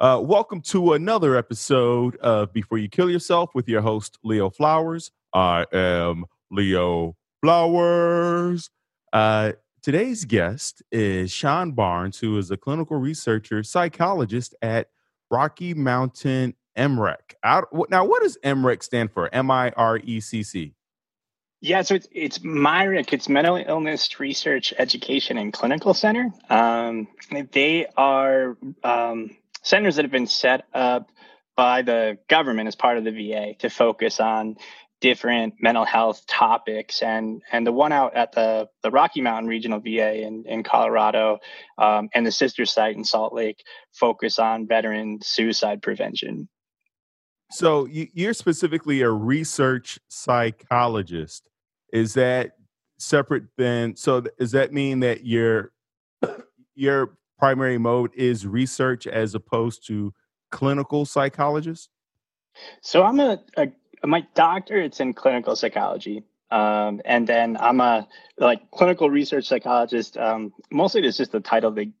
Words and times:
Uh, 0.00 0.20
welcome 0.22 0.60
to 0.60 0.92
another 0.92 1.36
episode 1.36 2.14
of 2.18 2.52
Before 2.52 2.78
You 2.78 2.88
Kill 2.88 3.10
Yourself 3.10 3.52
with 3.52 3.68
your 3.68 3.80
host, 3.80 4.16
Leo 4.22 4.48
Flowers. 4.48 5.10
I 5.34 5.66
am 5.72 6.24
Leo 6.52 7.16
Flowers. 7.42 8.70
Uh, 9.12 9.54
today's 9.82 10.24
guest 10.24 10.84
is 10.92 11.32
Sean 11.32 11.72
Barnes, 11.72 12.20
who 12.20 12.38
is 12.38 12.48
a 12.52 12.56
clinical 12.56 12.96
researcher, 12.96 13.64
psychologist 13.64 14.54
at 14.62 14.88
Rocky 15.32 15.74
Mountain 15.74 16.54
MIRECC. 16.76 17.34
now, 17.90 18.04
what 18.04 18.22
does 18.22 18.38
MIRECC 18.44 18.84
stand 18.84 19.10
for? 19.10 19.28
M 19.34 19.50
I 19.50 19.72
R 19.76 19.98
E 19.98 20.20
C 20.20 20.44
C. 20.44 20.74
Yeah, 21.60 21.82
so 21.82 21.96
it's 21.96 22.06
it's 22.12 22.38
MIRECC. 22.38 23.12
It's 23.14 23.28
Mental 23.28 23.56
Illness 23.56 24.20
Research 24.20 24.72
Education 24.78 25.38
and 25.38 25.52
Clinical 25.52 25.92
Center. 25.92 26.32
Um, 26.48 27.08
they 27.50 27.86
are 27.96 28.56
um, 28.84 29.36
centers 29.68 29.96
that 29.96 30.04
have 30.04 30.12
been 30.12 30.26
set 30.26 30.64
up 30.72 31.10
by 31.56 31.82
the 31.82 32.18
government 32.28 32.68
as 32.68 32.76
part 32.76 32.98
of 32.98 33.04
the 33.04 33.10
VA 33.10 33.54
to 33.58 33.68
focus 33.68 34.20
on 34.20 34.56
different 35.00 35.54
mental 35.60 35.84
health 35.84 36.26
topics 36.26 37.02
and 37.02 37.40
and 37.52 37.66
the 37.66 37.70
one 37.70 37.92
out 37.92 38.16
at 38.16 38.32
the 38.32 38.68
the 38.82 38.90
Rocky 38.90 39.20
Mountain 39.20 39.48
Regional 39.48 39.78
VA 39.80 40.22
in 40.22 40.44
in 40.46 40.62
Colorado 40.62 41.38
um, 41.76 42.08
and 42.14 42.26
the 42.26 42.32
sister 42.32 42.64
site 42.64 42.96
in 42.96 43.04
Salt 43.04 43.32
Lake 43.32 43.62
focus 43.92 44.38
on 44.38 44.66
veteran 44.66 45.20
suicide 45.22 45.82
prevention. 45.82 46.48
So 47.50 47.86
you're 47.86 48.34
specifically 48.34 49.00
a 49.02 49.10
research 49.10 49.98
psychologist. 50.08 51.48
Is 51.92 52.14
that 52.14 52.52
separate 52.98 53.44
then? 53.56 53.96
So 53.96 54.20
does 54.20 54.52
that 54.52 54.72
mean 54.72 55.00
that 55.00 55.24
your 55.24 55.72
your 56.74 57.17
primary 57.38 57.78
mode 57.78 58.12
is 58.14 58.46
research 58.46 59.06
as 59.06 59.34
opposed 59.34 59.86
to 59.86 60.12
clinical 60.50 61.04
psychologist? 61.04 61.90
So 62.80 63.04
I'm 63.04 63.20
a, 63.20 63.40
a 63.56 63.68
my 64.04 64.26
doctor. 64.34 64.76
It's 64.76 65.00
in 65.00 65.14
clinical 65.14 65.56
psychology, 65.56 66.24
um, 66.50 67.00
and 67.04 67.26
then 67.26 67.56
I'm 67.58 67.80
a 67.80 68.08
like 68.36 68.70
clinical 68.70 69.10
research 69.10 69.46
psychologist. 69.46 70.16
Um, 70.16 70.52
mostly, 70.70 71.02
it's 71.06 71.16
just 71.16 71.32
the 71.32 71.40
title 71.40 71.70
they 71.70 71.92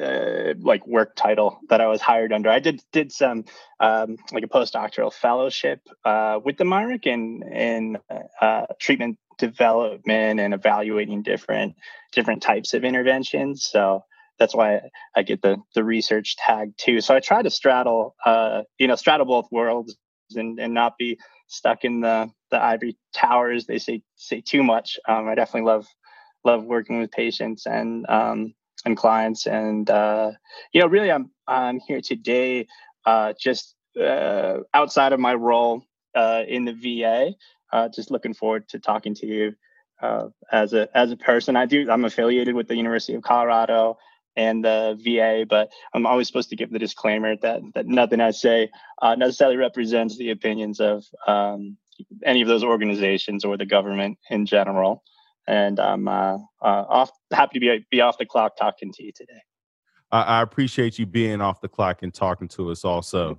uh, 0.00 0.54
like 0.60 0.86
work 0.86 1.14
title 1.14 1.60
that 1.68 1.80
I 1.80 1.86
was 1.86 2.00
hired 2.00 2.32
under. 2.32 2.50
I 2.50 2.58
did 2.58 2.82
did 2.92 3.12
some 3.12 3.44
um, 3.78 4.16
like 4.32 4.44
a 4.44 4.48
postdoctoral 4.48 5.12
fellowship 5.12 5.80
uh, 6.04 6.40
with 6.44 6.56
the 6.56 6.64
MIRECC 6.64 7.06
in 7.06 7.42
in 7.52 7.98
uh, 8.40 8.66
treatment 8.78 9.18
development 9.38 10.40
and 10.40 10.54
evaluating 10.54 11.22
different 11.22 11.74
different 12.12 12.42
types 12.42 12.74
of 12.74 12.84
interventions. 12.84 13.64
So 13.64 14.04
that's 14.40 14.56
why 14.56 14.80
I 15.16 15.22
get 15.22 15.42
the 15.42 15.58
the 15.76 15.84
research 15.84 16.36
tag 16.38 16.72
too. 16.78 17.02
So 17.02 17.14
I 17.16 17.20
try 17.20 17.42
to 17.42 17.50
straddle, 17.50 18.16
uh, 18.26 18.62
you 18.78 18.88
know, 18.88 18.96
straddle 18.96 19.26
both 19.26 19.48
worlds 19.52 19.96
and 20.34 20.60
and 20.60 20.74
not 20.74 20.98
be 20.98 21.20
stuck 21.48 21.84
in 21.84 22.00
the 22.00 22.30
the 22.50 22.62
ivory 22.62 22.98
towers. 23.14 23.66
They 23.66 23.78
say 23.78 24.02
say 24.16 24.42
too 24.42 24.64
much. 24.64 24.98
Um, 25.08 25.28
I 25.28 25.36
definitely 25.36 25.68
love 25.70 25.86
love 26.44 26.64
working 26.64 27.00
with 27.00 27.12
patients 27.12 27.66
and 27.66 28.06
um, 28.10 28.54
and 28.86 28.96
clients, 28.96 29.46
and 29.46 29.88
uh, 29.90 30.32
you 30.72 30.80
know, 30.80 30.88
really, 30.88 31.12
I'm 31.12 31.30
I'm 31.46 31.80
here 31.80 32.00
today 32.02 32.66
uh, 33.06 33.34
just 33.40 33.76
uh, 34.00 34.58
outside 34.74 35.12
of 35.12 35.20
my 35.20 35.34
role 35.34 35.84
uh, 36.16 36.42
in 36.48 36.64
the 36.64 36.72
VA. 36.74 37.34
Uh, 37.72 37.88
just 37.88 38.10
looking 38.10 38.34
forward 38.34 38.68
to 38.70 38.80
talking 38.80 39.14
to 39.16 39.26
you 39.26 39.54
uh, 40.02 40.28
as 40.50 40.72
a 40.72 40.88
as 40.96 41.12
a 41.12 41.16
person. 41.18 41.56
I 41.56 41.66
do. 41.66 41.90
I'm 41.90 42.06
affiliated 42.06 42.54
with 42.56 42.68
the 42.68 42.76
University 42.76 43.14
of 43.14 43.22
Colorado 43.22 43.98
and 44.40 44.64
the 44.64 44.98
VA, 44.98 45.44
but 45.46 45.70
I'm 45.92 46.06
always 46.06 46.26
supposed 46.26 46.48
to 46.48 46.56
give 46.56 46.70
the 46.70 46.78
disclaimer 46.78 47.36
that 47.36 47.60
that 47.74 47.86
nothing 47.86 48.20
I 48.20 48.30
say 48.30 48.70
uh, 49.02 49.14
necessarily 49.14 49.58
represents 49.58 50.16
the 50.16 50.30
opinions 50.30 50.80
of 50.80 51.04
um, 51.26 51.76
any 52.24 52.40
of 52.40 52.48
those 52.48 52.64
organizations 52.64 53.44
or 53.44 53.58
the 53.58 53.66
government 53.66 54.18
in 54.30 54.46
general. 54.46 55.02
And 55.46 55.78
I'm 55.78 56.08
uh, 56.08 56.38
uh, 56.62 56.84
off, 56.88 57.10
happy 57.30 57.58
to 57.58 57.60
be 57.60 57.86
be 57.90 58.00
off 58.00 58.16
the 58.16 58.24
clock 58.24 58.56
talking 58.56 58.92
to 58.92 59.04
you 59.04 59.12
today. 59.14 59.42
I, 60.10 60.22
I 60.22 60.42
appreciate 60.42 60.98
you 60.98 61.04
being 61.04 61.42
off 61.42 61.60
the 61.60 61.68
clock 61.68 62.02
and 62.02 62.12
talking 62.12 62.48
to 62.48 62.70
us. 62.70 62.82
Also, 62.82 63.38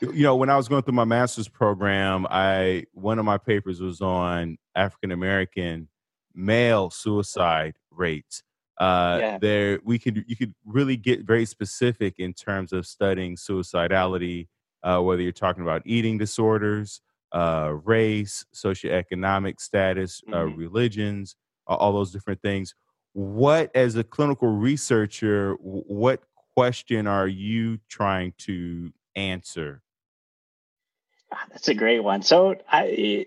you 0.00 0.22
know, 0.22 0.36
when 0.36 0.48
I 0.48 0.56
was 0.56 0.66
going 0.66 0.82
through 0.82 0.94
my 0.94 1.04
master's 1.04 1.48
program, 1.48 2.26
I 2.30 2.84
one 2.92 3.18
of 3.18 3.26
my 3.26 3.36
papers 3.36 3.82
was 3.82 4.00
on 4.00 4.56
African 4.74 5.12
American 5.12 5.88
male 6.34 6.88
suicide 6.88 7.74
rates 7.90 8.44
uh, 8.78 9.18
yeah. 9.20 9.38
there 9.40 9.80
we 9.84 9.98
could 9.98 10.24
you 10.26 10.36
could 10.36 10.54
really 10.64 10.96
get 10.96 11.24
very 11.24 11.44
specific 11.44 12.14
in 12.18 12.32
terms 12.32 12.72
of 12.72 12.86
studying 12.86 13.36
suicidality 13.36 14.46
uh, 14.84 15.00
whether 15.00 15.20
you're 15.20 15.32
talking 15.32 15.62
about 15.62 15.82
eating 15.84 16.16
disorders 16.16 17.00
uh, 17.32 17.72
race 17.84 18.44
socioeconomic 18.54 19.60
status 19.60 20.22
uh, 20.32 20.36
mm-hmm. 20.36 20.56
religions 20.56 21.36
all 21.66 21.92
those 21.92 22.12
different 22.12 22.40
things 22.40 22.74
what 23.12 23.70
as 23.74 23.96
a 23.96 24.04
clinical 24.04 24.48
researcher 24.48 25.54
what 25.60 26.22
question 26.54 27.06
are 27.06 27.28
you 27.28 27.78
trying 27.88 28.32
to 28.38 28.92
answer 29.16 29.82
ah, 31.32 31.44
that's 31.50 31.68
a 31.68 31.74
great 31.74 32.00
one 32.00 32.22
so 32.22 32.54
i 32.70 33.26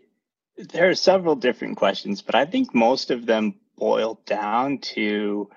there 0.58 0.90
are 0.90 0.96
several 0.96 1.36
different 1.36 1.78
questions 1.78 2.22
but 2.22 2.36
i 2.36 2.46
think 2.46 2.74
most 2.74 3.12
of 3.12 3.26
them 3.26 3.56
boil 3.82 4.22
down 4.28 4.78
to 4.78 5.50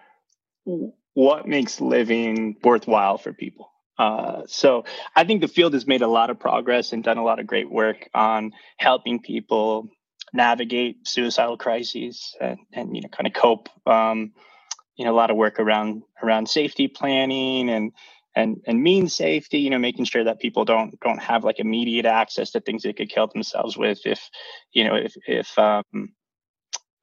what 1.13 1.47
makes 1.47 1.79
living 1.81 2.57
worthwhile 2.65 3.19
for 3.19 3.35
people. 3.35 3.71
Uh, 3.99 4.43
so 4.47 4.85
I 5.15 5.25
think 5.25 5.43
the 5.43 5.49
field 5.49 5.75
has 5.75 5.87
made 5.87 6.01
a 6.01 6.09
lot 6.09 6.31
of 6.31 6.41
progress 6.41 6.93
and 6.93 7.05
done 7.05 7.19
a 7.19 7.23
lot 7.23 7.39
of 7.39 7.47
great 7.47 7.71
work 7.71 8.09
on 8.15 8.53
helping 8.79 9.21
people 9.21 9.89
navigate 10.33 11.07
suicidal 11.07 11.59
crises 11.59 12.35
and, 12.41 12.59
and 12.73 12.97
you 12.97 13.03
know 13.03 13.09
kind 13.09 13.27
of 13.27 13.35
cope. 13.35 13.69
Um, 13.87 14.33
you 14.97 15.05
know, 15.05 15.13
a 15.13 15.21
lot 15.21 15.31
of 15.31 15.37
work 15.37 15.61
around 15.61 16.03
around 16.23 16.49
safety 16.49 16.89
planning 16.89 17.69
and 17.69 17.93
and 18.35 18.63
and 18.67 18.83
mean 18.83 19.09
safety. 19.09 19.59
You 19.59 19.71
know, 19.71 19.79
making 19.79 20.07
sure 20.07 20.25
that 20.25 20.41
people 20.41 20.65
don't 20.65 20.99
don't 21.01 21.23
have 21.23 21.45
like 21.45 21.61
immediate 21.61 22.07
access 22.07 22.53
to 22.53 22.61
things 22.61 22.83
they 22.83 22.95
could 22.95 23.11
kill 23.11 23.29
themselves 23.29 23.77
with 23.77 24.01
if 24.07 24.31
you 24.73 24.83
know 24.85 24.97
if 24.97 25.15
if 25.29 25.57
um, 25.59 25.85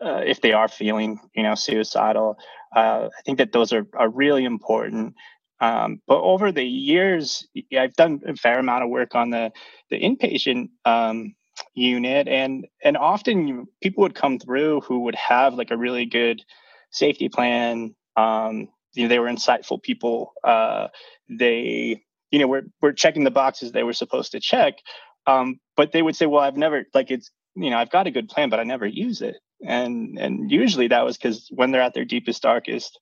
uh, 0.03 0.21
if 0.25 0.41
they 0.41 0.53
are 0.53 0.67
feeling 0.67 1.19
you 1.35 1.43
know 1.43 1.55
suicidal. 1.55 2.37
Uh, 2.75 3.09
i 3.17 3.21
think 3.25 3.37
that 3.37 3.51
those 3.51 3.73
are, 3.73 3.85
are 3.95 4.09
really 4.09 4.45
important. 4.45 5.15
Um, 5.59 6.01
but 6.07 6.19
over 6.21 6.51
the 6.51 6.63
years 6.63 7.47
i've 7.77 7.93
done 7.93 8.21
a 8.25 8.35
fair 8.35 8.59
amount 8.59 8.83
of 8.83 8.89
work 8.89 9.15
on 9.15 9.29
the 9.29 9.51
the 9.89 9.99
inpatient 9.99 10.69
um, 10.85 11.35
unit 11.75 12.27
and 12.27 12.67
and 12.83 12.97
often 12.97 13.67
people 13.81 14.01
would 14.01 14.15
come 14.15 14.39
through 14.39 14.81
who 14.81 15.01
would 15.01 15.15
have 15.15 15.53
like 15.53 15.71
a 15.71 15.77
really 15.77 16.05
good 16.05 16.41
safety 16.91 17.29
plan. 17.29 17.95
Um, 18.17 18.67
you 18.93 19.03
know 19.03 19.09
they 19.09 19.19
were 19.19 19.29
insightful 19.29 19.81
people. 19.81 20.33
Uh, 20.43 20.87
they 21.29 22.01
you 22.31 22.39
know 22.39 22.47
were, 22.47 22.63
were 22.81 22.93
checking 22.93 23.23
the 23.23 23.31
boxes 23.31 23.71
they 23.71 23.83
were 23.83 23.93
supposed 23.93 24.31
to 24.33 24.39
check. 24.39 24.75
Um, 25.27 25.59
but 25.77 25.91
they 25.91 26.01
would 26.01 26.15
say 26.15 26.25
well 26.25 26.41
i've 26.41 26.57
never 26.57 26.85
like 26.93 27.11
it's 27.11 27.31
you 27.55 27.69
know 27.69 27.77
i've 27.77 27.91
got 27.91 28.07
a 28.07 28.11
good 28.11 28.29
plan 28.29 28.49
but 28.49 28.59
i 28.59 28.63
never 28.63 28.87
use 28.87 29.21
it 29.21 29.35
and 29.65 30.17
and 30.19 30.51
usually 30.51 30.87
that 30.87 31.05
was 31.05 31.17
because 31.17 31.47
when 31.51 31.71
they're 31.71 31.81
at 31.81 31.93
their 31.93 32.05
deepest 32.05 32.41
darkest 32.41 32.99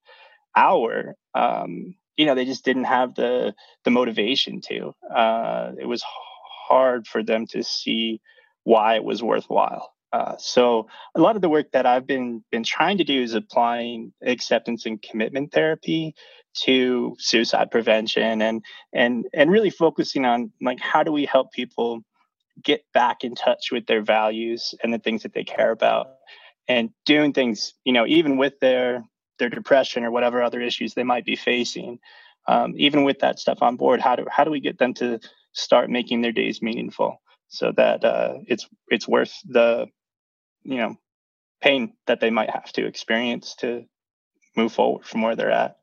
hour 0.55 1.15
um, 1.35 1.95
you 2.19 2.25
know 2.25 2.35
they 2.35 2.45
just 2.45 2.65
didn't 2.65 2.83
have 2.83 3.15
the 3.15 3.55
the 3.85 3.91
motivation 3.91 4.59
to. 4.59 4.93
Uh, 5.09 5.71
it 5.79 5.85
was 5.85 6.03
hard 6.67 7.07
for 7.07 7.23
them 7.23 7.47
to 7.47 7.63
see 7.63 8.19
why 8.63 8.95
it 8.95 9.05
was 9.05 9.23
worthwhile. 9.23 9.93
Uh, 10.11 10.35
so 10.37 10.87
a 11.15 11.21
lot 11.21 11.37
of 11.37 11.41
the 11.41 11.47
work 11.47 11.71
that 11.71 11.85
I've 11.85 12.05
been 12.05 12.43
been 12.51 12.65
trying 12.65 12.97
to 12.97 13.05
do 13.05 13.23
is 13.23 13.35
applying 13.35 14.11
acceptance 14.21 14.85
and 14.85 15.01
commitment 15.01 15.53
therapy 15.53 16.13
to 16.65 17.15
suicide 17.19 17.71
prevention 17.71 18.41
and 18.41 18.65
and 18.91 19.25
and 19.33 19.49
really 19.49 19.69
focusing 19.69 20.25
on 20.25 20.51
like 20.61 20.81
how 20.81 21.03
do 21.03 21.13
we 21.13 21.25
help 21.25 21.53
people 21.53 22.01
get 22.61 22.83
back 22.93 23.23
in 23.23 23.33
touch 23.33 23.71
with 23.71 23.85
their 23.85 24.01
values 24.01 24.75
and 24.83 24.93
the 24.93 24.99
things 24.99 25.23
that 25.23 25.33
they 25.33 25.45
care 25.45 25.71
about 25.71 26.07
and 26.69 26.91
doing 27.05 27.33
things, 27.33 27.73
you 27.83 27.91
know, 27.91 28.05
even 28.07 28.37
with 28.37 28.59
their 28.61 29.03
their 29.39 29.49
depression 29.49 30.03
or 30.03 30.11
whatever 30.11 30.41
other 30.41 30.61
issues 30.61 30.93
they 30.93 31.03
might 31.03 31.25
be 31.25 31.35
facing, 31.35 31.99
um, 32.47 32.73
even 32.77 33.03
with 33.03 33.19
that 33.19 33.39
stuff 33.39 33.61
on 33.61 33.75
board, 33.75 33.99
how 33.99 34.15
do 34.15 34.25
how 34.31 34.45
do 34.45 34.51
we 34.51 34.61
get 34.61 34.77
them 34.77 34.93
to 34.93 35.19
start 35.51 35.89
making 35.89 36.21
their 36.21 36.31
days 36.31 36.61
meaningful 36.61 37.21
so 37.47 37.73
that 37.75 38.05
uh, 38.05 38.35
it's 38.47 38.69
it's 38.87 39.07
worth 39.07 39.33
the 39.45 39.87
you 40.63 40.77
know 40.77 40.95
pain 41.61 41.93
that 42.05 42.21
they 42.21 42.29
might 42.29 42.51
have 42.51 42.71
to 42.71 42.85
experience 42.85 43.55
to 43.55 43.83
move 44.55 44.71
forward 44.71 45.03
from 45.05 45.21
where 45.21 45.35
they're 45.35 45.51
at. 45.51 45.77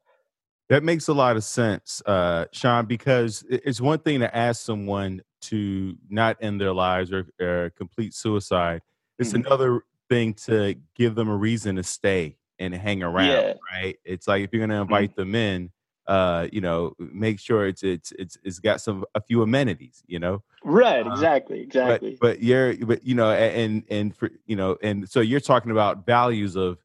That 0.68 0.82
makes 0.82 1.06
a 1.06 1.12
lot 1.12 1.36
of 1.36 1.44
sense, 1.44 2.02
uh, 2.06 2.46
Sean, 2.52 2.86
because 2.86 3.44
it's 3.48 3.80
one 3.80 4.00
thing 4.00 4.20
to 4.20 4.36
ask 4.36 4.64
someone 4.64 5.22
to 5.42 5.96
not 6.08 6.38
end 6.40 6.60
their 6.60 6.72
lives 6.72 7.12
or, 7.12 7.26
or 7.40 7.70
complete 7.76 8.14
suicide. 8.14 8.82
It's 9.18 9.32
mm-hmm. 9.32 9.46
another 9.46 9.82
thing 10.08 10.34
to 10.34 10.76
give 10.94 11.14
them 11.14 11.28
a 11.28 11.36
reason 11.36 11.76
to 11.76 11.82
stay 11.82 12.36
and 12.58 12.74
hang 12.74 13.02
around, 13.02 13.28
yeah. 13.28 13.52
right? 13.72 13.96
It's 14.04 14.26
like 14.26 14.44
if 14.44 14.52
you're 14.52 14.60
going 14.60 14.70
to 14.70 14.76
mm-hmm. 14.76 14.82
invite 14.82 15.10
mm-hmm. 15.10 15.20
them 15.20 15.34
in, 15.34 15.70
uh, 16.06 16.46
you 16.52 16.60
know, 16.60 16.94
make 16.98 17.40
sure 17.40 17.66
it's 17.66 17.82
it's 17.82 18.12
it's 18.12 18.38
it's 18.44 18.60
got 18.60 18.80
some 18.80 19.04
a 19.14 19.20
few 19.20 19.42
amenities, 19.42 20.02
you 20.06 20.18
know. 20.18 20.42
Right. 20.62 21.04
Uh, 21.06 21.10
exactly. 21.10 21.60
Exactly. 21.60 22.16
But, 22.20 22.38
but 22.38 22.42
you're 22.42 22.76
but 22.76 23.04
you 23.04 23.14
know 23.14 23.32
and 23.32 23.82
and 23.90 24.14
for 24.14 24.30
you 24.46 24.56
know 24.56 24.76
and 24.82 25.08
so 25.08 25.20
you're 25.20 25.40
talking 25.40 25.72
about 25.72 26.06
values 26.06 26.54
of 26.56 26.78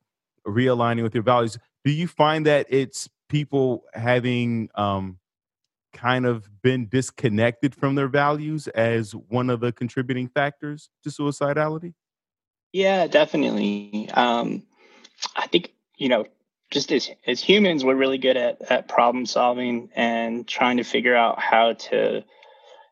realigning 0.47 1.03
with 1.03 1.13
your 1.13 1.23
values. 1.23 1.57
Do 1.85 1.91
you 1.91 2.07
find 2.07 2.45
that 2.47 2.65
it's 2.69 3.09
people 3.29 3.83
having 3.93 4.69
um 4.75 5.19
kind 5.93 6.25
of 6.25 6.49
been 6.61 6.87
disconnected 6.87 7.75
from 7.75 7.95
their 7.95 8.07
values 8.07 8.67
as 8.69 9.13
one 9.13 9.49
of 9.49 9.59
the 9.59 9.71
contributing 9.71 10.27
factors 10.27 10.89
to 11.03 11.09
suicidality? 11.09 11.93
Yeah, 12.73 13.07
definitely. 13.07 14.09
Um, 14.13 14.63
I 15.35 15.47
think 15.47 15.73
you 15.97 16.09
know, 16.09 16.25
just 16.71 16.91
as 16.91 17.09
as 17.27 17.41
humans, 17.41 17.83
we're 17.83 17.95
really 17.95 18.17
good 18.17 18.37
at 18.37 18.61
at 18.71 18.87
problem 18.87 19.25
solving 19.25 19.89
and 19.95 20.47
trying 20.47 20.77
to 20.77 20.83
figure 20.83 21.15
out 21.15 21.39
how 21.39 21.73
to, 21.73 22.23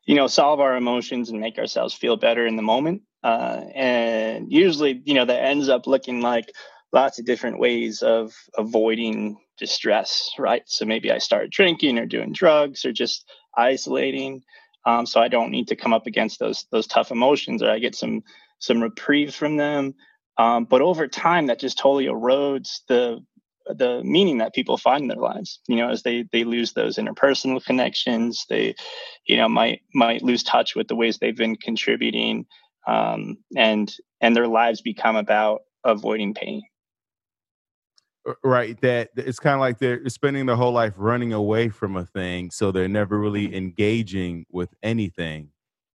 you 0.06 0.16
know, 0.16 0.28
solve 0.28 0.60
our 0.60 0.76
emotions 0.76 1.30
and 1.30 1.40
make 1.40 1.58
ourselves 1.58 1.94
feel 1.94 2.18
better 2.18 2.46
in 2.46 2.56
the 2.56 2.62
moment. 2.62 3.04
Uh, 3.24 3.64
and 3.76 4.52
usually, 4.52 5.02
you 5.06 5.14
know, 5.14 5.26
that 5.26 5.44
ends 5.44 5.70
up 5.70 5.88
looking 5.88 6.22
like 6.22 6.52
lots 6.94 7.20
of 7.20 7.26
different 7.26 7.60
ways 7.60 8.02
of 8.02 8.34
avoiding 8.58 9.38
distress, 9.58 10.32
right? 10.40 10.64
So 10.68 10.86
maybe 10.86 11.12
I 11.12 11.20
start 11.20 11.52
drinking 11.52 12.00
or 12.00 12.06
doing 12.06 12.34
drugs 12.34 12.86
or 12.86 12.92
just 12.94 13.30
isolating. 13.58 14.44
Um, 14.86 15.06
so 15.06 15.22
I 15.22 15.28
don't 15.28 15.52
need 15.52 15.68
to 15.70 15.76
come 15.76 15.94
up 15.94 16.08
against 16.08 16.40
those 16.40 16.66
those 16.72 16.88
tough 16.88 17.12
emotions, 17.12 17.64
or 17.64 17.72
I 17.72 17.80
get 17.80 17.96
some 17.96 18.24
some 18.60 18.82
reprieve 18.82 19.34
from 19.34 19.58
them. 19.58 19.96
Um, 20.38 20.66
but 20.66 20.82
over 20.82 21.08
time, 21.08 21.48
that 21.48 21.60
just 21.60 21.78
totally 21.78 22.06
erodes 22.06 22.80
the 22.88 23.20
the 23.66 24.04
meaning 24.04 24.40
that 24.40 24.56
people 24.56 24.78
find 24.78 25.04
in 25.04 25.08
their 25.10 25.18
lives. 25.18 25.60
You 25.68 25.78
know, 25.78 25.90
as 25.90 26.04
they 26.04 26.26
they 26.32 26.44
lose 26.44 26.74
those 26.74 26.98
interpersonal 26.98 27.64
connections, 27.64 28.46
they, 28.50 28.76
you 29.26 29.38
know, 29.38 29.50
might 29.50 29.82
might 29.94 30.24
lose 30.24 30.44
touch 30.44 30.76
with 30.76 30.88
the 30.88 30.96
ways 30.96 31.18
they've 31.18 31.36
been 31.36 31.56
contributing, 31.56 32.46
um, 32.88 33.38
and 33.58 33.94
and 34.22 34.36
their 34.36 34.48
lives 34.48 34.82
become 34.82 35.16
about 35.16 35.62
avoiding 35.84 36.34
pain 36.34 36.62
right 38.44 38.80
that 38.82 39.10
it's 39.16 39.40
kind 39.40 39.54
of 39.54 39.60
like 39.60 39.80
they're 39.80 40.08
spending 40.10 40.46
their 40.46 40.56
whole 40.56 40.72
life 40.72 40.94
running 40.98 41.34
away 41.34 41.70
from 41.70 41.96
a 41.96 42.06
thing 42.06 42.52
so 42.52 42.72
they're 42.72 42.88
never 42.88 43.18
really 43.18 43.48
mm-hmm. 43.48 43.56
engaging 43.56 44.46
with 44.52 44.74
anything 44.84 45.50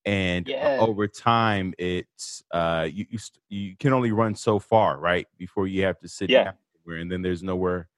and 0.04 0.48
yeah. 0.48 0.76
over 0.80 1.08
time 1.08 1.74
it's 1.78 2.42
uh 2.50 2.86
you, 2.90 3.06
you 3.08 3.18
you 3.48 3.76
can 3.76 3.92
only 3.92 4.12
run 4.12 4.34
so 4.34 4.58
far 4.58 4.98
right 4.98 5.26
before 5.38 5.66
you 5.66 5.84
have 5.84 5.98
to 5.98 6.08
sit 6.08 6.30
yeah. 6.30 6.44
down 6.44 6.54
and 6.86 7.10
then 7.10 7.22
there's 7.22 7.42
nowhere 7.42 7.88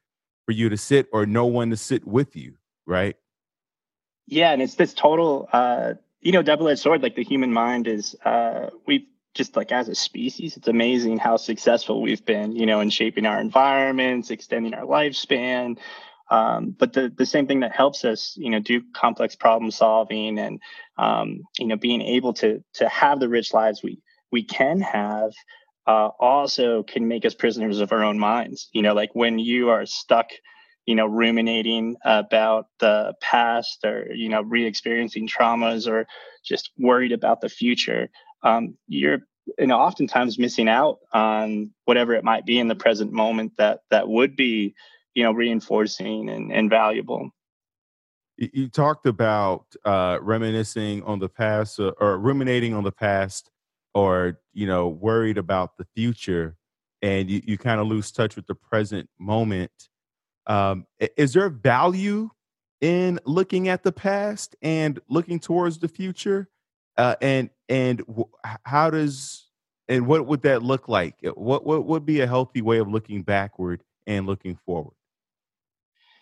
for 0.45 0.53
you 0.53 0.69
to 0.69 0.77
sit 0.77 1.09
or 1.13 1.27
no 1.27 1.47
one 1.47 1.71
to 1.71 1.77
sit 1.77 2.07
with 2.07 2.37
you 2.37 2.55
right 2.87 3.17
yeah 4.27 4.53
and 4.53 4.63
it's 4.63 4.77
this 4.77 4.95
total 4.95 5.49
uh 5.53 5.95
you 6.21 6.33
know 6.33 6.43
double-edged 6.43 6.81
sword 6.81 7.03
like 7.03 7.17
the 7.17 7.25
human 7.25 7.53
mind 7.53 7.89
is 7.89 8.17
uh 8.25 8.71
we've 8.87 9.07
just 9.37 9.55
like 9.55 9.71
as 9.71 9.89
a 9.89 9.95
species, 9.95 10.57
it's 10.57 10.67
amazing 10.67 11.19
how 11.19 11.37
successful 11.37 12.01
we've 12.01 12.25
been, 12.25 12.57
you 12.57 12.65
know, 12.65 12.81
in 12.81 12.89
shaping 12.89 13.27
our 13.27 13.39
environments, 13.39 14.31
extending 14.31 14.73
our 14.73 14.85
lifespan. 14.85 15.77
Um, 16.31 16.75
but 16.77 16.93
the 16.93 17.13
the 17.17 17.27
same 17.27 17.47
thing 17.47 17.61
that 17.61 17.75
helps 17.75 18.05
us, 18.05 18.35
you 18.37 18.51
know, 18.51 18.59
do 18.59 18.83
complex 18.95 19.37
problem 19.37 19.71
solving 19.71 20.39
and 20.39 20.61
um, 20.99 21.43
you 21.59 21.67
know 21.67 21.77
being 21.77 22.03
able 22.03 22.33
to 22.35 22.63
to 22.75 22.89
have 22.89 23.21
the 23.21 23.29
rich 23.29 23.55
lives 23.55 23.83
we 23.83 24.01
we 24.33 24.43
can 24.43 24.81
have 24.81 25.33
uh, 25.87 26.09
also 26.19 26.83
can 26.83 27.07
make 27.07 27.25
us 27.25 27.35
prisoners 27.35 27.81
of 27.81 27.93
our 27.93 28.03
own 28.03 28.19
minds. 28.19 28.69
You 28.73 28.83
know, 28.83 28.95
like 28.95 29.11
when 29.15 29.39
you 29.39 29.69
are 29.71 29.87
stuck, 29.87 30.31
you 30.85 30.97
know, 30.97 31.07
ruminating 31.07 31.97
about 32.05 32.67
the 32.81 33.15
past 33.21 33.85
or 33.85 34.09
you 34.13 34.29
know 34.29 34.43
re-experiencing 34.43 35.29
traumas 35.29 35.89
or 35.89 36.07
just 36.45 36.71
worried 36.79 37.13
about 37.13 37.41
the 37.41 37.49
future 37.49 38.09
um, 38.43 38.77
you're 38.87 39.21
you 39.59 39.67
know 39.67 39.79
oftentimes 39.79 40.39
missing 40.39 40.69
out 40.69 40.99
on 41.13 41.71
whatever 41.85 42.15
it 42.15 42.25
might 42.25 42.47
be 42.47 42.59
in 42.59 42.69
the 42.69 42.75
present 42.75 43.13
moment 43.13 43.53
that 43.59 43.81
that 43.91 44.09
would 44.09 44.37
be 44.37 44.75
you 45.17 45.25
know 45.25 45.33
reinforcing 45.33 46.29
and, 46.29 46.53
and 46.53 46.71
valuable 46.71 47.31
you 48.37 48.69
talked 48.69 49.07
about 49.07 49.65
uh, 49.87 50.19
reminiscing 50.21 51.03
on 51.05 51.19
the 51.19 51.29
past 51.29 51.81
or, 51.81 51.89
uh, 51.89 52.05
or 52.05 52.19
ruminating 52.19 52.75
on 52.75 52.85
the 52.85 52.93
past 52.93 53.51
or 53.95 54.39
you 54.53 54.67
know 54.67 54.89
worried 54.89 55.39
about 55.39 55.77
the 55.79 55.87
future 55.97 56.57
and 57.03 57.31
you, 57.31 57.41
you 57.45 57.59
kind 57.59 57.81
of 57.81 57.87
lose 57.87 58.13
touch 58.13 58.37
with 58.37 58.47
the 58.47 58.55
present 58.55 59.09
moment 59.19 59.89
um, 60.47 60.87
is 61.17 61.33
there 61.33 61.49
value 61.49 62.31
in 62.81 63.19
looking 63.25 63.69
at 63.69 63.83
the 63.83 63.93
past 63.93 64.55
and 64.61 65.01
looking 65.09 65.41
towards 65.41 65.79
the 65.79 65.89
future 65.89 66.49
uh, 66.99 67.17
and 67.21 67.51
and 67.69 68.05
how 68.65 68.91
does 68.91 69.47
and 69.89 70.07
what 70.07 70.27
would 70.27 70.43
that 70.43 70.63
look 70.63 70.89
like? 70.89 71.15
What 71.35 71.65
what 71.65 71.87
would 71.87 72.05
be 72.05 72.21
a 72.21 72.27
healthy 72.27 72.63
way 72.63 72.79
of 72.79 72.89
looking 72.89 73.23
backward 73.23 73.83
and 74.07 74.27
looking 74.27 74.57
forward? 74.67 74.95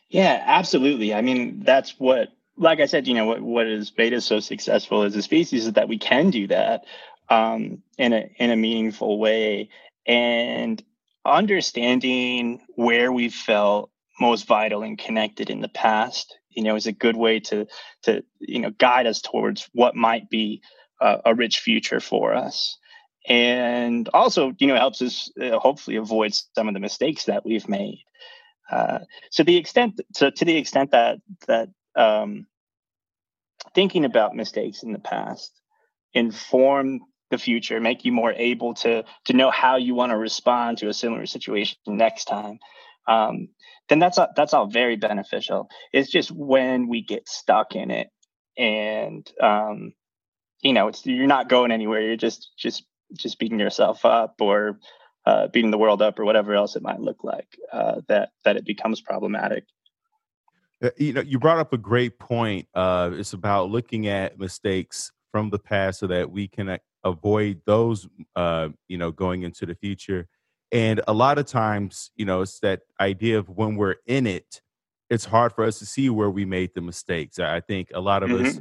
Yeah, 0.09 0.43
absolutely. 0.47 1.15
I 1.15 1.23
mean, 1.23 1.61
that's 1.65 1.99
what, 1.99 2.29
like 2.57 2.81
I 2.81 2.87
said, 2.87 3.09
you 3.09 3.15
know, 3.15 3.27
what 3.27 3.41
what 3.43 3.67
has 3.67 3.93
made 3.97 4.15
us 4.15 4.25
so 4.25 4.41
successful 4.41 5.03
as 5.03 5.17
a 5.17 5.23
species 5.23 5.67
is 5.67 5.73
that 5.73 5.89
we 5.89 5.99
can 5.99 6.31
do 6.31 6.47
that 6.49 6.85
um, 7.29 7.83
in 7.99 8.13
a 8.13 8.31
in 8.39 8.51
a 8.51 8.57
meaningful 8.57 9.19
way, 9.19 9.71
and 10.07 10.83
understanding 11.25 12.61
where 12.77 13.11
we 13.13 13.29
felt 13.29 13.91
most 14.21 14.47
vital 14.47 14.83
and 14.83 14.99
connected 14.99 15.51
in 15.51 15.61
the 15.61 15.69
past 15.69 16.39
you 16.51 16.63
know 16.63 16.77
is 16.77 16.87
a 16.87 16.93
good 16.93 17.17
way 17.17 17.41
to 17.41 17.67
to 18.03 18.23
you 18.39 18.61
know 18.61 18.71
guide 18.71 19.07
us 19.07 19.21
towards 19.21 19.69
what 19.73 19.97
might 19.97 20.31
be 20.31 20.63
a, 21.01 21.21
a 21.27 21.35
rich 21.35 21.59
future 21.61 22.01
for 22.01 22.35
us. 22.35 22.79
And 23.27 24.09
also 24.15 24.53
you 24.59 24.67
know 24.69 24.77
helps 24.77 25.03
us 25.03 25.31
uh, 25.41 25.59
hopefully 25.59 25.97
avoid 25.97 26.35
some 26.55 26.69
of 26.69 26.75
the 26.75 26.81
mistakes 26.81 27.25
that 27.25 27.45
we've 27.45 27.69
made 27.69 28.05
uh, 28.75 28.99
so 29.31 29.43
the 29.43 29.57
extent 29.57 30.01
so 30.15 30.31
to 30.31 30.45
the 30.45 30.57
extent 30.57 30.91
that 30.91 31.19
that 31.47 31.69
um, 31.97 32.47
thinking 33.75 34.05
about 34.05 34.35
mistakes 34.35 34.83
in 34.83 34.93
the 34.93 34.99
past 34.99 35.53
inform 36.13 37.01
the 37.31 37.39
future 37.39 37.81
make 37.81 38.05
you 38.05 38.13
more 38.13 38.33
able 38.33 38.75
to 38.75 39.05
to 39.25 39.33
know 39.33 39.51
how 39.51 39.77
you 39.77 39.95
want 39.95 40.11
to 40.11 40.17
respond 40.17 40.79
to 40.79 40.89
a 40.89 40.95
similar 40.95 41.27
situation 41.27 41.77
next 41.87 42.25
time 42.27 42.59
um, 43.07 43.49
then 43.89 43.99
that's 43.99 44.19
all, 44.19 44.29
that's 44.35 44.55
all 44.55 44.67
very 44.67 44.97
beneficial. 44.97 45.69
It's 45.93 46.11
just 46.11 46.31
when 46.31 46.89
we 46.89 47.03
get 47.03 47.29
stuck 47.29 47.75
in 47.75 47.91
it, 47.91 48.09
and 48.57 49.31
um, 49.41 49.93
you 50.63 50.73
know, 50.73 50.89
it's 50.89 51.05
you're 51.05 51.27
not 51.27 51.49
going 51.49 51.71
anywhere. 51.71 52.01
You're 52.01 52.17
just 52.17 52.51
just 52.57 52.85
just 53.13 53.39
beating 53.39 53.61
yourself 53.61 54.05
up 54.05 54.37
or 54.41 54.79
uh, 55.27 55.49
beating 55.49 55.71
the 55.71 55.79
world 55.79 56.03
up 56.03 56.19
or 56.19 56.25
whatever 56.25 56.55
else 56.55 56.77
it 56.77 56.83
might 56.83 57.01
look 57.01 57.25
like. 57.25 57.59
Uh, 57.73 58.01
that 58.09 58.31
that 58.45 58.57
it 58.57 58.65
becomes 58.65 59.01
problematic. 59.01 59.65
You 60.99 61.15
know, 61.15 61.23
you 61.23 61.39
brought 61.39 61.59
up 61.59 61.73
a 61.73 61.79
great 61.79 62.19
point. 62.19 62.69
Uh, 62.75 63.11
it's 63.15 63.33
about 63.33 63.71
looking 63.71 64.07
at 64.07 64.39
mistakes 64.39 65.13
from 65.33 65.51
the 65.51 65.59
past 65.59 66.01
so 66.01 66.07
that 66.09 66.31
we 66.31 66.47
can 66.47 66.79
avoid 67.05 67.63
those. 67.65 68.07
Uh, 68.37 68.69
you 68.89 68.99
know, 68.99 69.11
going 69.11 69.43
into 69.43 69.67
the 69.67 69.75
future. 69.75 70.27
And 70.73 71.01
a 71.07 71.13
lot 71.13 71.39
of 71.39 71.47
times, 71.47 72.11
you 72.17 72.25
know, 72.25 72.41
it's 72.41 72.59
that 72.61 72.81
idea 73.01 73.39
of 73.39 73.49
when 73.49 73.77
we're 73.77 73.97
in 74.07 74.27
it, 74.27 74.61
it's 75.09 75.25
hard 75.25 75.53
for 75.53 75.65
us 75.65 75.79
to 75.79 75.87
see 75.87 76.11
where 76.11 76.31
we 76.31 76.45
made 76.45 76.71
the 76.75 76.81
mistakes. 76.81 77.39
I 77.39 77.61
think 77.61 77.91
a 77.95 78.01
lot 78.01 78.25
of 78.25 78.31
mm-hmm. 78.31 78.47
us 78.47 78.61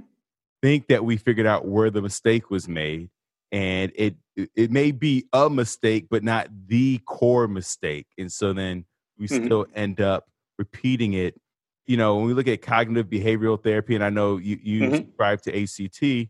think 0.61 0.87
that 0.87 1.03
we 1.03 1.17
figured 1.17 1.47
out 1.47 1.67
where 1.67 1.89
the 1.89 2.01
mistake 2.01 2.51
was 2.51 2.67
made 2.67 3.09
and 3.51 3.91
it 3.95 4.15
it 4.35 4.71
may 4.71 4.91
be 4.91 5.25
a 5.33 5.49
mistake 5.49 6.07
but 6.09 6.23
not 6.23 6.47
the 6.67 6.99
core 7.05 7.47
mistake 7.47 8.07
and 8.17 8.31
so 8.31 8.53
then 8.53 8.85
we 9.17 9.27
mm-hmm. 9.27 9.45
still 9.45 9.65
end 9.75 10.01
up 10.01 10.25
repeating 10.57 11.13
it 11.13 11.39
you 11.85 11.97
know 11.97 12.15
when 12.15 12.25
we 12.25 12.33
look 12.33 12.47
at 12.47 12.61
cognitive 12.61 13.07
behavioral 13.07 13.61
therapy 13.61 13.95
and 13.95 14.03
i 14.03 14.09
know 14.09 14.37
you 14.37 14.59
you 14.63 14.81
mm-hmm. 14.81 14.95
subscribe 14.95 15.41
to 15.41 15.63
ACT 15.63 16.29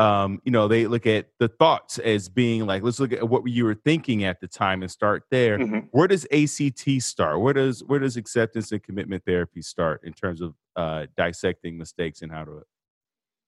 um, 0.00 0.40
you 0.44 0.52
know, 0.52 0.66
they 0.66 0.86
look 0.86 1.06
at 1.06 1.26
the 1.38 1.48
thoughts 1.48 1.98
as 1.98 2.30
being 2.30 2.64
like, 2.66 2.82
let's 2.82 3.00
look 3.00 3.12
at 3.12 3.28
what 3.28 3.46
you 3.46 3.66
were 3.66 3.74
thinking 3.74 4.24
at 4.24 4.40
the 4.40 4.48
time 4.48 4.80
and 4.80 4.90
start 4.90 5.24
there. 5.30 5.58
Mm-hmm. 5.58 5.78
Where 5.90 6.08
does 6.08 6.26
ACT 6.32 7.02
start? 7.02 7.40
Where 7.40 7.52
does 7.52 7.84
where 7.84 7.98
does 7.98 8.16
acceptance 8.16 8.72
and 8.72 8.82
commitment 8.82 9.24
therapy 9.26 9.60
start 9.60 10.00
in 10.04 10.14
terms 10.14 10.40
of 10.40 10.54
uh, 10.74 11.06
dissecting 11.18 11.76
mistakes 11.76 12.22
and 12.22 12.32
how 12.32 12.44
to 12.44 12.62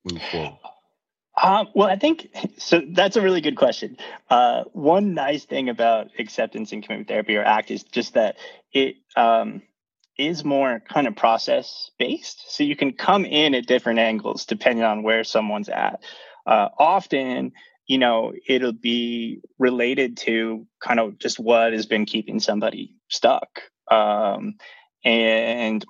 move 0.04 0.22
forward? 0.30 0.58
Um, 1.40 1.68
well, 1.74 1.88
I 1.88 1.96
think 1.96 2.28
so. 2.58 2.82
That's 2.90 3.16
a 3.16 3.22
really 3.22 3.40
good 3.40 3.56
question. 3.56 3.96
Uh, 4.28 4.64
one 4.72 5.14
nice 5.14 5.44
thing 5.44 5.68
about 5.68 6.10
acceptance 6.18 6.72
and 6.72 6.82
commitment 6.82 7.08
therapy 7.08 7.36
or 7.36 7.42
ACT 7.42 7.70
is 7.70 7.84
just 7.84 8.14
that 8.14 8.36
it 8.72 8.96
um, 9.16 9.62
is 10.18 10.44
more 10.44 10.80
kind 10.88 11.06
of 11.06 11.16
process 11.16 11.90
based. 11.98 12.54
So 12.54 12.64
you 12.64 12.76
can 12.76 12.92
come 12.92 13.24
in 13.24 13.54
at 13.54 13.66
different 13.66 13.98
angles 13.98 14.44
depending 14.44 14.84
on 14.84 15.02
where 15.02 15.24
someone's 15.24 15.68
at 15.68 16.02
uh, 16.46 16.68
often 16.78 17.52
you 17.86 17.98
know 17.98 18.32
it'll 18.46 18.72
be 18.72 19.40
related 19.58 20.16
to 20.16 20.66
kind 20.80 21.00
of 21.00 21.18
just 21.18 21.38
what 21.38 21.72
has 21.72 21.86
been 21.86 22.04
keeping 22.04 22.40
somebody 22.40 22.94
stuck 23.08 23.62
um, 23.90 24.54
and 25.04 25.84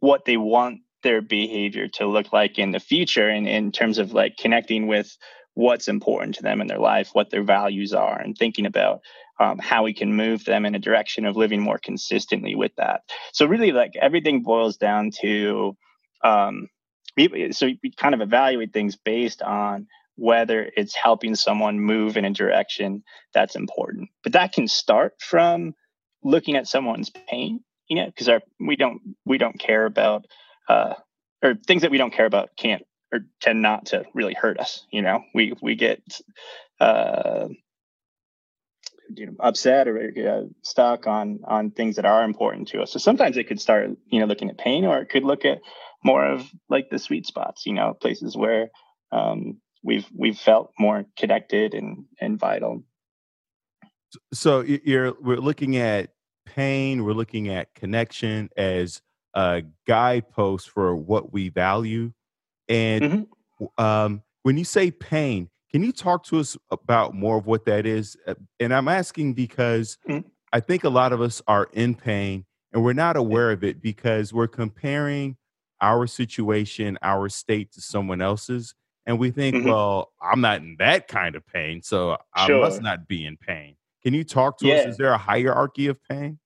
what 0.00 0.24
they 0.24 0.36
want 0.36 0.80
their 1.06 1.22
behavior 1.22 1.86
to 1.86 2.04
look 2.04 2.32
like 2.32 2.58
in 2.58 2.72
the 2.72 2.80
future 2.80 3.28
and 3.28 3.46
in 3.46 3.70
terms 3.70 3.98
of 3.98 4.12
like 4.12 4.36
connecting 4.36 4.88
with 4.88 5.16
what's 5.54 5.86
important 5.86 6.34
to 6.34 6.42
them 6.42 6.60
in 6.60 6.66
their 6.66 6.80
life 6.80 7.10
what 7.12 7.30
their 7.30 7.44
values 7.44 7.94
are 7.94 8.18
and 8.20 8.36
thinking 8.36 8.66
about 8.66 9.00
um, 9.38 9.58
how 9.58 9.84
we 9.84 9.94
can 9.94 10.16
move 10.16 10.44
them 10.44 10.66
in 10.66 10.74
a 10.74 10.80
direction 10.80 11.24
of 11.24 11.36
living 11.36 11.60
more 11.60 11.78
consistently 11.78 12.56
with 12.56 12.72
that. 12.76 13.02
So 13.32 13.46
really 13.46 13.70
like 13.70 13.92
everything 14.00 14.42
boils 14.42 14.78
down 14.78 15.12
to 15.20 15.76
um, 16.24 16.68
so 17.52 17.68
we 17.82 17.92
kind 17.96 18.14
of 18.14 18.20
evaluate 18.20 18.72
things 18.72 18.96
based 18.96 19.42
on 19.42 19.86
whether 20.16 20.68
it's 20.76 20.96
helping 20.96 21.36
someone 21.36 21.78
move 21.78 22.16
in 22.16 22.24
a 22.24 22.30
direction 22.30 23.04
that's 23.32 23.54
important. 23.54 24.08
But 24.24 24.32
that 24.32 24.52
can 24.52 24.66
start 24.66 25.12
from 25.20 25.74
looking 26.24 26.56
at 26.56 26.66
someone's 26.66 27.10
pain 27.10 27.60
you 27.88 27.96
know 27.96 28.06
because 28.06 28.28
we 28.58 28.76
don't 28.76 29.00
we 29.24 29.38
don't 29.38 29.58
care 29.58 29.86
about 29.86 30.26
uh 30.68 30.94
or 31.42 31.54
things 31.66 31.82
that 31.82 31.90
we 31.90 31.98
don't 31.98 32.12
care 32.12 32.26
about 32.26 32.50
can't 32.56 32.82
or 33.12 33.20
tend 33.40 33.62
not 33.62 33.86
to 33.86 34.04
really 34.14 34.34
hurt 34.34 34.58
us 34.58 34.86
you 34.90 35.02
know? 35.02 35.22
We 35.34 35.54
we 35.60 35.74
get 35.74 36.02
uh 36.80 37.48
you 39.14 39.26
know 39.26 39.34
upset 39.40 39.88
or 39.88 39.98
uh, 39.98 40.46
stuck 40.62 41.06
on 41.06 41.40
on 41.44 41.70
things 41.70 41.96
that 41.96 42.04
are 42.04 42.24
important 42.24 42.68
to 42.68 42.82
us. 42.82 42.92
So 42.92 42.98
sometimes 42.98 43.36
it 43.36 43.44
could 43.44 43.60
start 43.60 43.90
you 44.06 44.20
know 44.20 44.26
looking 44.26 44.50
at 44.50 44.58
pain 44.58 44.84
or 44.84 44.98
it 44.98 45.08
could 45.08 45.24
look 45.24 45.44
at 45.44 45.58
more 46.04 46.24
of 46.24 46.48
like 46.68 46.90
the 46.90 46.98
sweet 46.98 47.26
spots 47.26 47.66
you 47.66 47.72
know 47.72 47.94
places 47.94 48.36
where 48.36 48.68
um 49.12 49.60
we've 49.82 50.06
we've 50.14 50.38
felt 50.38 50.72
more 50.78 51.04
connected 51.16 51.74
and 51.74 52.04
and 52.20 52.38
vital. 52.38 52.82
So 54.32 54.62
you're 54.62 55.14
we're 55.20 55.36
looking 55.36 55.76
at 55.76 56.10
pain, 56.44 57.04
we're 57.04 57.12
looking 57.12 57.48
at 57.48 57.74
connection 57.74 58.50
as 58.56 59.02
a 59.36 59.62
guidepost 59.86 60.70
for 60.70 60.96
what 60.96 61.32
we 61.32 61.50
value. 61.50 62.10
And 62.68 63.04
mm-hmm. 63.04 63.84
um, 63.84 64.22
when 64.42 64.56
you 64.56 64.64
say 64.64 64.90
pain, 64.90 65.50
can 65.70 65.84
you 65.84 65.92
talk 65.92 66.24
to 66.26 66.40
us 66.40 66.56
about 66.70 67.14
more 67.14 67.36
of 67.36 67.46
what 67.46 67.66
that 67.66 67.84
is? 67.84 68.16
Uh, 68.26 68.34
and 68.58 68.74
I'm 68.74 68.88
asking 68.88 69.34
because 69.34 69.98
mm-hmm. 70.08 70.26
I 70.52 70.60
think 70.60 70.84
a 70.84 70.88
lot 70.88 71.12
of 71.12 71.20
us 71.20 71.42
are 71.46 71.68
in 71.74 71.94
pain 71.94 72.46
and 72.72 72.82
we're 72.82 72.94
not 72.94 73.16
aware 73.16 73.52
of 73.52 73.62
it 73.62 73.82
because 73.82 74.32
we're 74.32 74.48
comparing 74.48 75.36
our 75.82 76.06
situation, 76.06 76.98
our 77.02 77.28
state 77.28 77.72
to 77.72 77.82
someone 77.82 78.22
else's. 78.22 78.74
And 79.04 79.18
we 79.18 79.30
think, 79.30 79.54
mm-hmm. 79.54 79.68
well, 79.68 80.12
I'm 80.20 80.40
not 80.40 80.62
in 80.62 80.76
that 80.78 81.08
kind 81.08 81.36
of 81.36 81.46
pain, 81.46 81.82
so 81.82 82.16
I 82.34 82.46
sure. 82.46 82.60
must 82.60 82.80
not 82.80 83.06
be 83.06 83.24
in 83.24 83.36
pain. 83.36 83.76
Can 84.02 84.14
you 84.14 84.24
talk 84.24 84.58
to 84.58 84.66
yeah. 84.66 84.76
us? 84.76 84.86
Is 84.86 84.96
there 84.96 85.12
a 85.12 85.18
hierarchy 85.18 85.88
of 85.88 85.98
pain? 86.08 86.38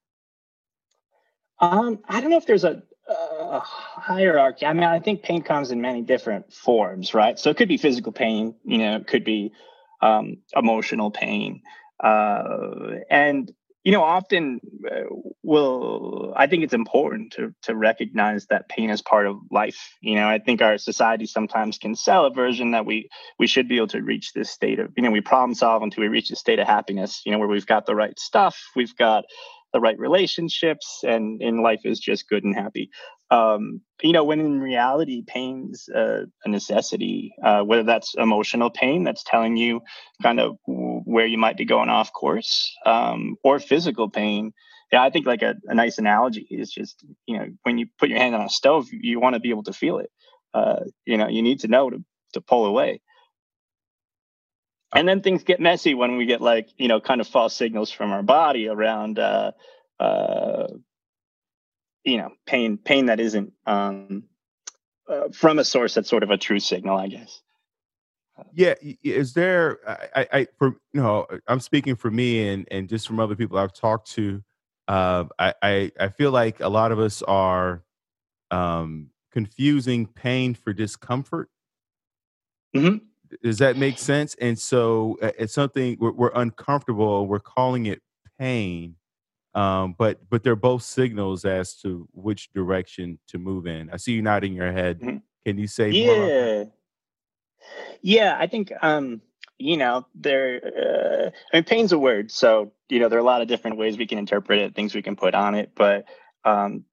Um, 1.61 2.01
I 2.09 2.21
don't 2.21 2.31
know 2.31 2.39
if 2.39 2.47
there's 2.47 2.65
a, 2.65 2.83
a, 3.09 3.61
hierarchy. 3.61 4.67
I 4.67 4.73
mean, 4.73 4.85
I 4.85 4.99
think 4.99 5.23
pain 5.23 5.43
comes 5.43 5.71
in 5.71 5.81
many 5.81 6.03
different 6.03 6.53
forms, 6.53 7.13
right? 7.13 7.39
So 7.39 7.51
it 7.51 7.57
could 7.57 7.69
be 7.69 7.77
physical 7.77 8.13
pain, 8.13 8.55
you 8.65 8.79
know, 8.79 8.97
it 8.97 9.07
could 9.07 9.25
be 9.25 9.53
um, 10.01 10.39
emotional 10.57 11.11
pain, 11.11 11.63
uh, 12.03 13.01
and 13.11 13.53
you 13.85 13.93
know, 13.93 14.03
often 14.03 14.61
uh, 14.91 15.05
will 15.43 16.35
I 16.37 16.47
think 16.47 16.65
it's 16.65 16.75
important 16.75 17.33
to 17.33 17.55
to 17.63 17.75
recognize 17.75 18.47
that 18.47 18.69
pain 18.69 18.91
is 18.91 19.01
part 19.01 19.27
of 19.27 19.39
life. 19.51 19.97
You 20.03 20.17
know, 20.17 20.29
I 20.29 20.39
think 20.39 20.61
our 20.61 20.77
society 20.77 21.25
sometimes 21.25 21.79
can 21.79 21.95
sell 21.95 22.27
a 22.27 22.31
version 22.31 22.73
that 22.73 22.85
we 22.85 23.09
we 23.39 23.47
should 23.47 23.69
be 23.69 23.77
able 23.77 23.89
to 23.89 24.03
reach 24.03 24.33
this 24.33 24.51
state 24.51 24.79
of 24.81 24.93
you 24.97 25.03
know 25.03 25.11
we 25.11 25.23
problem 25.23 25.55
solve 25.55 25.83
until 25.83 26.03
we 26.03 26.09
reach 26.09 26.31
a 26.31 26.37
state 26.37 26.59
of 26.59 26.67
happiness. 26.67 27.23
You 27.25 27.33
know, 27.33 27.39
where 27.39 27.49
we've 27.49 27.67
got 27.67 27.87
the 27.87 27.95
right 27.95 28.19
stuff, 28.19 28.59
we've 28.77 28.95
got 28.97 29.25
the 29.73 29.81
right 29.81 29.99
relationships 29.99 31.01
and 31.07 31.41
in 31.43 31.63
life 31.63 31.81
is 31.85 31.99
just 31.99 32.29
good 32.29 32.45
and 32.45 32.55
happy. 32.55 32.91
Um, 33.31 33.81
you 34.03 34.13
know 34.13 34.25
when 34.25 34.41
in 34.41 34.61
reality 34.61 35.23
pain's 35.25 35.89
a 35.89 36.27
necessity 36.47 37.33
uh, 37.45 37.63
whether 37.63 37.85
that's 37.85 38.15
emotional 38.17 38.71
pain 38.71 39.05
that's 39.05 39.23
telling 39.23 39.57
you 39.57 39.83
kind 40.23 40.41
of 40.41 40.57
where 40.67 41.27
you 41.27 41.39
might 41.39 41.57
be 41.57 41.65
going 41.65 41.91
off 41.91 42.13
course 42.13 42.75
um, 42.87 43.37
or 43.45 43.59
physical 43.59 44.11
pain. 44.11 44.53
Yeah 44.91 45.03
i 45.05 45.11
think 45.11 45.27
like 45.27 45.43
a, 45.43 45.55
a, 45.69 45.75
nice 45.75 45.99
analogy 45.99 46.47
is 46.51 46.73
just 46.73 47.05
you 47.27 47.39
know 47.39 47.47
when 47.63 47.79
you 47.79 47.87
put 48.01 48.09
your 48.09 48.19
hand 48.19 48.35
on 48.35 48.45
a 48.45 48.49
stove 48.49 48.89
you 48.91 49.21
want 49.21 49.35
to 49.35 49.41
be 49.41 49.51
able 49.51 49.65
to 49.65 49.73
feel 49.73 49.99
it. 49.99 50.11
Uh, 50.53 50.81
you 51.07 51.17
know 51.17 51.29
you 51.29 51.43
need 51.43 51.61
to 51.61 51.69
know 51.69 51.91
to, 51.91 52.03
to 52.33 52.41
pull 52.41 52.67
away 52.67 53.01
and 54.95 55.09
then 55.09 55.21
things 55.23 55.45
get 55.45 55.61
messy 55.61 55.95
when 55.95 56.17
we 56.17 56.27
get 56.27 56.41
like 56.41 56.69
you 56.77 56.89
know 56.89 57.01
kind 57.01 57.21
of 57.21 57.29
false 57.29 57.55
signals 57.55 57.91
from 57.91 58.11
our 58.11 58.23
body 58.23 58.69
around 58.69 59.19
uh 59.19 59.53
uh 59.99 60.67
you 62.05 62.17
know 62.17 62.31
pain 62.47 62.77
pain 62.77 63.07
that 63.07 63.21
isn't 63.21 63.53
um 63.67 64.25
uh, 65.09 65.29
from 65.33 65.59
a 65.59 65.65
source 65.65 65.95
that's 65.95 66.09
sort 66.09 66.23
of 66.23 66.31
a 66.31 66.37
true 66.37 66.61
signal 66.61 66.97
i 66.97 67.09
guess. 67.09 67.43
Yeah 68.55 68.75
is 69.03 69.35
there 69.35 69.79
i 70.17 70.27
i 70.33 70.47
for 70.59 70.69
you 70.93 71.03
know 71.03 71.27
i'm 71.47 71.61
speaking 71.61 71.95
for 71.95 72.11
me 72.11 72.49
and 72.49 72.67
and 72.71 72.89
just 72.89 73.07
from 73.07 73.21
other 73.21 73.37
people 73.37 73.59
i've 73.59 73.75
talked 73.75 74.11
to 74.13 74.43
uh 74.89 75.25
i 75.39 75.55
i, 75.63 75.93
I 76.01 76.09
feel 76.09 76.31
like 76.31 76.61
a 76.61 76.69
lot 76.69 76.91
of 76.91 76.99
us 76.99 77.23
are 77.23 77.85
um 78.51 79.11
confusing 79.31 80.07
pain 80.07 80.55
for 80.55 80.73
discomfort. 80.73 81.51
Mm-hmm 82.75 83.10
does 83.43 83.59
that 83.59 83.77
make 83.77 83.99
sense? 83.99 84.35
And 84.41 84.59
so 84.59 85.19
it's 85.21 85.55
something 85.55 85.97
we're, 86.01 86.13
we're, 86.13 86.33
uncomfortable. 86.35 87.27
We're 87.27 87.41
calling 87.41 87.87
it 87.87 88.03
pain, 88.39 88.97
um, 89.55 89.95
but 89.99 90.19
but 90.29 90.43
they're 90.43 90.57
both 90.57 90.83
signals 90.83 91.45
as 91.45 91.75
to 91.77 92.09
which 92.13 92.53
direction 92.53 93.19
to 93.29 93.39
move 93.39 93.67
in. 93.67 93.91
I 93.91 93.97
see 93.97 94.13
you 94.13 94.23
nodding 94.23 94.55
your 94.55 94.73
head. 94.73 95.01
Mm-hmm. 95.01 95.17
Can 95.47 95.59
you 95.59 95.67
say 95.67 95.91
yeah. 95.91 96.65
Yeah, 98.03 98.37
I 98.39 98.47
think 98.47 98.73
um, 98.83 99.21
you 99.59 99.77
know 99.77 100.07
there. 100.15 100.61
Uh, 100.65 101.31
I 101.53 101.57
mean, 101.57 101.65
pain's 101.65 101.93
a 101.93 101.99
word, 101.99 102.31
so 102.31 102.73
you 102.89 102.99
know 102.99 103.09
there 103.09 103.19
are 103.19 103.23
a 103.23 103.25
lot 103.25 103.43
of 103.43 103.49
different 103.49 103.77
ways 103.77 103.99
we 103.99 104.07
can 104.07 104.19
interpret 104.19 104.59
it, 104.59 104.75
things 104.75 104.95
we 104.95 105.03
can 105.03 105.17
put 105.17 105.35
on 105.35 105.55
it, 105.55 105.73
but 105.75 106.07
um, 106.45 106.85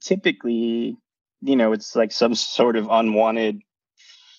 typically, 0.00 0.96
you 1.40 1.56
know, 1.56 1.72
it's 1.72 1.96
like 1.96 2.12
some 2.12 2.34
sort 2.34 2.76
of 2.76 2.88
unwanted 2.90 3.60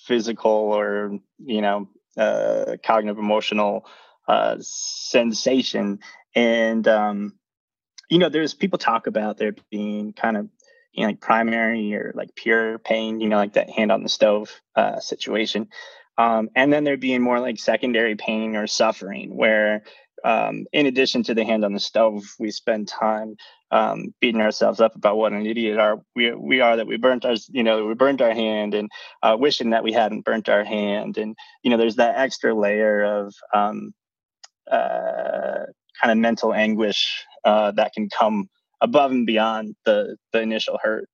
physical 0.07 0.51
or 0.51 1.19
you 1.37 1.61
know 1.61 1.89
uh, 2.17 2.77
cognitive 2.83 3.19
emotional 3.19 3.85
uh, 4.27 4.55
sensation. 4.59 5.99
And 6.35 6.87
um, 6.87 7.33
you 8.09 8.19
know 8.19 8.29
there's 8.29 8.53
people 8.53 8.79
talk 8.79 9.07
about 9.07 9.37
there 9.37 9.53
being 9.69 10.13
kind 10.13 10.37
of 10.37 10.49
you 10.93 11.03
know 11.03 11.09
like 11.09 11.19
primary 11.19 11.93
or 11.93 12.13
like 12.15 12.33
pure 12.35 12.79
pain 12.79 13.19
you 13.19 13.29
know 13.29 13.37
like 13.37 13.53
that 13.53 13.69
hand 13.69 13.91
on 13.91 14.03
the 14.03 14.09
stove 14.09 14.49
uh, 14.75 14.99
situation. 14.99 15.67
Um, 16.19 16.49
and 16.55 16.73
then 16.73 16.83
there 16.83 16.97
being 16.97 17.21
more 17.21 17.39
like 17.39 17.59
secondary 17.59 18.15
pain 18.15 18.55
or 18.55 18.65
suffering 18.65 19.35
where 19.35 19.83
um, 20.23 20.65
in 20.73 20.85
addition 20.85 21.23
to 21.23 21.33
the 21.33 21.43
hand 21.43 21.63
on 21.63 21.73
the 21.73 21.79
stove, 21.79 22.23
we 22.39 22.51
spend 22.51 22.87
time 22.87 23.35
um, 23.71 24.13
beating 24.19 24.41
ourselves 24.41 24.79
up 24.79 24.95
about 24.95 25.17
what 25.17 25.33
an 25.33 25.45
idiot 25.45 25.77
are 25.77 26.01
we 26.15 26.33
we 26.33 26.61
are 26.61 26.77
that 26.77 26.87
we 26.87 26.97
burnt 26.97 27.25
our 27.25 27.35
you 27.49 27.63
know 27.63 27.85
we 27.85 27.93
burnt 27.93 28.21
our 28.21 28.33
hand 28.33 28.73
and 28.73 28.89
uh, 29.23 29.35
wishing 29.37 29.71
that 29.71 29.83
we 29.83 29.91
hadn't 29.91 30.23
burnt 30.23 30.47
our 30.47 30.63
hand 30.63 31.17
and 31.17 31.35
you 31.63 31.69
know 31.69 31.75
there's 31.75 31.97
that 31.97 32.17
extra 32.17 32.53
layer 32.53 33.03
of 33.03 33.33
um, 33.53 33.93
uh, 34.71 35.65
kind 36.01 36.11
of 36.11 36.17
mental 36.17 36.53
anguish 36.53 37.25
uh, 37.43 37.71
that 37.71 37.93
can 37.93 38.09
come 38.09 38.49
above 38.81 39.11
and 39.11 39.25
beyond 39.25 39.75
the 39.85 40.15
the 40.31 40.41
initial 40.41 40.79
hurt. 40.81 41.09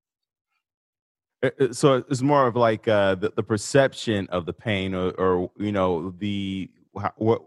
Uh, 1.42 1.50
uh, 1.60 1.74
so 1.74 2.04
it's 2.10 2.22
more 2.22 2.48
of 2.48 2.56
like 2.56 2.88
uh, 2.88 3.16
the, 3.16 3.32
the 3.36 3.44
perception 3.44 4.28
of 4.30 4.46
the 4.46 4.54
pain, 4.54 4.94
or, 4.94 5.12
or 5.12 5.52
you 5.58 5.72
know 5.72 6.14
the 6.20 6.70
what 7.16 7.44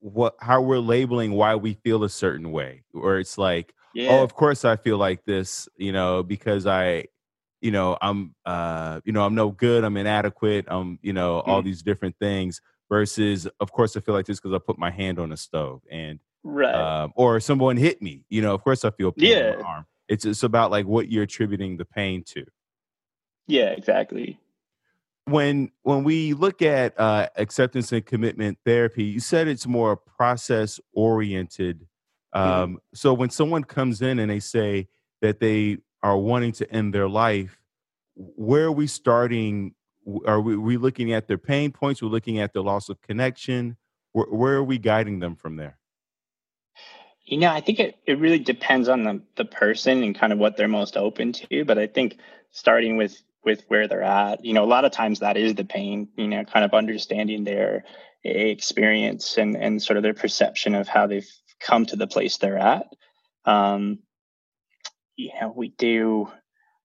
what 0.00 0.34
how 0.40 0.60
we're 0.60 0.78
labeling 0.78 1.32
why 1.32 1.54
we 1.54 1.74
feel 1.74 2.04
a 2.04 2.08
certain 2.08 2.52
way 2.52 2.82
or 2.94 3.18
it's 3.18 3.38
like 3.38 3.74
oh, 3.78 3.88
yeah. 3.94 4.10
oh 4.10 4.22
of 4.22 4.34
course 4.34 4.64
i 4.64 4.76
feel 4.76 4.98
like 4.98 5.24
this 5.24 5.68
you 5.76 5.92
know 5.92 6.22
because 6.22 6.66
i 6.66 7.04
you 7.60 7.70
know 7.70 7.96
i'm 8.00 8.34
uh 8.44 9.00
you 9.04 9.12
know 9.12 9.24
i'm 9.24 9.34
no 9.34 9.50
good 9.50 9.84
i'm 9.84 9.96
inadequate 9.96 10.64
i'm 10.68 10.98
you 11.02 11.12
know 11.12 11.40
all 11.40 11.62
these 11.62 11.82
different 11.82 12.14
things 12.18 12.60
versus 12.88 13.48
of 13.60 13.72
course 13.72 13.96
i 13.96 14.00
feel 14.00 14.14
like 14.14 14.26
this 14.26 14.38
because 14.38 14.54
i 14.54 14.58
put 14.58 14.78
my 14.78 14.90
hand 14.90 15.18
on 15.18 15.30
the 15.30 15.36
stove 15.36 15.80
and 15.90 16.20
right. 16.44 16.74
um, 16.74 17.12
or 17.16 17.40
someone 17.40 17.76
hit 17.76 18.00
me 18.00 18.24
you 18.28 18.42
know 18.42 18.54
of 18.54 18.62
course 18.62 18.84
i 18.84 18.90
feel 18.90 19.12
pain 19.12 19.30
yeah. 19.30 19.52
in 19.54 19.60
my 19.60 19.68
arm. 19.68 19.86
It's 20.08 20.24
it's 20.24 20.42
about 20.42 20.70
like 20.70 20.86
what 20.86 21.10
you're 21.10 21.24
attributing 21.24 21.76
the 21.76 21.84
pain 21.84 22.22
to. 22.28 22.44
Yeah 23.48 23.70
exactly 23.70 24.38
when 25.26 25.70
when 25.82 26.04
we 26.04 26.32
look 26.34 26.62
at 26.62 26.98
uh, 26.98 27.28
acceptance 27.36 27.92
and 27.92 28.04
commitment 28.04 28.58
therapy, 28.64 29.04
you 29.04 29.20
said 29.20 29.48
it's 29.48 29.66
more 29.66 29.96
process 29.96 30.80
oriented. 30.92 31.86
Mm-hmm. 32.34 32.48
Um, 32.48 32.70
mm-hmm. 32.70 32.76
So 32.94 33.12
when 33.12 33.30
someone 33.30 33.64
comes 33.64 34.02
in 34.02 34.18
and 34.18 34.30
they 34.30 34.40
say 34.40 34.88
that 35.22 35.40
they 35.40 35.78
are 36.02 36.16
wanting 36.16 36.52
to 36.52 36.70
end 36.70 36.94
their 36.94 37.08
life, 37.08 37.58
where 38.14 38.64
are 38.64 38.72
we 38.72 38.86
starting? 38.86 39.74
Are 40.26 40.40
we, 40.40 40.54
are 40.54 40.60
we 40.60 40.76
looking 40.76 41.12
at 41.12 41.26
their 41.26 41.38
pain 41.38 41.72
points? 41.72 42.00
We're 42.00 42.08
looking 42.08 42.38
at 42.38 42.52
the 42.52 42.62
loss 42.62 42.88
of 42.88 43.00
connection. 43.02 43.76
Where, 44.12 44.26
where 44.26 44.54
are 44.54 44.64
we 44.64 44.78
guiding 44.78 45.18
them 45.18 45.34
from 45.34 45.56
there? 45.56 45.78
you 47.26 47.38
know, 47.38 47.50
I 47.50 47.60
think 47.60 47.80
it, 47.80 47.98
it 48.06 48.20
really 48.20 48.38
depends 48.38 48.88
on 48.88 49.02
the, 49.02 49.20
the 49.34 49.44
person 49.44 50.04
and 50.04 50.16
kind 50.16 50.32
of 50.32 50.38
what 50.38 50.56
they're 50.56 50.68
most 50.68 50.96
open 50.96 51.32
to. 51.32 51.64
But 51.64 51.76
I 51.76 51.88
think 51.88 52.18
starting 52.52 52.96
with 52.96 53.20
with 53.46 53.64
where 53.68 53.88
they're 53.88 54.02
at, 54.02 54.44
you 54.44 54.52
know, 54.52 54.64
a 54.64 54.66
lot 54.66 54.84
of 54.84 54.92
times 54.92 55.20
that 55.20 55.36
is 55.36 55.54
the 55.54 55.64
pain, 55.64 56.08
you 56.16 56.26
know, 56.26 56.44
kind 56.44 56.64
of 56.64 56.74
understanding 56.74 57.44
their 57.44 57.84
experience 58.24 59.38
and, 59.38 59.56
and 59.56 59.80
sort 59.80 59.96
of 59.96 60.02
their 60.02 60.12
perception 60.12 60.74
of 60.74 60.88
how 60.88 61.06
they've 61.06 61.30
come 61.60 61.86
to 61.86 61.96
the 61.96 62.08
place 62.08 62.36
they're 62.36 62.58
at. 62.58 62.88
Um, 63.44 64.00
we 65.54 65.68
do 65.68 66.28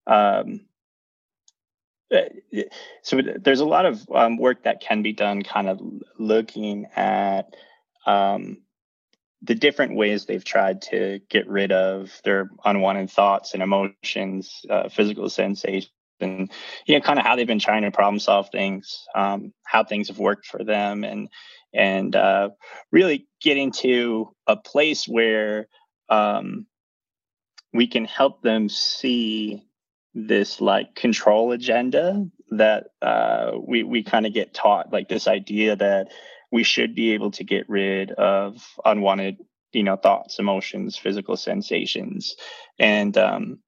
um, 0.08 0.62
uh, 2.14 2.22
so 3.02 3.22
there's 3.40 3.62
a 3.62 3.66
lot 3.66 3.86
of 3.86 4.06
um, 4.14 4.38
work 4.38 4.64
that 4.64 4.82
can 4.82 5.02
be 5.02 5.14
done 5.14 5.44
kind 5.44 5.70
of 5.70 5.82
looking 6.20 6.88
at 6.96 7.56
um, 8.06 8.58
the 9.42 9.56
different 9.56 9.96
ways 9.96 10.26
they've 10.26 10.44
tried 10.44 10.82
to 10.82 11.22
get 11.30 11.48
rid 11.48 11.72
of 11.72 12.12
their 12.24 12.50
unwanted 12.66 13.10
thoughts 13.10 13.54
and 13.54 13.64
emotions 13.64 14.66
uh, 14.70 14.90
physical 14.90 15.30
sensations 15.30 15.92
and 16.22 16.52
you 16.86 16.96
know 16.96 17.02
kind 17.02 17.20
of 17.20 17.26
how 17.26 17.36
they've 17.36 17.48
been 17.48 17.60
trying 17.60 17.82
to 17.84 17.92
problem 17.92 18.20
solve 18.20 18.50
things 18.52 19.06
um, 19.16 19.54
how 19.64 19.84
things 19.84 20.08
have 20.08 20.20
worked 20.20 20.46
for 20.46 20.64
them 20.64 21.04
and 21.04 21.30
and 21.74 22.16
uh, 22.16 22.50
really 22.92 23.28
getting 23.42 23.72
to 23.72 24.34
a 24.48 24.56
place 24.58 25.08
where 25.08 25.68
um, 26.10 26.66
we 27.74 27.88
can 27.88 28.06
help 28.06 28.42
them 28.42 28.68
see 28.70 29.64
this 30.14 30.60
like 30.60 30.94
control 30.96 31.52
agenda 31.54 32.26
that 32.52 32.88
uh, 33.02 33.52
we 33.66 33.84
we 33.84 34.04
kind 34.04 34.26
of 34.26 34.34
get 34.34 34.54
taught, 34.54 34.92
like 34.92 35.08
this 35.08 35.28
idea 35.28 35.76
that 35.78 36.10
we 36.52 36.64
should 36.64 36.94
be 36.94 37.14
able 37.14 37.32
to 37.32 37.46
get 37.46 37.70
rid 37.70 38.12
of 38.12 38.62
unwanted, 38.84 39.38
you 39.72 39.84
know, 39.84 39.96
thoughts, 39.96 40.38
emotions, 40.38 40.98
physical 40.98 41.38
sensations, 41.38 42.36
and 42.78 43.18
um, 43.18 43.60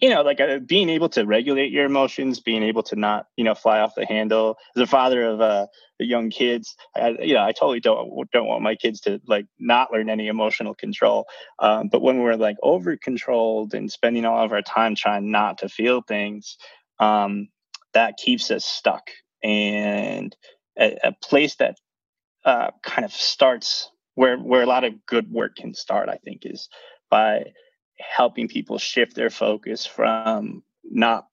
you 0.00 0.08
know, 0.08 0.22
like 0.22 0.40
uh, 0.40 0.58
being 0.58 0.88
able 0.88 1.08
to 1.10 1.24
regulate 1.24 1.70
your 1.70 1.84
emotions, 1.84 2.40
being 2.40 2.62
able 2.62 2.82
to 2.84 2.96
not, 2.96 3.26
you 3.36 3.44
know, 3.44 3.54
fly 3.54 3.80
off 3.80 3.94
the 3.94 4.06
handle. 4.06 4.56
As 4.74 4.82
a 4.82 4.86
father 4.86 5.24
of 5.24 5.40
uh, 5.40 5.66
young 5.98 6.30
kids, 6.30 6.74
I, 6.96 7.10
you 7.20 7.34
know, 7.34 7.44
I 7.44 7.52
totally 7.52 7.80
don't 7.80 8.30
don't 8.32 8.46
want 8.46 8.62
my 8.62 8.76
kids 8.76 9.00
to 9.02 9.20
like 9.26 9.46
not 9.58 9.92
learn 9.92 10.08
any 10.08 10.28
emotional 10.28 10.74
control. 10.74 11.26
Um, 11.58 11.88
but 11.88 12.02
when 12.02 12.20
we're 12.20 12.36
like 12.36 12.56
over 12.62 12.96
controlled 12.96 13.74
and 13.74 13.92
spending 13.92 14.24
all 14.24 14.44
of 14.44 14.52
our 14.52 14.62
time 14.62 14.94
trying 14.94 15.30
not 15.30 15.58
to 15.58 15.68
feel 15.68 16.00
things, 16.00 16.56
um, 16.98 17.48
that 17.92 18.16
keeps 18.16 18.50
us 18.50 18.64
stuck. 18.64 19.10
And 19.42 20.34
a, 20.78 20.96
a 21.04 21.12
place 21.12 21.56
that 21.56 21.76
uh, 22.44 22.70
kind 22.82 23.04
of 23.04 23.12
starts 23.12 23.90
where 24.14 24.38
where 24.38 24.62
a 24.62 24.66
lot 24.66 24.84
of 24.84 25.04
good 25.04 25.30
work 25.30 25.56
can 25.56 25.74
start, 25.74 26.08
I 26.08 26.16
think, 26.16 26.46
is 26.46 26.68
by 27.10 27.52
helping 28.00 28.48
people 28.48 28.78
shift 28.78 29.14
their 29.14 29.30
focus 29.30 29.86
from 29.86 30.62
not 30.84 31.26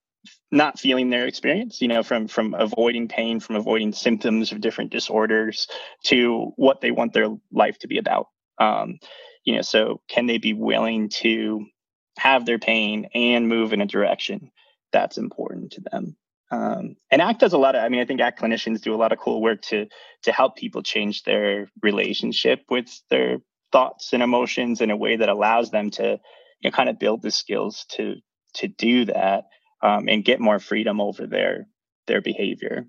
not 0.50 0.78
feeling 0.78 1.10
their 1.10 1.26
experience 1.26 1.80
you 1.80 1.88
know 1.88 2.02
from 2.02 2.28
from 2.28 2.54
avoiding 2.54 3.08
pain 3.08 3.40
from 3.40 3.56
avoiding 3.56 3.92
symptoms 3.92 4.52
of 4.52 4.60
different 4.60 4.90
disorders 4.90 5.68
to 6.04 6.52
what 6.56 6.80
they 6.80 6.90
want 6.90 7.12
their 7.12 7.28
life 7.52 7.78
to 7.78 7.88
be 7.88 7.98
about. 7.98 8.28
Um, 8.58 8.98
you 9.44 9.54
know 9.54 9.62
so 9.62 10.00
can 10.08 10.26
they 10.26 10.38
be 10.38 10.52
willing 10.52 11.08
to 11.08 11.66
have 12.18 12.44
their 12.46 12.58
pain 12.58 13.08
and 13.14 13.48
move 13.48 13.72
in 13.72 13.80
a 13.80 13.86
direction 13.86 14.50
that's 14.92 15.18
important 15.18 15.72
to 15.72 15.82
them? 15.82 16.16
Um, 16.50 16.96
and 17.10 17.20
ACT 17.20 17.40
does 17.40 17.52
a 17.52 17.58
lot 17.58 17.76
of 17.76 17.84
i 17.84 17.88
mean 17.88 18.00
i 18.00 18.04
think 18.04 18.20
ACT 18.20 18.40
clinicians 18.40 18.80
do 18.80 18.94
a 18.94 18.96
lot 18.96 19.12
of 19.12 19.18
cool 19.18 19.40
work 19.40 19.62
to 19.62 19.86
to 20.22 20.32
help 20.32 20.56
people 20.56 20.82
change 20.82 21.22
their 21.22 21.68
relationship 21.82 22.64
with 22.70 22.88
their 23.10 23.38
thoughts 23.72 24.12
and 24.12 24.22
emotions 24.22 24.80
in 24.80 24.90
a 24.90 24.96
way 24.96 25.16
that 25.16 25.28
allows 25.28 25.70
them 25.70 25.90
to 25.90 26.18
you 26.60 26.70
know, 26.70 26.76
kind 26.76 26.88
of 26.88 26.98
build 26.98 27.22
the 27.22 27.30
skills 27.30 27.84
to 27.90 28.16
to 28.54 28.68
do 28.68 29.04
that 29.06 29.48
um, 29.82 30.08
and 30.08 30.24
get 30.24 30.40
more 30.40 30.58
freedom 30.58 31.00
over 31.00 31.26
their 31.26 31.66
their 32.06 32.20
behavior. 32.20 32.86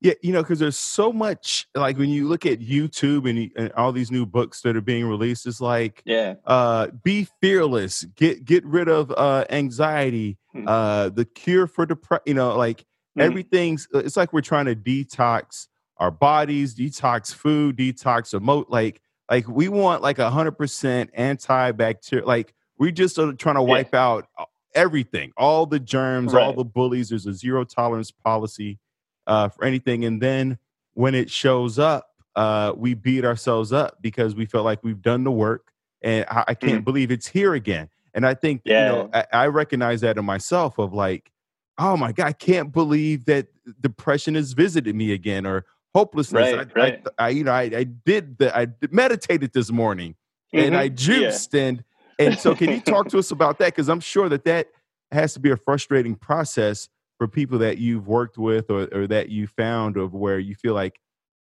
Yeah, 0.00 0.14
you 0.20 0.32
know, 0.32 0.42
because 0.42 0.58
there's 0.58 0.76
so 0.76 1.12
much 1.12 1.68
like 1.76 1.96
when 1.96 2.10
you 2.10 2.26
look 2.26 2.44
at 2.44 2.58
YouTube 2.58 3.30
and, 3.30 3.52
and, 3.54 3.72
all 3.74 3.92
these 3.92 4.10
new 4.10 4.26
books 4.26 4.60
that 4.62 4.76
are 4.76 4.80
being 4.80 5.04
released, 5.06 5.46
it's 5.46 5.60
like, 5.60 6.02
yeah, 6.04 6.34
uh, 6.44 6.88
be 7.04 7.28
fearless, 7.40 8.02
get 8.16 8.44
get 8.44 8.64
rid 8.64 8.88
of 8.88 9.12
uh, 9.12 9.44
anxiety, 9.48 10.38
mm-hmm. 10.56 10.66
uh, 10.66 11.10
the 11.10 11.24
cure 11.24 11.68
for 11.68 11.86
depression. 11.86 12.22
You 12.26 12.34
know, 12.34 12.56
like 12.56 12.80
mm-hmm. 12.80 13.20
everything's. 13.20 13.86
Uh, 13.94 13.98
it's 13.98 14.16
like 14.16 14.32
we're 14.32 14.40
trying 14.40 14.66
to 14.66 14.74
detox 14.74 15.68
our 15.98 16.10
bodies, 16.10 16.74
detox 16.74 17.32
food, 17.32 17.76
detox 17.76 18.36
emote. 18.36 18.66
Like 18.70 19.00
like 19.30 19.46
we 19.46 19.68
want 19.68 20.02
like 20.02 20.18
a 20.18 20.30
hundred 20.30 20.58
percent 20.58 21.14
antibacterial. 21.14 22.26
Like 22.26 22.54
we 22.82 22.90
just 22.90 23.16
are 23.16 23.32
trying 23.32 23.54
to 23.54 23.62
wipe 23.62 23.92
yeah. 23.92 24.04
out 24.04 24.26
uh, 24.36 24.44
everything, 24.74 25.32
all 25.36 25.66
the 25.66 25.78
germs, 25.78 26.32
right. 26.32 26.44
all 26.44 26.52
the 26.52 26.64
bullies. 26.64 27.10
There's 27.10 27.26
a 27.26 27.32
zero 27.32 27.62
tolerance 27.62 28.10
policy 28.10 28.80
uh, 29.28 29.50
for 29.50 29.64
anything. 29.64 30.04
And 30.04 30.20
then 30.20 30.58
when 30.94 31.14
it 31.14 31.30
shows 31.30 31.78
up, 31.78 32.08
uh, 32.34 32.72
we 32.76 32.94
beat 32.94 33.24
ourselves 33.24 33.72
up 33.72 33.98
because 34.00 34.34
we 34.34 34.46
felt 34.46 34.64
like 34.64 34.82
we've 34.82 35.00
done 35.00 35.22
the 35.22 35.30
work. 35.30 35.70
And 36.02 36.26
I, 36.28 36.44
I 36.48 36.54
can't 36.54 36.80
mm. 36.80 36.84
believe 36.84 37.12
it's 37.12 37.28
here 37.28 37.54
again. 37.54 37.88
And 38.14 38.26
I 38.26 38.34
think, 38.34 38.62
yeah. 38.64 38.86
you 38.86 38.92
know, 38.96 39.10
I, 39.14 39.26
I 39.32 39.46
recognize 39.46 40.00
that 40.00 40.18
in 40.18 40.24
myself 40.24 40.76
of 40.78 40.92
like, 40.92 41.30
oh 41.78 41.96
my 41.96 42.10
God, 42.10 42.26
I 42.26 42.32
can't 42.32 42.72
believe 42.72 43.26
that 43.26 43.46
depression 43.80 44.34
has 44.34 44.54
visited 44.54 44.96
me 44.96 45.12
again 45.12 45.46
or 45.46 45.66
hopelessness. 45.94 46.52
Right, 46.52 46.68
I, 46.74 46.80
right. 46.80 47.06
I, 47.16 47.26
I, 47.26 47.28
you 47.28 47.44
know, 47.44 47.52
I, 47.52 47.62
I 47.62 47.84
did 47.84 48.38
the, 48.38 48.58
I 48.58 48.66
meditated 48.90 49.52
this 49.52 49.70
morning 49.70 50.16
mm-hmm. 50.52 50.66
and 50.66 50.76
I 50.76 50.88
juiced 50.88 51.54
yeah. 51.54 51.62
and 51.62 51.84
and 52.26 52.38
so, 52.38 52.54
can 52.54 52.70
you 52.70 52.80
talk 52.94 53.08
to 53.08 53.18
us 53.18 53.30
about 53.30 53.58
that? 53.58 53.66
Because 53.66 53.88
I'm 53.88 54.00
sure 54.00 54.28
that 54.28 54.44
that 54.44 54.68
has 55.10 55.34
to 55.34 55.40
be 55.40 55.50
a 55.50 55.56
frustrating 55.56 56.14
process 56.14 56.88
for 57.18 57.28
people 57.28 57.58
that 57.58 57.78
you've 57.78 58.08
worked 58.08 58.38
with 58.38 58.70
or, 58.70 58.88
or 58.92 59.06
that 59.06 59.28
you 59.28 59.46
found 59.46 59.96
of 59.96 60.14
where 60.14 60.38
you 60.38 60.54
feel 60.54 60.74
like, 60.74 60.98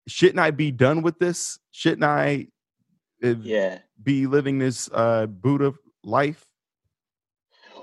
shouldn't 0.06 0.38
I 0.38 0.50
be 0.50 0.70
done 0.70 1.02
with 1.02 1.18
this? 1.18 1.58
Shouldn't 1.70 2.04
I 2.04 2.48
uh, 3.22 3.34
yeah. 3.42 3.78
be 4.02 4.26
living 4.26 4.58
this 4.58 4.88
uh, 4.92 5.26
Buddha 5.26 5.74
life? 6.02 6.44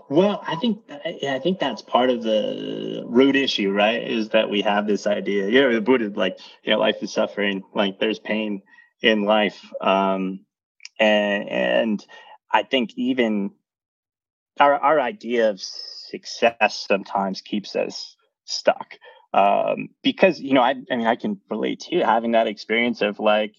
Well, 0.07 0.43
I 0.45 0.55
think 0.57 0.83
I 1.27 1.39
think 1.39 1.59
that's 1.59 1.81
part 1.81 2.11
of 2.11 2.21
the 2.21 3.03
root 3.07 3.35
issue, 3.35 3.71
right? 3.71 4.03
Is 4.03 4.29
that 4.29 4.49
we 4.49 4.61
have 4.61 4.85
this 4.85 5.07
idea, 5.07 5.49
you 5.49 5.61
know, 5.61 5.73
the 5.73 5.81
Buddha, 5.81 6.11
like, 6.13 6.37
you 6.63 6.73
know, 6.73 6.79
life 6.79 6.97
is 7.01 7.11
suffering, 7.11 7.63
like 7.73 7.99
there's 7.99 8.19
pain 8.19 8.61
in 9.01 9.23
life, 9.23 9.59
um, 9.81 10.41
and 10.99 11.49
and 11.49 12.05
I 12.55 12.63
think 12.63 12.91
even 12.95 13.51
our 14.61 14.75
our 14.75 14.97
idea 14.97 15.49
of 15.49 15.59
success 15.61 16.85
sometimes 16.87 17.41
keeps 17.41 17.75
us 17.75 18.15
stuck. 18.45 18.93
Um, 19.33 19.89
because 20.01 20.39
you 20.39 20.53
know 20.53 20.61
I 20.61 20.75
I 20.89 20.95
mean 20.95 21.05
I 21.05 21.17
can 21.17 21.41
relate 21.49 21.81
to 21.91 21.99
having 21.99 22.31
that 22.31 22.47
experience 22.47 23.01
of 23.01 23.19
like 23.19 23.55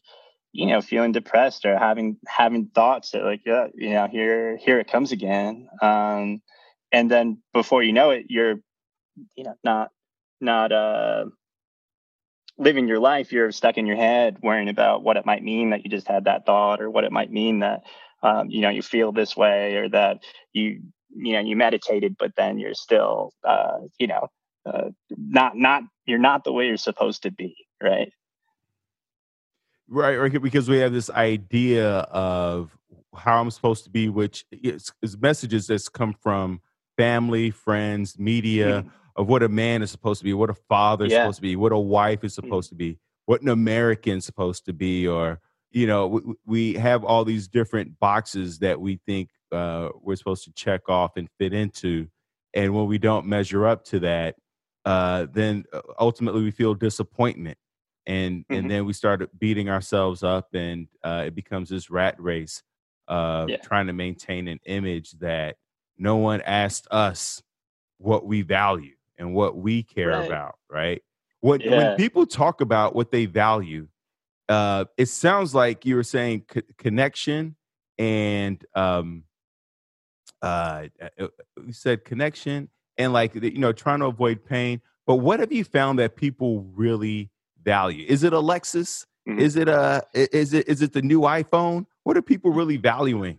you 0.53 0.69
know 0.69 0.81
feeling 0.81 1.13
depressed 1.13 1.67
or 1.67 1.77
having 1.79 2.17
having 2.27 2.69
thoughts 2.75 3.11
that 3.11 3.23
like 3.23 3.43
yeah 3.45 3.67
you 3.75 3.91
know 3.91 4.09
here 4.11 4.57
here 4.57 4.81
it 4.81 4.91
comes 4.91 5.13
again. 5.13 5.69
Um, 5.83 6.41
and 6.91 7.11
then 7.11 7.43
before 7.53 7.83
you 7.83 7.93
know 7.93 8.13
it 8.13 8.27
you're 8.31 8.55
you 9.37 9.45
know 9.45 9.57
not 9.63 9.91
not 10.41 10.73
uh 10.73 11.27
living 12.57 12.89
your 12.89 13.01
life. 13.01 13.33
You're 13.33 13.53
stuck 13.53 13.77
in 13.77 13.85
your 13.85 13.97
head 13.97 14.39
worrying 14.43 14.71
about 14.71 15.03
what 15.03 15.19
it 15.19 15.27
might 15.27 15.43
mean 15.43 15.71
that 15.71 15.85
you 15.85 15.91
just 15.91 16.09
had 16.09 16.25
that 16.25 16.47
thought 16.47 16.81
or 16.81 16.89
what 16.89 17.05
it 17.05 17.13
might 17.13 17.31
mean 17.31 17.59
that 17.59 17.83
um, 18.23 18.51
you 18.51 18.61
know 18.61 18.69
you 18.71 18.83
feel 18.83 19.13
this 19.13 19.37
way 19.37 19.77
or 19.77 19.89
that 19.89 20.23
you 20.53 20.83
you 21.15 21.33
know 21.33 21.41
you 21.41 21.57
meditated 21.57 22.17
but 22.19 22.33
then 22.37 22.59
you're 22.59 22.75
still 22.75 23.33
uh, 23.45 23.79
you 23.99 24.07
know 24.07 24.29
uh, 24.67 24.91
not 25.11 25.57
not 25.57 25.83
you're 26.07 26.19
not 26.19 26.45
the 26.45 26.53
way 26.53 26.67
you're 26.67 26.77
supposed 26.77 27.23
to 27.23 27.31
be 27.31 27.55
right 27.83 28.13
right 29.89 30.17
right 30.17 30.43
because 30.43 30.69
we 30.69 30.79
have 30.79 30.93
this 30.93 31.11
idea 31.11 31.99
of 31.99 32.77
how 33.17 33.41
i'm 33.41 33.51
supposed 33.51 33.85
to 33.85 33.91
be 33.91 34.09
which 34.09 34.45
is, 34.51 34.93
is 35.03 35.17
messages 35.19 35.69
that's 35.69 35.89
come 35.89 36.15
from 36.21 36.61
family 36.97 37.51
friends 37.51 38.19
media 38.19 38.83
mm-hmm. 38.83 38.89
of 39.15 39.29
what 39.29 39.43
a 39.43 39.49
man 39.49 39.83
is 39.83 39.91
supposed 39.91 40.21
to 40.21 40.25
be 40.25 40.35
what 40.35 40.51
a 40.51 40.57
father 40.69 41.07
is 41.07 41.13
yeah. 41.13 41.23
supposed 41.23 41.37
to 41.37 41.43
be 41.43 41.57
what 41.57 41.73
a 41.73 41.79
wife 41.79 42.25
is 42.25 42.33
mm-hmm. 42.33 42.47
supposed 42.47 42.69
mm-hmm. 42.69 42.77
to 42.77 42.93
be 42.93 42.99
what 43.27 43.41
an 43.43 43.49
american 43.49 44.19
is 44.19 44.25
supposed 44.25 44.65
to 44.65 44.73
be 44.73 45.07
or 45.07 45.41
you 45.77 45.87
know 45.87 46.07
we, 46.07 46.23
we 46.47 46.75
have 46.75 47.05
all 47.05 47.25
these 47.25 47.49
different 47.49 48.01
boxes 48.01 48.59
that 48.61 48.81
we 48.81 48.99
think 49.07 49.29
uh, 49.53 49.91
we're 50.01 50.17
supposed 50.17 50.43
to 50.45 50.53
check 50.53 50.89
off 50.89 51.17
and 51.17 51.29
fit 51.39 51.53
into 51.53 52.09
and 52.55 52.75
when 52.75 52.87
we 52.87 52.97
don't 52.97 53.27
measure 53.27 53.67
up 53.67 53.85
to 53.85 54.01
that 54.01 54.37
uh, 54.87 55.27
then 55.33 55.65
uh, 55.75 55.83
ultimately 56.01 56.43
we 56.43 56.51
feel 56.51 56.75
disappointment 56.75 57.59
and 58.07 58.41
mm-hmm. 58.41 58.55
and 58.55 58.71
then 58.71 58.87
we 58.87 58.95
start 58.95 59.29
beating 59.39 59.69
ourselves 59.69 60.23
up 60.23 60.49
and 60.55 60.89
uh, 61.05 61.25
it 61.27 61.35
becomes 61.35 61.69
this 61.69 61.91
rat 61.91 62.19
race 62.19 62.63
of 63.07 63.51
yeah. 63.51 63.59
trying 63.59 63.87
to 63.87 63.93
maintain 63.93 64.49
an 64.49 64.59
image 64.65 65.13
that 65.19 65.57
no 65.99 66.17
one 66.17 66.41
asked 66.41 66.89
us 66.91 67.43
what 67.99 68.25
we 68.25 68.41
value 68.41 68.95
and 69.19 69.35
what 69.35 69.57
we 69.59 69.83
care 69.83 70.09
right. 70.09 70.27
about 70.27 70.57
right 70.71 71.03
when, 71.41 71.61
yeah. 71.61 71.71
when 71.71 71.97
people 71.97 72.25
talk 72.25 72.63
about 72.63 72.95
what 72.95 73.11
they 73.11 73.27
value 73.27 73.87
uh, 74.49 74.85
it 74.97 75.07
sounds 75.07 75.55
like 75.55 75.85
you 75.85 75.97
were 75.97 76.03
saying 76.03 76.45
co- 76.49 76.63
connection 76.79 77.57
and 77.99 78.65
um, 78.75 79.25
uh, 80.43 80.87
uh 81.19 81.29
you 81.65 81.73
said 81.73 82.05
connection 82.05 82.69
and 82.99 83.13
like 83.13 83.35
you 83.35 83.59
know 83.59 83.73
trying 83.73 84.01
to 84.01 84.07
avoid 84.07 84.45
pain. 84.45 84.81
But 85.07 85.17
what 85.17 85.41
have 85.41 85.53
you 85.53 85.65
found 85.65 85.99
that 85.99 86.17
people 86.17 86.63
really 86.75 87.31
value? 87.63 88.05
Is 88.09 88.25
it 88.25 88.33
a 88.33 88.39
Lexus? 88.39 89.07
Mm-hmm. 89.29 89.41
Is 89.41 89.57
it 89.57 89.69
a 89.69 90.03
is 90.15 90.55
it 90.55 90.69
is 90.69 90.83
it 90.83 90.93
the 90.93 91.03
new 91.03 91.21
iPhone? 91.21 91.87
What 92.05 92.17
are 92.17 92.23
people 92.23 92.53
really 92.53 92.77
valuing? 92.77 93.39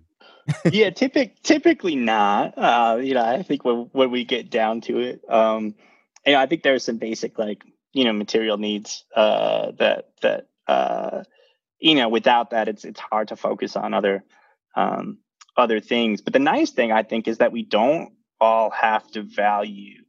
yeah, 0.72 0.90
typic, 0.96 1.42
typically 1.44 1.96
not. 1.96 2.58
Uh, 2.58 3.00
you 3.02 3.14
know, 3.14 3.24
I 3.24 3.44
think 3.44 3.64
when 3.64 3.90
when 3.94 4.12
we 4.12 4.26
get 4.26 4.50
down 4.50 4.82
to 4.82 5.00
it, 5.00 5.22
um, 5.30 5.76
you 6.26 6.34
know, 6.34 6.40
I 6.40 6.46
think 6.46 6.64
there's 6.64 6.84
some 6.84 6.98
basic 6.98 7.40
like 7.40 7.64
you 7.94 8.04
know 8.04 8.14
material 8.14 8.58
needs 8.58 9.06
uh, 9.16 9.72
that 9.80 10.10
that 10.22 10.48
uh, 10.68 11.24
you 11.80 11.96
know 11.96 12.10
without 12.10 12.52
that 12.52 12.68
it's 12.68 12.86
it's 12.86 13.00
hard 13.00 13.30
to 13.30 13.36
focus 13.36 13.76
on 13.76 13.94
other 13.94 14.24
um, 14.76 15.20
other 15.56 15.80
things. 15.80 16.22
But 16.22 16.34
the 16.34 16.40
nice 16.40 16.72
thing 16.72 16.92
I 16.92 17.04
think 17.04 17.28
is 17.28 17.40
that 17.40 17.52
we 17.52 17.64
don't 17.64 18.14
all 18.40 18.70
have 18.70 19.10
to 19.12 19.24
value 19.24 20.04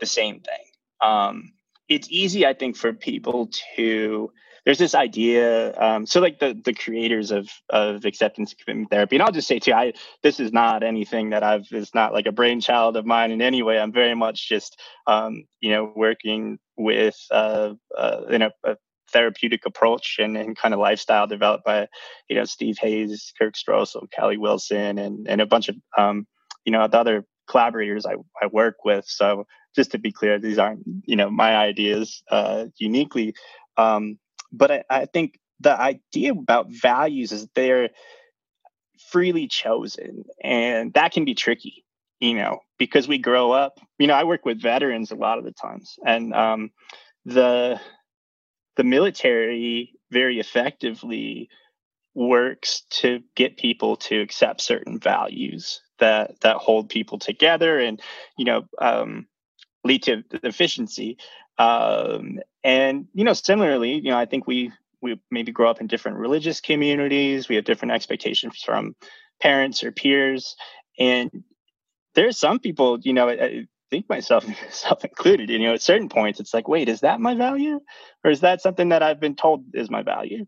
the 0.00 0.06
same 0.06 0.40
thing. 0.40 0.64
Um, 1.02 1.52
it's 1.88 2.08
easy, 2.10 2.46
I 2.46 2.54
think, 2.54 2.76
for 2.76 2.92
people 2.92 3.50
to 3.76 4.30
there's 4.64 4.78
this 4.78 4.94
idea. 4.94 5.74
Um, 5.80 6.04
so 6.04 6.20
like 6.20 6.40
the 6.40 6.60
the 6.62 6.74
creators 6.74 7.30
of 7.30 7.48
of 7.70 8.04
acceptance 8.04 8.54
commitment 8.54 8.90
therapy, 8.90 9.16
and 9.16 9.22
I'll 9.22 9.32
just 9.32 9.48
say 9.48 9.58
too, 9.58 9.72
I 9.72 9.94
this 10.22 10.40
is 10.40 10.52
not 10.52 10.82
anything 10.82 11.30
that 11.30 11.42
I've 11.42 11.66
is 11.72 11.94
not 11.94 12.12
like 12.12 12.26
a 12.26 12.32
brainchild 12.32 12.96
of 12.98 13.06
mine 13.06 13.30
in 13.30 13.40
any 13.40 13.62
way. 13.62 13.78
I'm 13.78 13.92
very 13.92 14.14
much 14.14 14.46
just 14.46 14.78
um, 15.06 15.44
you 15.60 15.70
know 15.70 15.90
working 15.96 16.58
with 16.76 17.16
uh, 17.30 17.74
uh, 17.96 18.20
in 18.28 18.42
a, 18.42 18.50
a 18.62 18.76
therapeutic 19.12 19.66
approach 19.66 20.16
and, 20.18 20.36
and 20.36 20.56
kind 20.56 20.74
of 20.74 20.80
lifestyle 20.80 21.26
developed 21.26 21.64
by 21.64 21.88
you 22.28 22.36
know 22.36 22.44
Steve 22.44 22.78
Hayes, 22.80 23.32
Kirk 23.38 23.54
Strosahl, 23.54 24.10
Kelly 24.10 24.36
Wilson, 24.36 24.98
and 24.98 25.28
and 25.28 25.40
a 25.40 25.46
bunch 25.46 25.68
of 25.68 25.76
um, 25.96 26.26
you 26.64 26.72
know 26.72 26.86
the 26.88 26.98
other 26.98 27.24
collaborators 27.48 28.06
I, 28.06 28.14
I 28.40 28.46
work 28.46 28.84
with. 28.84 29.04
So 29.06 29.46
just 29.74 29.92
to 29.92 29.98
be 29.98 30.12
clear, 30.12 30.38
these 30.38 30.58
aren't 30.58 30.82
you 31.04 31.16
know 31.16 31.30
my 31.30 31.56
ideas 31.56 32.22
uh, 32.30 32.66
uniquely. 32.78 33.34
Um, 33.76 34.18
but 34.52 34.70
I, 34.70 34.84
I 34.90 35.06
think 35.06 35.38
the 35.60 35.78
idea 35.78 36.32
about 36.32 36.68
values 36.70 37.32
is 37.32 37.48
they're 37.54 37.90
freely 39.10 39.48
chosen, 39.48 40.24
and 40.42 40.92
that 40.94 41.12
can 41.12 41.24
be 41.24 41.34
tricky, 41.34 41.84
you 42.20 42.34
know, 42.34 42.60
because 42.78 43.08
we 43.08 43.18
grow 43.18 43.52
up. 43.52 43.78
You 43.98 44.06
know, 44.06 44.14
I 44.14 44.24
work 44.24 44.44
with 44.44 44.60
veterans 44.60 45.10
a 45.10 45.16
lot 45.16 45.38
of 45.38 45.44
the 45.44 45.52
times, 45.52 45.96
and 46.04 46.34
um, 46.34 46.70
the 47.24 47.80
the 48.78 48.84
military 48.84 49.92
very 50.10 50.40
effectively 50.40 51.50
works 52.14 52.84
to 52.88 53.20
get 53.36 53.58
people 53.58 53.96
to 53.96 54.20
accept 54.20 54.62
certain 54.62 54.98
values 54.98 55.82
that 55.98 56.40
that 56.40 56.56
hold 56.56 56.88
people 56.88 57.18
together 57.18 57.78
and 57.78 58.00
you 58.38 58.46
know 58.46 58.64
um, 58.80 59.26
lead 59.84 60.02
to 60.02 60.24
efficiency 60.42 61.18
um, 61.58 62.38
and 62.62 63.08
you 63.14 63.24
know, 63.24 63.32
similarly, 63.32 63.94
you 63.94 64.10
know, 64.10 64.18
I 64.18 64.26
think 64.26 64.46
we 64.46 64.72
we 65.02 65.20
maybe 65.30 65.52
grow 65.52 65.70
up 65.70 65.80
in 65.80 65.86
different 65.86 66.18
religious 66.18 66.60
communities. 66.60 67.48
We 67.48 67.56
have 67.56 67.64
different 67.64 67.92
expectations 67.92 68.62
from 68.64 68.94
parents 69.40 69.82
or 69.82 69.92
peers, 69.92 70.56
and 70.98 71.30
there's 72.14 72.38
some 72.38 72.58
people, 72.60 72.98
you 73.00 73.12
know, 73.12 73.28
think 73.90 74.08
myself 74.08 74.44
self 74.70 75.04
included. 75.04 75.50
You 75.50 75.58
know, 75.58 75.74
at 75.74 75.82
certain 75.82 76.08
points, 76.08 76.40
it's 76.40 76.54
like, 76.54 76.68
wait, 76.68 76.88
is 76.88 77.00
that 77.00 77.20
my 77.20 77.34
value, 77.34 77.80
or 78.24 78.30
is 78.30 78.40
that 78.40 78.62
something 78.62 78.90
that 78.90 79.02
I've 79.02 79.20
been 79.20 79.36
told 79.36 79.64
is 79.74 79.90
my 79.90 80.02
value? 80.02 80.46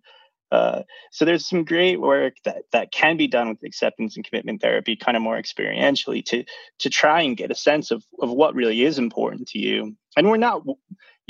Uh, 0.53 0.83
so 1.12 1.24
there's 1.24 1.48
some 1.48 1.64
great 1.64 2.00
work 2.00 2.35
that 2.44 2.62
that 2.72 2.90
can 2.90 3.16
be 3.16 3.29
done 3.29 3.48
with 3.48 3.62
acceptance 3.64 4.16
and 4.16 4.24
commitment 4.24 4.61
therapy, 4.61 4.96
kind 4.96 5.16
of 5.16 5.22
more 5.22 5.40
experientially, 5.40 6.24
to 6.24 6.44
to 6.81 6.90
try 6.90 7.22
and 7.22 7.37
get 7.37 7.53
a 7.53 7.55
sense 7.55 7.90
of 7.90 8.05
of 8.20 8.31
what 8.31 8.55
really 8.55 8.83
is 8.83 8.98
important 8.98 9.48
to 9.48 9.59
you. 9.59 9.96
And 10.16 10.29
we're 10.29 10.38
not 10.38 10.62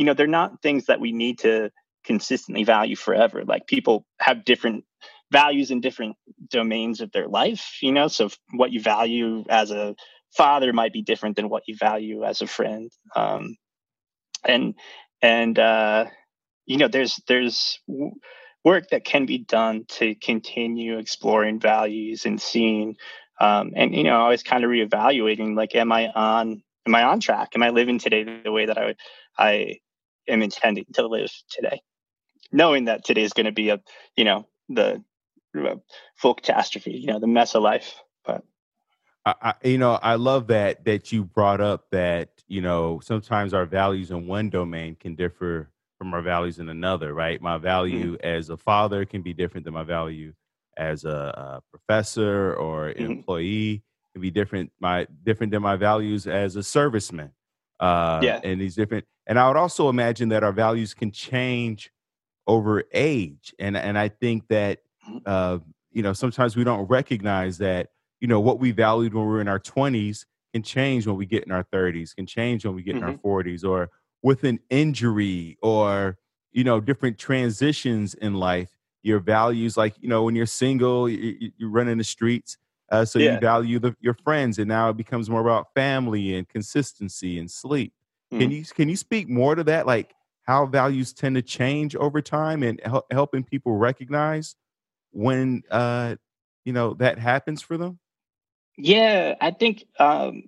you 0.01 0.07
know 0.07 0.15
they're 0.15 0.27
not 0.27 0.63
things 0.63 0.87
that 0.87 1.01
we 1.01 1.13
need 1.13 1.41
to 1.41 1.71
consistently 2.05 2.65
value 2.65 2.97
forever 2.97 3.45
like 3.45 3.67
people 3.67 4.07
have 4.19 4.47
different 4.47 4.85
values 5.31 5.71
in 5.71 5.83
different 5.83 6.17
domains 6.49 7.03
of 7.03 7.13
their 7.13 7.29
life 7.29 7.77
you 7.83 7.93
know 7.93 8.09
so 8.09 8.31
what 8.55 8.73
you 8.73 8.81
value 8.81 9.45
as 9.51 9.71
a 9.71 9.95
father 10.37 10.73
might 10.73 10.93
be 10.93 11.03
different 11.03 11.37
than 11.37 11.49
what 11.49 11.65
you 11.67 11.77
value 11.77 12.25
as 12.25 12.41
a 12.41 12.47
friend 12.47 12.91
um, 13.17 13.57
and 14.45 14.75
and 15.23 15.59
uh, 15.59 16.07
you 16.67 16.77
know 16.77 16.89
there's 16.89 17.21
there's 17.29 17.79
work 18.65 18.89
that 18.91 19.05
can 19.05 19.27
be 19.27 19.39
done 19.39 19.85
to 19.89 20.15
continue 20.17 20.99
exploring 20.99 21.61
values 21.61 22.27
and 22.27 22.41
seeing 22.41 22.97
um, 23.41 23.73
and 23.75 23.95
you 23.95 24.05
know 24.05 24.21
always 24.21 24.43
kind 24.43 24.65
of 24.65 24.71
reevaluating 24.71 25.57
like 25.57 25.75
am 25.75 25.93
i 25.93 26.09
on 26.09 26.63
am 26.87 26.95
i 26.95 27.03
on 27.03 27.21
track 27.21 27.51
am 27.55 27.63
i 27.63 27.71
living 27.71 27.99
today 27.99 28.25
the 28.45 28.53
way 28.53 28.67
that 28.67 28.79
i 28.79 28.85
would, 28.87 28.97
i 29.39 29.77
am 30.31 30.43
intending 30.43 30.87
to 30.95 31.07
live 31.07 31.31
today, 31.51 31.83
knowing 32.53 32.87
that 32.87 33.05
today 33.05 33.23
is 33.23 33.33
going 33.33 33.47
to 33.47 33.53
be 33.53 33.71
a, 33.71 33.81
you 34.17 34.25
know, 34.25 34.47
the 34.69 35.03
full 36.17 36.35
catastrophe, 36.35 36.93
you 36.93 37.07
know, 37.07 37.19
the 37.19 37.27
mess 37.27 37.55
of 37.55 37.63
life. 37.63 37.95
But 38.25 38.45
I, 39.43 39.55
you 39.65 39.79
know, 39.79 39.99
I 40.03 40.15
love 40.15 40.47
that 40.49 40.85
that 40.85 41.13
you 41.13 41.25
brought 41.25 41.61
up 41.61 41.91
that 41.91 42.31
you 42.49 42.61
know 42.61 43.01
sometimes 43.03 43.55
our 43.55 43.67
values 43.67 44.11
in 44.11 44.27
one 44.27 44.51
domain 44.51 44.97
can 44.97 45.15
differ 45.15 45.71
from 45.99 46.15
our 46.15 46.23
values 46.23 46.59
in 46.59 46.69
another. 46.69 47.15
Right? 47.15 47.41
My 47.41 47.59
value 47.59 48.17
mm-hmm. 48.17 48.27
as 48.27 48.51
a 48.51 48.57
father 48.57 49.05
can 49.05 49.23
be 49.23 49.33
different 49.33 49.65
than 49.65 49.75
my 49.75 49.85
value 49.85 50.33
as 50.77 51.05
a, 51.05 51.11
a 51.11 51.63
professor 51.71 52.55
or 52.55 52.89
an 52.89 52.95
mm-hmm. 52.95 53.13
employee. 53.13 53.83
Can 54.13 54.23
be 54.23 54.31
different 54.31 54.73
my 54.81 55.07
different 55.25 55.53
than 55.53 55.63
my 55.63 55.77
values 55.77 56.27
as 56.27 56.57
a 56.57 56.61
serviceman. 56.61 57.31
Uh, 57.81 58.21
yeah. 58.23 58.41
And 58.45 58.61
these 58.61 58.75
different, 58.75 59.07
and 59.27 59.39
I 59.39 59.49
would 59.49 59.57
also 59.57 59.89
imagine 59.89 60.29
that 60.29 60.45
our 60.45 60.53
values 60.53 60.93
can 60.93 61.11
change 61.11 61.91
over 62.47 62.85
age. 62.93 63.55
And, 63.59 63.77
and 63.77 63.97
I 63.97 64.09
think 64.09 64.47
that, 64.49 64.81
mm-hmm. 65.09 65.19
uh, 65.25 65.59
you 65.91 66.03
know, 66.03 66.13
sometimes 66.13 66.57
we 66.57 66.65
don't 66.65 66.87
recognize 66.89 67.59
that, 67.59 67.89
you 68.21 68.29
know, 68.29 68.41
what 68.41 68.59
we 68.59 68.71
valued 68.71 69.15
when 69.15 69.25
we 69.25 69.31
were 69.31 69.41
in 69.41 69.49
our 69.49 69.61
20s 69.61 70.25
can 70.53 70.63
change 70.63 71.07
when 71.07 71.17
we 71.17 71.27
get 71.27 71.45
in 71.45 71.53
our 71.53 71.65
30s, 71.65 72.15
can 72.15 72.27
change 72.27 72.65
when 72.65 72.75
we 72.75 72.83
get 72.83 72.97
mm-hmm. 72.97 73.09
in 73.09 73.11
our 73.11 73.43
40s, 73.43 73.61
mm-hmm. 73.61 73.69
or 73.69 73.91
with 74.23 74.45
an 74.45 74.59
injury 74.69 75.57
or, 75.63 76.19
you 76.53 76.65
know, 76.65 76.81
different 76.81 77.19
transitions 77.19 78.15
in 78.15 78.35
life. 78.35 78.71
Your 79.03 79.19
values, 79.19 79.77
like, 79.77 79.95
you 80.01 80.09
know, 80.09 80.25
when 80.25 80.35
you're 80.35 80.45
single, 80.45 81.09
you, 81.09 81.53
you 81.57 81.71
run 81.71 81.89
in 81.89 81.97
the 81.97 82.05
streets, 82.05 82.59
uh, 82.91 83.05
so 83.05 83.19
yeah. 83.19 83.35
you 83.35 83.41
value 83.41 83.79
the, 83.79 83.97
your 84.01 84.15
friends, 84.15 84.59
and 84.59 84.69
now 84.69 84.91
it 84.91 84.97
becomes 84.97 85.31
more 85.31 85.41
about 85.41 85.73
family 85.75 86.35
and 86.35 86.49
consistency 86.49 87.39
and 87.39 87.51
sleep. 87.51 87.95
Mm. 88.33 88.39
Can 88.41 88.51
you 88.51 88.65
can 88.65 88.89
you 88.89 88.97
speak 88.97 89.29
more 89.29 89.55
to 89.55 89.65
that, 89.65 89.87
like 89.87 90.13
how 90.43 90.67
values 90.67 91.13
tend 91.13 91.37
to 91.37 91.43
change 91.43 91.95
over 91.97 92.21
time, 92.21 92.63
and 92.63 92.81
hel- 92.85 93.07
helping 93.11 93.45
people 93.45 93.77
recognize 93.77 94.57
when 95.13 95.63
uh, 95.71 96.17
you 96.65 96.73
know 96.73 96.95
that 96.95 97.19
happens 97.19 97.63
for 97.63 97.77
them? 97.79 98.01
Yeah, 98.77 99.35
I 99.41 99.51
think 99.53 99.85
um, 99.99 100.45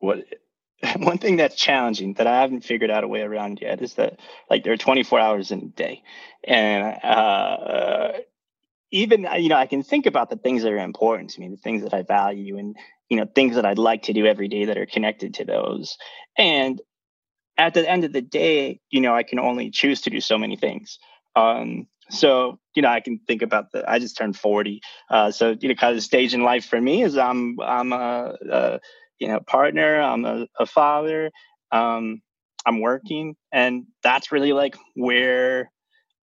what 0.00 0.24
one 0.98 1.18
thing 1.18 1.36
that's 1.36 1.56
challenging 1.56 2.14
that 2.14 2.26
I 2.26 2.40
haven't 2.42 2.62
figured 2.64 2.90
out 2.90 3.04
a 3.04 3.08
way 3.08 3.22
around 3.22 3.60
yet 3.62 3.82
is 3.82 3.94
that 3.94 4.20
like 4.50 4.64
there 4.64 4.72
are 4.72 4.78
24 4.78 5.20
hours 5.20 5.50
in 5.52 5.60
a 5.60 5.66
day, 5.66 6.02
and 6.46 7.04
uh, 7.04 8.12
even 8.92 9.28
you 9.38 9.50
know 9.50 9.56
i 9.56 9.66
can 9.66 9.84
think 9.84 10.06
about 10.06 10.30
the 10.30 10.36
things 10.36 10.64
that 10.64 10.72
are 10.72 10.78
important 10.78 11.30
to 11.30 11.40
me 11.40 11.48
the 11.50 11.58
things 11.58 11.82
that 11.84 11.94
i 11.94 12.02
value 12.02 12.58
and 12.58 12.76
you 13.10 13.18
know 13.18 13.26
things 13.34 13.56
that 13.56 13.66
i'd 13.66 13.78
like 13.78 14.04
to 14.04 14.14
do 14.14 14.26
every 14.26 14.48
day 14.48 14.66
that 14.66 14.78
are 14.78 14.86
connected 14.86 15.34
to 15.34 15.46
those. 15.46 15.98
And 16.38 16.80
at 17.58 17.74
the 17.74 17.88
end 17.88 18.04
of 18.04 18.12
the 18.12 18.22
day 18.22 18.80
you 18.90 19.00
know 19.00 19.14
i 19.14 19.22
can 19.24 19.38
only 19.38 19.70
choose 19.70 20.02
to 20.02 20.10
do 20.10 20.20
so 20.20 20.38
many 20.38 20.56
things. 20.56 20.98
Um 21.36 21.86
so 22.10 22.58
you 22.74 22.82
know 22.82 22.88
i 22.88 23.00
can 23.00 23.18
think 23.26 23.42
about 23.42 23.72
the 23.72 23.88
i 23.90 23.98
just 23.98 24.16
turned 24.16 24.36
40 24.36 24.80
uh 25.10 25.30
so 25.30 25.56
you 25.60 25.68
know 25.68 25.74
kind 25.74 25.90
of 25.90 25.96
the 25.96 26.02
stage 26.02 26.34
in 26.34 26.42
life 26.42 26.64
for 26.64 26.80
me 26.80 27.02
is 27.02 27.16
i'm 27.16 27.58
i'm 27.60 27.92
a, 27.92 28.36
a 28.50 28.80
you 29.18 29.28
know 29.28 29.40
partner 29.40 30.00
i'm 30.00 30.24
a, 30.24 30.46
a 30.58 30.66
father 30.66 31.30
um 31.72 32.20
i'm 32.66 32.80
working 32.80 33.36
and 33.52 33.84
that's 34.02 34.32
really 34.32 34.52
like 34.52 34.76
where 34.94 35.70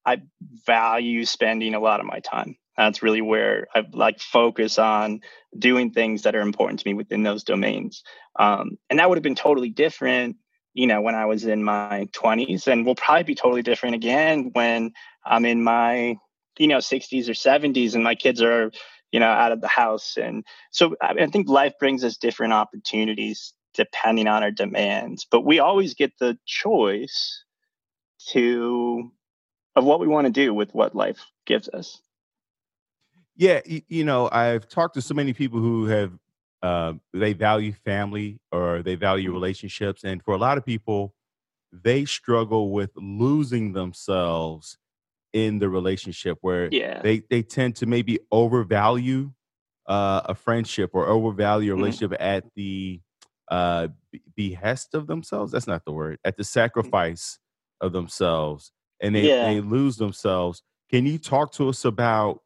I 0.05 0.21
value 0.65 1.25
spending 1.25 1.75
a 1.75 1.79
lot 1.79 1.99
of 1.99 2.05
my 2.05 2.19
time. 2.19 2.57
That's 2.77 3.03
really 3.03 3.21
where 3.21 3.67
I 3.75 3.83
like 3.91 4.19
focus 4.19 4.79
on 4.79 5.21
doing 5.57 5.91
things 5.91 6.23
that 6.23 6.35
are 6.35 6.41
important 6.41 6.79
to 6.79 6.87
me 6.87 6.93
within 6.93 7.23
those 7.23 7.43
domains. 7.43 8.03
Um, 8.39 8.77
and 8.89 8.99
that 8.99 9.07
would 9.07 9.17
have 9.17 9.23
been 9.23 9.35
totally 9.35 9.69
different, 9.69 10.37
you 10.73 10.87
know, 10.87 11.01
when 11.01 11.15
I 11.15 11.25
was 11.25 11.45
in 11.45 11.63
my 11.63 12.07
20s, 12.13 12.67
and 12.67 12.85
will 12.85 12.95
probably 12.95 13.23
be 13.23 13.35
totally 13.35 13.61
different 13.61 13.95
again 13.95 14.51
when 14.53 14.93
I'm 15.25 15.45
in 15.45 15.63
my, 15.63 16.17
you 16.57 16.67
know, 16.67 16.77
60s 16.77 17.29
or 17.29 17.33
70s, 17.33 17.95
and 17.95 18.03
my 18.03 18.15
kids 18.15 18.41
are, 18.41 18.71
you 19.11 19.19
know, 19.19 19.27
out 19.27 19.51
of 19.51 19.61
the 19.61 19.67
house. 19.67 20.17
And 20.17 20.43
so 20.71 20.95
I 21.01 21.27
think 21.27 21.47
life 21.47 21.73
brings 21.79 22.03
us 22.03 22.17
different 22.17 22.53
opportunities 22.53 23.53
depending 23.73 24.27
on 24.27 24.43
our 24.43 24.51
demands, 24.51 25.25
but 25.29 25.41
we 25.41 25.59
always 25.59 25.95
get 25.95 26.13
the 26.19 26.37
choice 26.45 27.43
to 28.29 29.11
of 29.75 29.83
what 29.83 29.99
we 29.99 30.07
want 30.07 30.25
to 30.25 30.31
do 30.31 30.53
with 30.53 30.73
what 30.73 30.95
life 30.95 31.17
gives 31.45 31.67
us. 31.69 31.99
Yeah, 33.35 33.61
you, 33.65 33.81
you 33.87 34.03
know, 34.03 34.29
I've 34.31 34.67
talked 34.67 34.93
to 34.93 35.01
so 35.01 35.15
many 35.15 35.33
people 35.33 35.59
who 35.59 35.85
have 35.85 36.11
uh, 36.63 36.95
they 37.13 37.33
value 37.33 37.73
family 37.73 38.39
or 38.53 38.83
they 38.83 38.95
value 38.95 39.31
Mm-hmm. 39.31 39.33
relationships, 39.33 40.05
and 40.05 40.23
for 40.23 40.35
a 40.35 40.39
lot 40.39 40.57
of 40.59 40.65
people, 40.65 41.15
they 41.71 42.05
struggle 42.05 42.71
with 42.71 42.91
losing 42.97 43.73
themselves 43.73 44.77
in 45.33 45.59
the 45.59 45.69
relationship 45.69 46.37
where 46.41 46.73
Yeah. 46.73 47.03
they 47.03 47.21
they 47.29 47.43
tend 47.43 47.75
to 47.77 47.85
maybe 47.85 48.19
overvalue 48.31 49.31
uh, 49.87 50.21
a 50.25 50.35
friendship 50.35 50.91
or 50.93 51.07
overvalue 51.07 51.73
a 51.73 51.75
Mhm. 51.75 51.75
relationship 51.75 52.17
at 52.21 52.45
the 52.55 53.01
uh, 53.49 53.87
behest 54.35 54.93
of 54.95 55.07
themselves. 55.07 55.51
That's 55.51 55.67
not 55.67 55.85
the 55.85 55.91
word. 55.91 56.19
At 56.23 56.37
the 56.37 56.43
Mm. 56.83 56.93
sacrifice 56.93 57.39
of 57.81 57.93
themselves, 57.93 58.71
and 59.01 59.15
they 59.15 59.31
Yeah. 59.31 59.35
they 59.41 59.61
lose 59.61 59.97
themselves. 59.97 60.63
Can 60.89 61.05
you 61.05 61.17
talk 61.19 61.51
to 61.53 61.69
us 61.69 61.85
about 61.85 62.41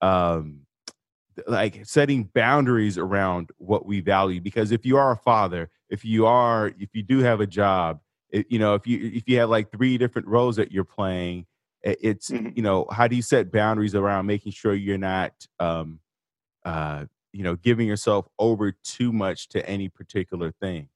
um, 0.00 0.65
like 1.46 1.84
setting 1.84 2.24
boundaries 2.34 2.98
around 2.98 3.50
what 3.58 3.86
we 3.86 4.00
value? 4.00 4.40
Because 4.40 4.72
if 4.72 4.86
you 4.86 4.96
are 4.96 5.12
a 5.12 5.16
father, 5.16 5.70
if 5.90 6.04
you 6.04 6.26
are, 6.26 6.72
if 6.78 6.90
you 6.94 7.02
do 7.02 7.18
have 7.18 7.40
a 7.40 7.46
job, 7.46 8.00
it, 8.30 8.46
you 8.50 8.58
know, 8.58 8.74
if 8.74 8.86
you 8.86 9.10
if 9.14 9.28
you 9.28 9.38
have 9.38 9.50
like 9.50 9.70
three 9.70 9.98
different 9.98 10.28
roles 10.28 10.56
that 10.56 10.72
you're 10.72 10.84
playing, 10.84 11.46
it, 11.82 11.98
it's 12.00 12.30
Mhm. 12.30 12.56
you 12.56 12.62
know, 12.62 12.86
how 12.90 13.06
do 13.06 13.16
you 13.16 13.22
set 13.22 13.52
boundaries 13.52 13.94
around 13.94 14.26
making 14.26 14.52
sure 14.52 14.74
you're 14.74 14.98
not 14.98 15.32
um, 15.60 16.00
uh, 16.64 17.04
you 17.32 17.42
know, 17.42 17.54
giving 17.54 17.86
yourself 17.86 18.26
over 18.38 18.72
too 18.72 19.12
much 19.12 19.48
to 19.50 19.68
any 19.68 19.88
particular 19.88 20.52
thing. 20.52 20.88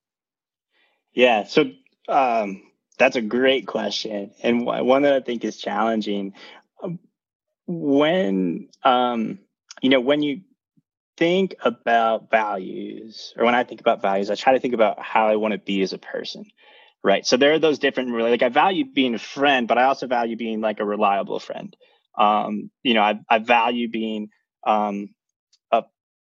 Yeah. 1.13 1.45
So 1.45 1.71
um, 2.09 2.63
that's 2.99 3.17
a 3.17 3.23
great 3.23 3.67
question, 3.67 4.33
and 4.43 4.65
one 4.65 4.87
one 4.87 5.03
that 5.03 5.13
I 5.13 5.21
think 5.21 5.45
is 5.45 5.57
challenging. 5.57 6.35
Um, 6.83 6.99
When 7.67 8.69
um, 8.83 9.39
you 9.83 9.91
know, 9.91 10.01
when 10.01 10.23
you 10.23 10.43
think 11.17 11.55
about 11.63 12.31
values, 12.31 13.35
or 13.37 13.45
when 13.45 13.55
I 13.55 13.65
think 13.65 13.81
about 13.81 14.03
values, 14.03 14.31
I 14.31 14.35
try 14.35 14.55
to 14.55 14.61
think 14.61 14.75
about 14.75 15.01
how 15.01 15.29
I 15.29 15.37
want 15.37 15.53
to 15.53 15.59
be 15.59 15.83
as 15.83 15.93
a 15.93 15.99
person. 15.99 16.47
Right. 17.03 17.25
So 17.25 17.37
there 17.37 17.53
are 17.53 17.59
those 17.59 17.79
different 17.79 18.13
really 18.13 18.31
like 18.31 18.43
I 18.43 18.51
value 18.51 18.85
being 18.85 19.15
a 19.15 19.19
friend, 19.19 19.67
but 19.67 19.79
I 19.79 19.85
also 19.85 20.07
value 20.07 20.37
being 20.37 20.61
like 20.61 20.81
a 20.81 20.85
reliable 20.85 21.39
friend. 21.39 21.75
Um, 22.19 22.71
you 22.83 22.95
know, 22.95 23.01
I, 23.01 23.21
I 23.29 23.39
value 23.39 23.89
being 23.89 24.29
um, 24.67 25.15
a 25.73 25.85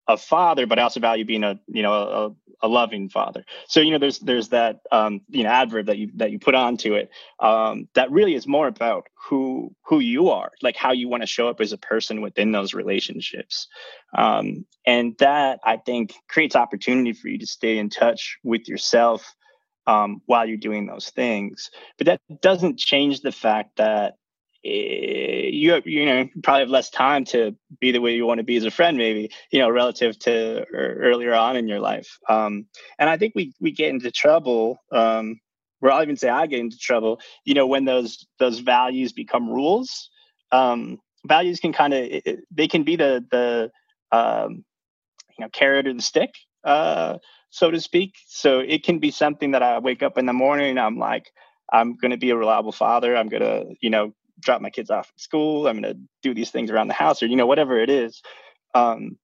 a 0.08 0.18
father, 0.18 0.66
but 0.66 0.80
I 0.80 0.84
also 0.84 1.00
value 1.00 1.26
being 1.26 1.44
a 1.44 1.60
you 1.68 1.84
know 1.84 2.38
a, 2.63 2.67
loving 2.67 3.10
father. 3.10 3.45
So 3.67 3.82
you 3.82 3.91
know, 3.91 3.99
there's 3.99 4.19
there's 4.19 4.49
that 4.49 4.80
um, 4.91 5.21
you 5.30 5.43
know 5.43 5.49
adverb 5.49 5.86
that 5.88 5.97
you 5.97 6.10
that 6.15 6.32
you 6.32 6.39
put 6.39 6.56
onto 6.56 6.95
it 6.95 7.10
um, 7.39 7.88
that 7.93 8.12
really 8.12 8.34
is 8.34 8.47
more 8.47 8.67
about 8.67 9.08
who 9.30 9.76
who 9.84 9.99
you 9.99 10.30
are, 10.30 10.52
like 10.62 10.76
how 10.76 10.91
you 10.91 11.10
want 11.10 11.21
to 11.21 11.28
show 11.28 11.47
up 11.47 11.62
as 11.62 11.73
a 11.73 11.78
person 11.78 12.21
within 12.21 12.52
those 12.52 12.73
relationships, 12.73 13.67
um, 14.17 14.65
and 14.86 15.15
that 15.19 15.60
I 15.63 15.78
think 15.78 16.15
creates 16.28 16.56
opportunity 16.56 17.13
for 17.13 17.28
you 17.28 17.38
to 17.39 17.47
stay 17.47 17.78
in 17.78 17.89
touch 17.89 18.38
with 18.43 18.67
yourself 18.67 19.36
um, 19.88 20.21
while 20.26 20.47
you're 20.47 20.58
doing 20.58 20.86
those 20.86 21.10
things. 21.10 21.69
But 21.97 22.08
that 22.08 22.21
doesn't 22.41 22.80
change 22.80 23.21
the 23.21 23.32
fact 23.32 23.78
that 23.78 24.15
you 24.63 25.82
you 25.86 26.06
know 26.06 26.30
probably 26.41 26.62
have 26.62 26.69
less 26.69 26.89
time 26.89 27.26
to 27.26 27.56
be 27.80 27.91
the 27.91 27.99
way 28.02 28.15
you 28.15 28.26
want 28.26 28.39
to 28.39 28.43
be 28.45 28.58
as 28.58 28.65
a 28.65 28.71
friend 28.71 28.97
maybe 28.97 29.30
you 29.52 29.60
know 29.60 29.69
relative 29.69 30.17
to 30.19 30.65
er, 30.73 30.97
earlier 31.02 31.34
on 31.34 31.58
in 31.58 31.67
your 31.67 31.80
life. 31.80 32.19
Um, 32.30 32.67
and 32.99 33.10
i 33.10 33.17
think 33.17 33.34
we 33.36 33.54
we 33.60 33.71
get 33.71 33.89
into 33.89 34.12
trouble 34.12 34.78
um, 34.91 35.39
where 35.80 35.91
i'll 35.91 36.04
even 36.04 36.17
say 36.17 36.30
i 36.30 36.47
get 36.47 36.60
into 36.60 36.78
trouble 36.78 37.19
you 37.45 37.54
know 37.54 37.67
when 37.67 37.86
those 37.86 38.26
those 38.39 38.60
values 38.60 39.13
become 39.13 39.49
rules. 39.49 40.10
Um, 40.52 40.99
values 41.26 41.60
can 41.60 41.73
kind 41.73 41.93
of 41.93 42.10
they 42.52 42.67
can 42.67 42.84
be 42.84 42.95
the 42.95 43.26
the 43.32 43.71
um, 44.17 44.63
you 45.38 45.45
know 45.45 45.49
carrot 45.52 45.88
or 45.88 45.93
the 45.93 46.02
stick 46.02 46.32
uh, 46.63 47.17
so 47.49 47.71
to 47.71 47.82
speak. 47.82 48.13
So 48.28 48.60
it 48.60 48.84
can 48.84 48.99
be 48.99 49.12
something 49.12 49.52
that 49.52 49.63
i 49.63 49.80
wake 49.80 50.04
up 50.04 50.17
in 50.17 50.26
the 50.26 50.34
morning 50.34 50.71
and 50.71 50.80
i'm 50.80 50.97
like 50.97 51.32
i'm 51.71 51.95
going 51.97 52.12
to 52.12 52.17
be 52.17 52.30
a 52.32 52.38
reliable 52.38 52.71
father. 52.71 53.15
I'm 53.15 53.30
going 53.30 53.43
to 53.43 53.76
you 53.82 53.89
know 53.89 54.13
drop 54.39 54.62
my 54.62 54.69
kids 54.69 54.89
off 54.89 55.12
at 55.13 55.19
school. 55.19 55.67
I'm 55.67 55.82
going 55.82 55.93
to 55.93 56.00
do 56.22 56.34
these 56.34 56.52
things 56.52 56.72
around 56.72 56.88
the 56.88 56.93
house 56.93 57.22
or, 57.24 57.28
you 57.28 57.36
know, 57.36 57.46
whatever 57.46 57.80
it 57.80 57.89
is. 57.89 58.22
Um, 58.74 59.17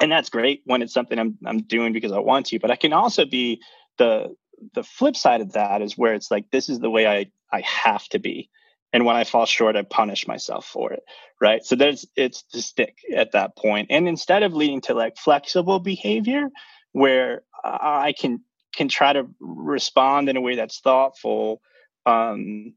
and 0.00 0.10
that's 0.10 0.30
great 0.30 0.62
when 0.64 0.82
it's 0.82 0.94
something 0.94 1.18
I'm, 1.18 1.36
I'm 1.44 1.62
doing 1.62 1.92
because 1.92 2.12
I 2.12 2.18
want 2.20 2.46
to, 2.46 2.58
but 2.58 2.70
I 2.70 2.76
can 2.76 2.92
also 2.92 3.24
be 3.24 3.60
the, 3.98 4.34
the 4.74 4.82
flip 4.82 5.16
side 5.16 5.40
of 5.40 5.52
that 5.52 5.82
is 5.82 5.98
where 5.98 6.14
it's 6.14 6.30
like, 6.30 6.50
this 6.50 6.68
is 6.68 6.78
the 6.78 6.90
way 6.90 7.06
I, 7.06 7.30
I 7.52 7.60
have 7.62 8.08
to 8.10 8.18
be. 8.18 8.48
And 8.92 9.04
when 9.04 9.16
I 9.16 9.24
fall 9.24 9.46
short, 9.46 9.76
I 9.76 9.82
punish 9.82 10.26
myself 10.26 10.66
for 10.66 10.92
it. 10.92 11.02
Right. 11.40 11.64
So 11.64 11.76
there's, 11.76 12.06
it's 12.16 12.44
the 12.52 12.60
stick 12.60 12.96
at 13.14 13.32
that 13.32 13.56
point. 13.56 13.88
And 13.90 14.08
instead 14.08 14.42
of 14.42 14.52
leading 14.52 14.80
to 14.82 14.94
like 14.94 15.16
flexible 15.16 15.78
behavior 15.78 16.48
where 16.92 17.42
I 17.62 18.14
can, 18.18 18.40
can 18.74 18.88
try 18.88 19.12
to 19.12 19.28
respond 19.40 20.28
in 20.28 20.36
a 20.36 20.40
way 20.40 20.56
that's 20.56 20.80
thoughtful, 20.80 21.60
um, 22.06 22.74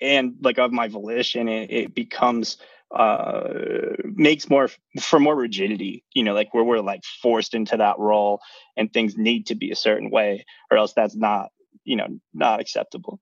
and 0.00 0.34
like 0.42 0.58
of 0.58 0.72
my 0.72 0.88
volition 0.88 1.48
it, 1.48 1.70
it 1.70 1.94
becomes 1.94 2.58
uh 2.94 3.48
makes 4.02 4.50
more 4.50 4.68
for 5.00 5.20
more 5.20 5.36
rigidity 5.36 6.04
you 6.12 6.24
know 6.24 6.34
like 6.34 6.52
where 6.52 6.64
we're 6.64 6.80
like 6.80 7.04
forced 7.22 7.54
into 7.54 7.76
that 7.76 7.98
role 7.98 8.40
and 8.76 8.92
things 8.92 9.16
need 9.16 9.46
to 9.46 9.54
be 9.54 9.70
a 9.70 9.76
certain 9.76 10.10
way 10.10 10.44
or 10.70 10.76
else 10.76 10.92
that's 10.92 11.14
not 11.14 11.50
you 11.84 11.96
know 11.96 12.08
not 12.34 12.60
acceptable. 12.60 13.20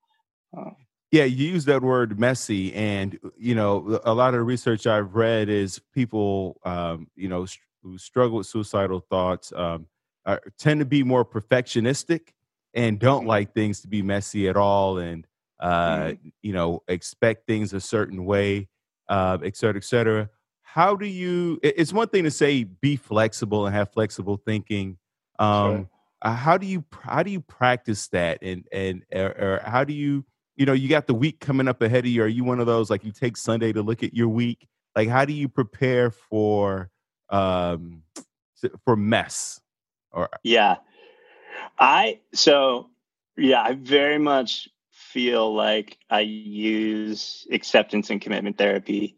Uh, 0.56 0.70
Yeah, 1.10 1.24
you 1.24 1.48
use 1.48 1.64
that 1.64 1.82
word 1.82 2.20
messy, 2.20 2.74
and 2.74 3.18
you 3.38 3.54
know 3.54 3.98
a 4.04 4.12
lot 4.12 4.34
of 4.34 4.46
research 4.46 4.86
I've 4.86 5.14
read 5.14 5.48
is 5.48 5.80
people, 5.94 6.60
um, 6.64 7.08
you 7.16 7.28
know, 7.28 7.46
str- 7.46 7.62
who 7.82 7.96
struggle 7.96 8.38
with 8.38 8.46
suicidal 8.46 9.00
thoughts 9.00 9.52
um, 9.56 9.86
are, 10.26 10.40
tend 10.58 10.80
to 10.80 10.86
be 10.86 11.02
more 11.02 11.24
perfectionistic 11.24 12.28
and 12.74 12.98
don't 12.98 13.26
mhm, 13.26 13.26
like 13.26 13.54
things 13.54 13.80
to 13.82 13.88
be 13.88 14.02
messy 14.02 14.48
at 14.48 14.56
all, 14.58 14.98
and 14.98 15.26
uh, 15.60 16.12
mhm, 16.12 16.18
you 16.42 16.52
know 16.52 16.82
expect 16.88 17.46
things 17.46 17.72
a 17.72 17.80
certain 17.80 18.24
way, 18.24 18.68
uh, 19.08 19.38
et 19.42 19.56
cetera, 19.56 19.78
et 19.78 19.84
cetera. 19.84 20.30
How 20.62 20.96
do 20.96 21.06
you? 21.06 21.58
It's 21.62 21.92
one 21.92 22.08
thing 22.08 22.24
to 22.24 22.30
say 22.30 22.64
be 22.64 22.96
flexible 22.96 23.66
and 23.66 23.74
have 23.74 23.90
flexible 23.92 24.40
thinking. 24.44 24.98
Um, 25.38 25.88
uh, 26.22 26.34
how 26.34 26.58
do 26.58 26.66
you 26.66 26.84
how 27.00 27.22
do 27.22 27.30
you 27.30 27.40
practice 27.40 28.08
that, 28.08 28.38
and 28.42 28.66
and 28.72 29.04
or, 29.12 29.28
or 29.28 29.62
how 29.64 29.84
do 29.84 29.92
you 29.92 30.24
you 30.56 30.66
know, 30.66 30.72
you 30.72 30.88
got 30.88 31.06
the 31.06 31.14
week 31.14 31.38
coming 31.38 31.68
up 31.68 31.80
ahead 31.82 32.04
of 32.04 32.10
you. 32.10 32.20
Are 32.20 32.28
you 32.28 32.42
one 32.42 32.58
of 32.58 32.66
those 32.66 32.90
like 32.90 33.04
you 33.04 33.12
take 33.12 33.36
Sunday 33.36 33.72
to 33.72 33.80
look 33.80 34.02
at 34.02 34.12
your 34.12 34.26
week? 34.26 34.66
Like, 34.96 35.08
how 35.08 35.24
do 35.24 35.32
you 35.32 35.48
prepare 35.48 36.10
for 36.10 36.90
um 37.30 38.02
for 38.84 38.96
mess? 38.96 39.60
Or 40.10 40.28
yeah 40.42 40.76
i 41.78 42.18
so 42.34 42.88
yeah 43.36 43.62
i 43.62 43.74
very 43.74 44.18
much 44.18 44.68
feel 45.12 45.54
like 45.54 45.98
i 46.10 46.20
use 46.20 47.46
acceptance 47.50 48.10
and 48.10 48.20
commitment 48.20 48.58
therapy 48.58 49.16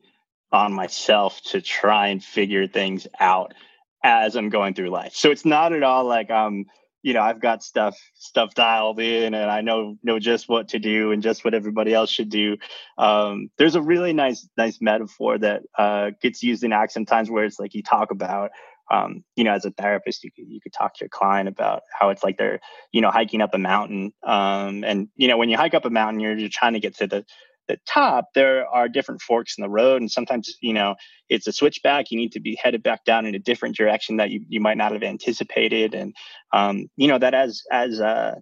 on 0.52 0.72
myself 0.72 1.40
to 1.42 1.60
try 1.60 2.08
and 2.08 2.22
figure 2.22 2.66
things 2.66 3.06
out 3.18 3.54
as 4.02 4.36
I'm 4.36 4.48
going 4.48 4.74
through 4.74 4.90
life. 4.90 5.14
So 5.14 5.30
it's 5.30 5.44
not 5.44 5.72
at 5.72 5.82
all 5.82 6.04
like 6.04 6.30
I'm, 6.30 6.66
you 7.02 7.14
know, 7.14 7.20
I've 7.20 7.40
got 7.40 7.62
stuff 7.62 7.98
stuff 8.14 8.54
dialed 8.54 9.00
in 9.00 9.34
and 9.34 9.50
I 9.50 9.60
know 9.60 9.96
know 10.02 10.18
just 10.18 10.48
what 10.48 10.68
to 10.68 10.78
do 10.78 11.12
and 11.12 11.22
just 11.22 11.44
what 11.44 11.54
everybody 11.54 11.94
else 11.94 12.10
should 12.10 12.28
do. 12.28 12.56
Um, 12.98 13.50
there's 13.58 13.74
a 13.74 13.82
really 13.82 14.12
nice 14.12 14.46
nice 14.56 14.78
metaphor 14.80 15.38
that 15.38 15.62
uh, 15.78 16.10
gets 16.20 16.42
used 16.42 16.64
in 16.64 16.72
ACT 16.72 16.92
sometimes 16.92 17.30
where 17.30 17.44
it's 17.44 17.58
like 17.60 17.74
you 17.74 17.82
talk 17.82 18.10
about 18.10 18.50
um, 18.90 19.24
you 19.36 19.44
know, 19.44 19.52
as 19.52 19.64
a 19.64 19.70
therapist, 19.70 20.24
you 20.24 20.30
could 20.32 20.46
you 20.48 20.60
could 20.60 20.72
talk 20.72 20.94
to 20.94 21.04
your 21.04 21.08
client 21.08 21.48
about 21.48 21.82
how 21.96 22.10
it's 22.10 22.22
like 22.22 22.36
they're, 22.36 22.60
you 22.92 23.00
know, 23.00 23.10
hiking 23.10 23.40
up 23.40 23.54
a 23.54 23.58
mountain. 23.58 24.12
Um, 24.24 24.84
and 24.84 25.08
you 25.16 25.28
know, 25.28 25.36
when 25.36 25.48
you 25.48 25.56
hike 25.56 25.74
up 25.74 25.84
a 25.84 25.90
mountain, 25.90 26.20
you're, 26.20 26.36
you're 26.36 26.48
trying 26.50 26.74
to 26.74 26.80
get 26.80 26.96
to 26.96 27.06
the 27.06 27.24
the 27.68 27.78
top, 27.86 28.30
there 28.34 28.66
are 28.66 28.88
different 28.88 29.22
forks 29.22 29.56
in 29.56 29.62
the 29.62 29.70
road, 29.70 30.00
and 30.00 30.10
sometimes 30.10 30.56
you 30.60 30.72
know 30.72 30.96
it's 31.28 31.46
a 31.46 31.52
switchback. 31.52 32.10
You 32.10 32.18
need 32.18 32.32
to 32.32 32.40
be 32.40 32.58
headed 32.60 32.82
back 32.82 33.04
down 33.04 33.26
in 33.26 33.34
a 33.34 33.38
different 33.38 33.76
direction 33.76 34.16
that 34.16 34.30
you, 34.30 34.44
you 34.48 34.60
might 34.60 34.76
not 34.76 34.92
have 34.92 35.04
anticipated, 35.04 35.94
and 35.94 36.14
um, 36.52 36.88
you 36.96 37.06
know 37.06 37.18
that 37.18 37.32
as 37.32 37.62
as 37.70 38.00
uh, 38.00 38.34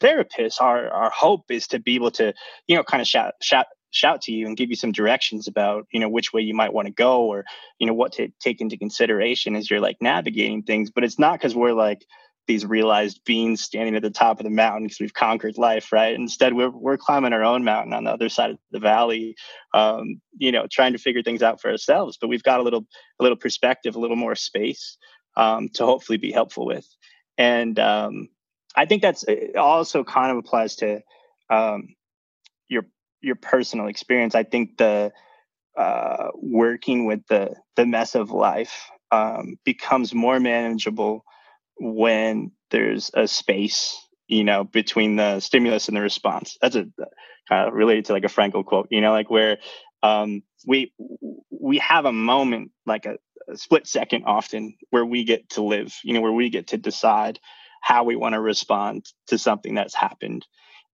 therapists, 0.00 0.60
our 0.60 0.88
our 0.88 1.10
hope 1.10 1.50
is 1.50 1.66
to 1.68 1.78
be 1.78 1.96
able 1.96 2.10
to 2.12 2.32
you 2.66 2.76
know 2.76 2.82
kind 2.82 3.02
of 3.02 3.06
shout 3.06 3.34
shout 3.42 3.66
shout 3.92 4.22
to 4.22 4.32
you 4.32 4.46
and 4.46 4.56
give 4.56 4.70
you 4.70 4.76
some 4.76 4.90
directions 4.90 5.46
about 5.46 5.86
you 5.92 6.00
know 6.00 6.08
which 6.08 6.32
way 6.32 6.42
you 6.42 6.54
might 6.54 6.72
want 6.72 6.86
to 6.86 6.92
go 6.92 7.22
or 7.22 7.44
you 7.78 7.86
know 7.86 7.94
what 7.94 8.12
to 8.12 8.32
take 8.40 8.60
into 8.60 8.76
consideration 8.76 9.54
as 9.54 9.70
you're 9.70 9.80
like 9.80 9.98
navigating 10.00 10.62
things. 10.62 10.90
But 10.90 11.04
it's 11.04 11.18
not 11.18 11.34
because 11.34 11.54
we're 11.54 11.74
like 11.74 12.04
these 12.46 12.66
realized 12.66 13.20
beings 13.24 13.62
standing 13.62 13.94
at 13.94 14.02
the 14.02 14.10
top 14.10 14.40
of 14.40 14.44
the 14.44 14.50
mountain 14.50 14.84
because 14.84 14.98
we've 14.98 15.14
conquered 15.14 15.58
life, 15.58 15.92
right? 15.92 16.14
Instead, 16.14 16.54
we're 16.54 16.70
we're 16.70 16.96
climbing 16.96 17.32
our 17.32 17.44
own 17.44 17.62
mountain 17.64 17.92
on 17.92 18.04
the 18.04 18.10
other 18.10 18.28
side 18.28 18.50
of 18.50 18.58
the 18.72 18.80
valley, 18.80 19.36
um, 19.74 20.20
you 20.36 20.50
know, 20.50 20.66
trying 20.70 20.92
to 20.92 20.98
figure 20.98 21.22
things 21.22 21.42
out 21.42 21.60
for 21.60 21.70
ourselves. 21.70 22.18
But 22.20 22.28
we've 22.28 22.42
got 22.42 22.60
a 22.60 22.62
little 22.62 22.86
a 23.20 23.22
little 23.22 23.36
perspective, 23.36 23.94
a 23.94 24.00
little 24.00 24.16
more 24.16 24.34
space 24.34 24.96
um, 25.36 25.68
to 25.74 25.84
hopefully 25.84 26.18
be 26.18 26.32
helpful 26.32 26.66
with. 26.66 26.86
And 27.38 27.78
um, 27.78 28.28
I 28.74 28.86
think 28.86 29.02
that's 29.02 29.24
also 29.56 30.04
kind 30.04 30.32
of 30.32 30.38
applies 30.38 30.76
to 30.76 31.00
um, 31.48 31.94
your 32.68 32.86
your 33.22 33.36
personal 33.36 33.86
experience. 33.86 34.34
I 34.34 34.42
think 34.42 34.78
the 34.78 35.12
uh, 35.76 36.28
working 36.34 37.06
with 37.06 37.26
the 37.28 37.54
the 37.76 37.86
mess 37.86 38.14
of 38.14 38.30
life 38.30 38.90
um, 39.10 39.56
becomes 39.64 40.14
more 40.14 40.40
manageable 40.40 41.24
when 41.78 42.52
there's 42.70 43.10
a 43.14 43.26
space, 43.26 43.96
you 44.26 44.44
know, 44.44 44.64
between 44.64 45.16
the 45.16 45.40
stimulus 45.40 45.88
and 45.88 45.96
the 45.96 46.00
response. 46.02 46.56
That's 46.60 46.76
a 46.76 46.86
kind 47.48 47.68
of 47.68 47.74
related 47.74 48.06
to 48.06 48.12
like 48.12 48.24
a 48.24 48.28
Frankl 48.28 48.64
quote, 48.64 48.88
you 48.90 49.00
know, 49.00 49.12
like 49.12 49.30
where 49.30 49.58
um, 50.02 50.42
we 50.66 50.92
we 51.50 51.78
have 51.78 52.04
a 52.04 52.12
moment 52.12 52.70
like 52.86 53.06
a, 53.06 53.16
a 53.48 53.56
split 53.56 53.86
second 53.86 54.24
often 54.26 54.74
where 54.90 55.04
we 55.04 55.24
get 55.24 55.48
to 55.50 55.62
live, 55.62 55.94
you 56.04 56.14
know, 56.14 56.20
where 56.20 56.32
we 56.32 56.50
get 56.50 56.68
to 56.68 56.76
decide 56.76 57.38
how 57.80 58.04
we 58.04 58.16
want 58.16 58.34
to 58.34 58.40
respond 58.40 59.04
to 59.26 59.38
something 59.38 59.74
that's 59.74 59.94
happened. 59.94 60.46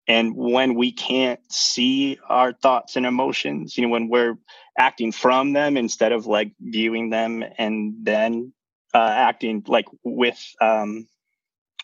And 0.08 0.34
when 0.34 0.74
we 0.74 0.90
can't 0.90 1.40
see 1.52 2.18
our 2.28 2.52
thoughts 2.54 2.96
and 2.96 3.04
emotions, 3.04 3.76
you 3.76 3.84
know, 3.84 3.90
when 3.90 4.08
we're 4.08 4.38
acting 4.78 5.12
from 5.12 5.52
them 5.52 5.76
instead 5.76 6.12
of 6.12 6.26
like 6.26 6.52
viewing 6.60 7.10
them 7.10 7.44
and 7.58 7.94
then 8.02 8.54
uh, 8.94 9.12
acting 9.14 9.62
like 9.66 9.84
with 10.02 10.42
um, 10.62 11.06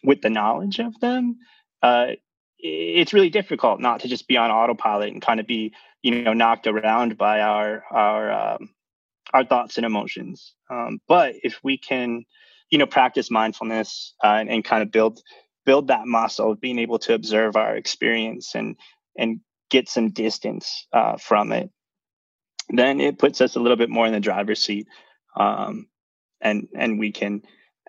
with 0.03 0.23
the 0.23 0.31
knowledge 0.31 0.79
of 0.79 0.99
them, 1.01 1.37
uh, 1.83 2.13
it's 2.59 3.13
really 3.13 3.29
difficult 3.29 3.79
not 3.79 4.01
to 4.01 4.09
just 4.09 4.27
be 4.27 4.39
on 4.39 4.51
autopilot 4.51 5.13
and 5.13 5.21
kind 5.21 5.39
of 5.39 5.47
be 5.47 5.75
you 6.03 6.23
know 6.23 6.33
knocked 6.33 6.67
around 6.67 7.19
by 7.19 7.43
our 7.43 7.85
our 7.91 8.33
um, 8.33 8.71
our 9.35 9.45
thoughts 9.45 9.77
and 9.77 9.85
emotions. 9.85 10.55
Um, 10.71 10.99
but 11.09 11.35
if 11.43 11.61
we 11.63 11.77
can, 11.77 12.25
you 12.71 12.79
know, 12.79 12.87
practice 12.87 13.31
mindfulness 13.31 14.15
uh, 14.25 14.29
and, 14.29 14.49
and 14.49 14.65
kind 14.65 14.83
of 14.83 14.91
build 14.91 15.21
build 15.65 15.89
that 15.89 16.07
muscle 16.07 16.53
of 16.53 16.61
being 16.61 16.79
able 16.79 16.99
to 17.01 17.15
observe 17.15 17.57
our 17.57 17.77
experience 17.77 18.55
and 18.55 18.77
and 19.17 19.41
get 19.71 19.89
some 19.89 20.11
distance 20.11 20.87
uh, 20.93 21.17
from 21.17 21.53
it, 21.53 21.71
then 22.69 23.01
it 23.01 23.19
puts 23.19 23.41
us 23.41 23.57
a 23.57 23.61
little 23.61 23.77
bit 23.77 23.91
more 23.91 24.07
in 24.07 24.13
the 24.13 24.21
driver's 24.21 24.63
seat, 24.63 24.87
um, 25.37 25.89
and 26.41 26.69
and 26.75 26.99
we 26.99 27.13
can 27.13 27.43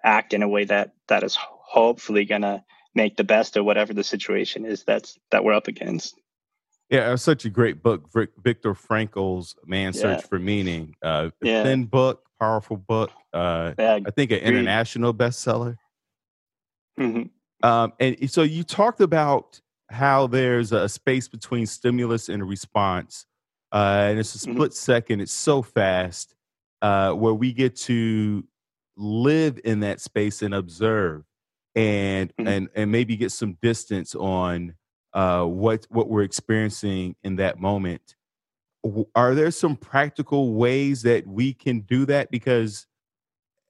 act 0.03 0.33
in 0.33 0.43
a 0.43 0.47
way 0.47 0.65
that 0.65 0.93
that 1.07 1.23
is 1.23 1.38
hopefully 1.39 2.25
going 2.25 2.43
to 2.43 2.63
make 2.93 3.17
the 3.17 3.23
best 3.23 3.57
of 3.57 3.65
whatever 3.65 3.93
the 3.93 4.03
situation 4.03 4.65
is 4.65 4.83
that's 4.83 5.17
that 5.31 5.43
we're 5.43 5.53
up 5.53 5.67
against. 5.67 6.15
Yeah, 6.89 7.07
it 7.09 7.11
was 7.11 7.23
such 7.23 7.45
a 7.45 7.49
great 7.49 7.81
book, 7.81 8.09
Viktor 8.43 8.75
Frankl's 8.75 9.55
"Man's 9.65 9.97
yeah. 9.97 10.17
Search 10.17 10.25
for 10.27 10.39
Meaning." 10.39 10.95
Uh, 11.01 11.29
yeah. 11.41 11.63
thin 11.63 11.85
book, 11.85 12.21
powerful 12.39 12.77
book. 12.77 13.11
Uh, 13.33 13.73
yeah, 13.77 13.99
I 14.05 14.11
think 14.11 14.31
an 14.31 14.39
international 14.39 15.13
bestseller. 15.13 15.77
Mm-hmm. 16.99 17.23
Um, 17.63 17.93
and 17.99 18.29
so 18.29 18.43
you 18.43 18.63
talked 18.63 19.01
about 19.01 19.59
how 19.89 20.27
there's 20.27 20.71
a 20.71 20.89
space 20.89 21.27
between 21.27 21.65
stimulus 21.65 22.29
and 22.29 22.47
response, 22.47 23.25
uh, 23.71 24.07
and 24.09 24.19
it's 24.19 24.35
a 24.35 24.37
mm-hmm. 24.39 24.53
split 24.53 24.71
mm-hmm. 24.71 24.75
second. 24.75 25.21
It's 25.21 25.31
so 25.31 25.61
fast 25.61 26.35
uh, 26.81 27.13
where 27.13 27.33
we 27.33 27.53
get 27.53 27.75
to 27.75 28.43
live 28.97 29.59
in 29.63 29.81
that 29.81 29.99
space 29.99 30.41
and 30.41 30.53
observe 30.53 31.23
and 31.75 32.29
mm-hmm. 32.35 32.47
and 32.47 32.69
and 32.75 32.91
maybe 32.91 33.15
get 33.17 33.31
some 33.31 33.57
distance 33.61 34.15
on 34.15 34.73
uh, 35.13 35.43
what 35.43 35.85
what 35.89 36.09
we're 36.09 36.23
experiencing 36.23 37.15
in 37.23 37.37
that 37.37 37.59
moment. 37.59 38.15
Are 39.15 39.33
there 39.33 39.49
some 39.49 39.75
practical 39.75 40.53
ways 40.53 41.01
that 41.03 41.25
we 41.25 41.53
can 41.53 41.79
do 41.81 42.05
that? 42.05 42.29
Because 42.29 42.85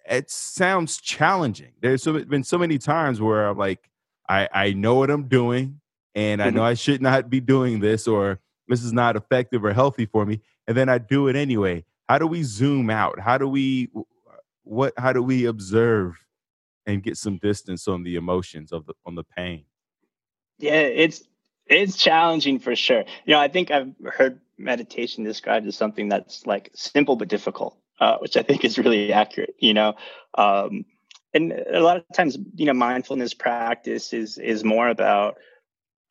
it 0.10 0.30
sounds 0.30 0.98
challenging. 0.98 1.72
There's 1.82 2.04
so, 2.04 2.24
been 2.24 2.44
so 2.44 2.58
many 2.58 2.78
times 2.78 3.22
where 3.22 3.48
I'm 3.48 3.58
like, 3.58 3.90
I 4.28 4.50
I 4.54 4.74
know 4.74 4.96
what 4.96 5.10
I'm 5.10 5.28
doing, 5.28 5.82
and 6.14 6.42
I 6.42 6.50
know 6.50 6.62
mm-hmm. 6.62 6.68
I 6.68 6.74
should 6.74 7.02
not 7.02 7.30
be 7.30 7.40
doing 7.40 7.80
this, 7.80 8.08
or 8.08 8.40
this 8.68 8.84
is 8.84 8.94
not 8.94 9.16
effective 9.16 9.64
or 9.64 9.74
healthy 9.74 10.06
for 10.06 10.26
me, 10.26 10.42
and 10.68 10.76
then 10.76 10.90
I 10.90 10.98
do 10.98 11.28
it 11.28 11.36
anyway. 11.36 11.86
How 12.08 12.20
do 12.20 12.28
we 12.28 12.44
zoom 12.44 12.90
out? 12.90 13.20
How 13.20 13.38
do 13.38 13.48
we 13.48 13.90
what? 14.64 14.94
How 14.98 15.14
do 15.14 15.22
we 15.22 15.46
observe 15.46 16.16
and 16.86 17.04
get 17.04 17.18
some 17.18 17.38
distance 17.38 17.88
on 17.88 18.04
the 18.04 18.16
emotions 18.16 18.72
of 18.72 18.86
the 18.86 18.94
on 19.06 19.16
the 19.16 19.24
pain. 19.24 19.66
Yeah, 20.60 20.74
it's 20.74 21.24
it's 21.68 21.98
challenging 21.98 22.60
for 22.60 22.76
sure. 22.76 23.04
You 23.26 23.34
know, 23.34 23.40
I 23.40 23.48
think 23.48 23.72
I've 23.72 23.94
heard 24.14 24.40
meditation 24.58 25.24
described 25.24 25.68
as 25.68 25.76
something 25.76 26.10
that's 26.10 26.46
like 26.46 26.72
simple 26.76 27.16
but 27.16 27.28
difficult, 27.28 27.78
uh, 28.00 28.18
which 28.18 28.38
I 28.38 28.42
think 28.42 28.66
is 28.66 28.78
really 28.78 29.12
accurate. 29.14 29.56
You 29.60 29.74
know, 29.74 29.96
um, 30.36 30.86
and 31.34 31.52
a 31.52 31.80
lot 31.80 31.98
of 31.98 32.04
times, 32.14 32.38
you 32.56 32.66
know, 32.66 32.74
mindfulness 32.74 33.34
practice 33.34 34.14
is 34.14 34.38
is 34.38 34.64
more 34.64 34.88
about 34.88 35.38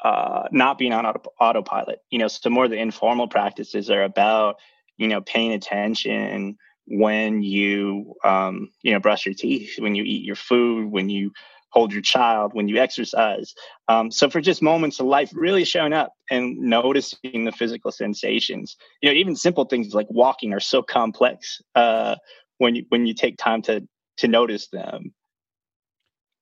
uh, 0.03 0.49
not 0.53 0.79
being 0.79 0.93
on 0.93 1.07
auto, 1.07 1.31
autopilot. 1.41 2.01
You 2.11 2.19
know, 2.19 2.29
so 2.29 2.51
more 2.51 2.65
of 2.65 2.71
the 2.71 2.79
informal 2.79 3.29
practices 3.29 3.91
are 3.91 4.03
about 4.03 4.57
you 4.97 5.09
know 5.09 5.21
paying 5.21 5.53
attention 5.53 6.59
when 6.87 7.43
you 7.43 8.15
um, 8.23 8.71
you 8.83 8.93
know 8.93 9.01
brush 9.01 9.27
your 9.27 9.35
teeth, 9.35 9.77
when 9.79 9.95
you 9.95 10.05
eat 10.05 10.25
your 10.25 10.37
food, 10.37 10.91
when 10.91 11.09
you 11.09 11.33
hold 11.75 11.93
your 11.93 12.03
child, 12.03 12.53
when 12.55 12.69
you 12.69 12.79
exercise. 12.79 13.53
Um, 13.89 14.11
so 14.13 14.31
for 14.31 14.41
just 14.41 14.63
moments 14.63 15.01
of 15.01 15.07
life, 15.07 15.31
really 15.35 15.65
showing 15.65 15.93
up 15.93 16.13
and 16.31 16.57
noticing 16.57 17.45
the 17.45 17.53
physical 17.53 17.91
sensations. 17.91 18.77
You 19.03 19.11
know, 19.11 19.15
even 19.17 19.35
simple 19.35 19.65
things 19.65 19.93
like 19.93 20.07
walking 20.09 20.53
are 20.53 20.61
so 20.61 20.83
complex 20.83 21.61
uh, 21.75 22.15
when 22.59 22.77
you 22.77 22.85
when 22.91 23.07
you 23.07 23.15
take 23.15 23.37
time 23.37 23.61
to 23.63 23.87
to 24.19 24.29
notice 24.29 24.69
them. 24.69 25.13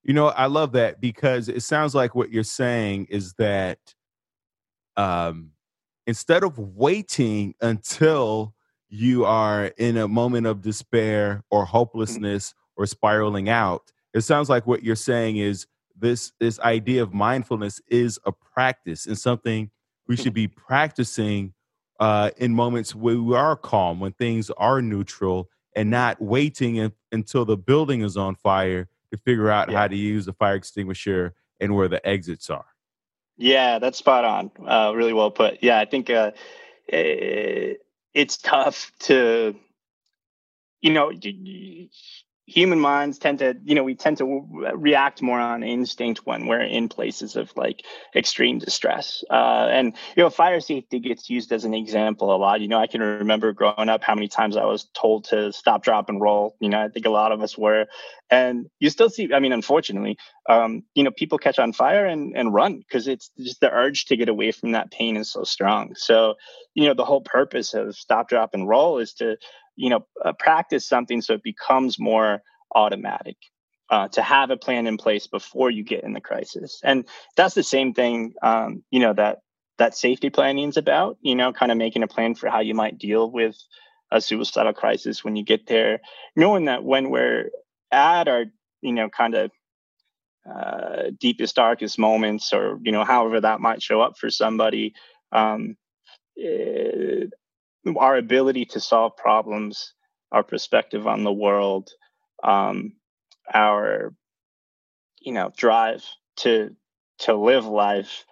You 0.03 0.13
know, 0.13 0.29
I 0.29 0.47
love 0.47 0.73
that 0.73 1.01
because 1.01 1.49
it 1.49 1.63
sounds 1.63 1.95
like 1.95 2.15
what 2.15 2.31
you're 2.31 2.45
saying 2.45 3.07
is 3.09 3.33
that 3.35 3.79
um, 4.97 5.53
instead 6.07 6.45
of 6.45 6.59
waiting 6.59 7.55
until 7.63 8.55
you 8.91 9.25
are 9.25 9.67
in 9.79 9.97
a 9.97 10.07
moment 10.09 10.47
of 10.47 10.61
despair 10.61 11.43
or 11.51 11.63
mm-hmm. 11.63 11.71
hopelessness 11.71 12.55
or 12.77 12.85
spiraling 12.85 13.49
out 13.49 13.93
it 14.15 14.23
sounds 14.23 14.49
like 14.49 14.67
what 14.67 14.83
you're 14.83 14.97
saying 14.97 15.37
is 15.37 15.67
this 15.97 16.33
this 16.41 16.59
idea 16.61 17.03
of 17.03 17.13
mindfulness 17.13 17.81
is 17.89 18.19
a 18.25 18.33
practice 18.33 19.07
and 19.07 19.19
something 19.19 19.71
we 20.09 20.17
should 20.17 20.35
be 20.35 20.49
practicing 20.49 21.53
uh, 22.01 22.31
in 22.39 22.53
moments 22.55 22.95
where 22.95 23.21
we 23.21 23.37
are 23.37 23.57
calm 23.57 24.01
when 24.01 24.13
things 24.13 24.51
are 24.57 24.83
neutral 24.83 25.49
and 25.77 25.89
not 25.89 26.21
waiting 26.21 26.77
in, 26.77 26.93
until 27.13 27.45
the 27.45 27.57
building 27.57 28.03
is 28.03 28.17
on 28.17 28.35
fire 28.35 28.89
to 29.11 29.17
figure 29.19 29.51
out 29.51 29.71
yeah. 29.71 29.79
how 29.79 29.89
to 29.89 29.97
use 29.97 30.27
the 30.27 30.33
fire 30.33 30.57
extinguisher 30.57 31.35
and 31.61 31.75
where 31.75 31.89
the 31.89 32.05
exits 32.07 32.51
are. 32.51 32.67
Yeah 33.37 33.79
that's 33.79 33.99
spot 33.99 34.25
on 34.25 34.51
uh, 34.67 34.93
really 34.95 35.13
well 35.13 35.31
put. 35.31 35.59
Yeah 35.63 35.79
i 35.79 35.85
think 35.85 36.11
uh, 36.11 36.33
it's 36.89 38.37
tough 38.37 38.93
to 39.01 39.55
you 40.81 40.93
know 40.93 41.13
human 42.47 42.81
minds 42.81 43.19
tend 43.19 43.39
to 43.39 43.57
you 43.65 43.75
know 43.75 43.85
we 43.85 43.95
tend 43.95 44.19
to 44.19 44.25
react 44.75 45.23
more 45.23 45.39
on 45.39 45.63
instinct 45.63 46.21
when 46.25 46.47
we're 46.47 46.61
in 46.61 46.89
places 46.89 47.37
of 47.37 47.53
like 47.57 47.85
extreme 48.17 48.59
distress. 48.59 49.23
Uh, 49.31 49.69
and 49.71 49.95
you 50.17 50.23
know 50.23 50.31
fire 50.31 50.61
safety 50.61 50.99
gets 50.99 51.31
used 51.31 51.53
as 51.53 51.65
an 51.65 51.73
example 51.75 52.35
a 52.35 52.37
lot. 52.37 52.61
You 52.61 52.69
know 52.69 52.79
i 52.79 52.87
can 52.87 53.01
remember 53.01 53.53
growing 53.53 53.89
up 53.89 54.03
how 54.03 54.15
many 54.15 54.29
times 54.29 54.57
i 54.57 54.65
was 54.65 54.89
told 54.95 55.25
to 55.25 55.53
stop 55.53 55.85
drop 55.85 56.09
and 56.09 56.21
roll. 56.21 56.57
You 56.61 56.69
know 56.69 56.83
i 56.83 56.89
think 56.89 57.07
a 57.07 57.11
lot 57.11 57.33
of 57.33 57.41
us 57.43 57.57
were. 57.57 57.87
And 58.31 58.67
you 58.81 58.91
still 58.91 59.11
see 59.11 59.33
i 59.33 59.39
mean 59.39 59.53
unfortunately 59.53 60.19
um, 60.49 60.83
you 60.95 61.05
know 61.05 61.11
people 61.11 61.39
catch 61.39 61.59
on 61.59 61.73
fire 61.73 62.07
and, 62.07 62.37
and 62.37 62.53
run 62.53 62.79
because 62.79 63.07
it's 63.07 63.31
just 63.39 63.61
the 63.61 63.71
urge 63.71 64.07
to 64.07 64.17
get 64.17 64.29
away 64.29 64.51
from 64.51 64.73
that 64.73 64.91
pain 64.91 65.17
is 65.17 65.31
so 65.31 65.45
strong. 65.45 65.95
So 65.95 66.35
you 66.75 66.87
know 66.87 66.95
the 66.95 67.05
whole 67.05 67.21
purpose 67.21 67.75
of 67.75 67.95
stop 67.95 68.29
drop 68.29 68.55
and 68.55 68.69
roll 68.69 68.99
is 68.99 69.15
to 69.15 69.37
you 69.77 69.91
know 69.91 70.07
uh, 70.25 70.33
practice 70.39 70.87
something 70.89 71.21
so 71.21 71.35
it 71.35 71.43
becomes 71.43 71.99
more 71.99 72.43
automatic 72.75 73.37
uh, 73.91 74.09
to 74.09 74.23
have 74.23 74.51
a 74.51 74.57
plan 74.57 74.87
in 74.87 74.97
place 74.97 75.27
before 75.27 75.71
you 75.71 75.85
get 75.85 76.03
in 76.03 76.15
the 76.15 76.21
crisis. 76.21 76.81
And 76.83 77.05
that's 77.37 77.55
the 77.55 77.63
same 77.63 77.93
thing 77.93 78.35
um, 78.43 78.83
you 78.91 79.01
know 79.01 79.13
that 79.15 79.41
that 79.79 79.97
safety 79.97 80.31
planning 80.31 80.69
is 80.69 80.77
about 80.77 81.19
you 81.21 81.35
know 81.35 81.53
kind 81.53 81.73
of 81.73 81.79
making 81.79 82.03
a 82.03 82.09
plan 82.09 82.35
for 82.35 82.49
how 82.49 82.61
you 82.61 82.75
might 82.75 82.99
deal 82.99 83.31
with 83.31 83.57
a 84.11 84.21
suicidal 84.21 84.73
crisis 84.73 85.25
when 85.25 85.37
you 85.37 85.45
get 85.45 85.67
there. 85.67 86.01
Knowing 86.37 86.67
that 86.67 86.85
when 86.85 87.11
we're 87.11 87.51
at 87.91 88.29
our 88.29 88.45
you 88.81 88.93
know 88.93 89.09
kind 89.09 89.35
of 89.35 89.51
uh, 90.51 91.11
deepest 91.21 91.55
darkest 91.57 91.99
moments 91.99 92.53
or 92.53 92.79
you 92.83 92.93
know 92.93 93.05
however 93.05 93.41
that 93.41 93.61
might 93.61 93.83
show 93.83 94.01
up 94.01 94.19
for 94.19 94.31
somebody 94.31 94.95
um, 95.31 95.77
it, 96.37 97.33
our 97.97 98.17
ability 98.17 98.67
to 98.67 98.81
solve 98.81 99.17
problems, 99.17 99.95
our 100.31 100.43
perspective 100.43 101.07
on 101.07 101.25
the 101.25 101.33
world, 101.33 101.91
um, 102.43 102.93
our 103.53 104.15
you 105.21 105.33
know 105.33 105.53
drive 105.57 106.05
to 106.37 106.75
to 107.19 107.35
live 107.35 107.67
life 107.67 108.25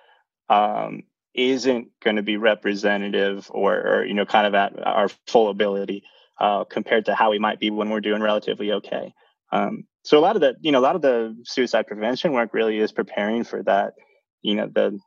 um, 0.48 1.03
isn't 1.34 1.88
going 2.03 2.16
to 2.16 2.22
be 2.22 2.36
representative 2.36 3.51
or, 3.51 3.74
or, 3.74 4.05
you 4.05 4.14
know 4.14 4.26
kind 4.26 4.46
of 4.46 4.55
at 4.55 4.72
our 4.84 5.09
full 5.26 5.48
ability 5.48 6.03
uh, 6.40 6.64
compared 6.64 7.07
to 7.07 7.14
how 7.14 7.30
we 7.30 7.38
might 7.38 7.61
be 7.61 7.70
when 7.70 7.90
we're 7.90 8.01
doing 8.01 8.22
relatively 8.22 8.72
okay. 8.72 9.12
Um, 9.53 9.84
so 10.03 10.18
a 10.18 10.20
lot 10.20 10.36
of 10.36 10.40
the 10.40 10.55
you 10.61 10.72
know 10.72 10.78
a 10.78 10.80
lot 10.80 10.96
of 10.96 11.03
the 11.03 11.36
suicide 11.44 11.86
prevention 11.86 12.32
work 12.32 12.55
really 12.55 12.78
is 12.78 12.92
preparing 12.92 13.44
for 13.44 13.62
that 13.64 13.94
you 14.42 14.55
know 14.55 14.68
the 14.72 14.98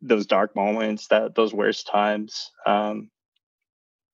those 0.00 0.26
dark 0.26 0.54
moments 0.54 1.08
that 1.08 1.34
those 1.34 1.54
worst 1.54 1.86
times 1.86 2.50
um, 2.66 3.10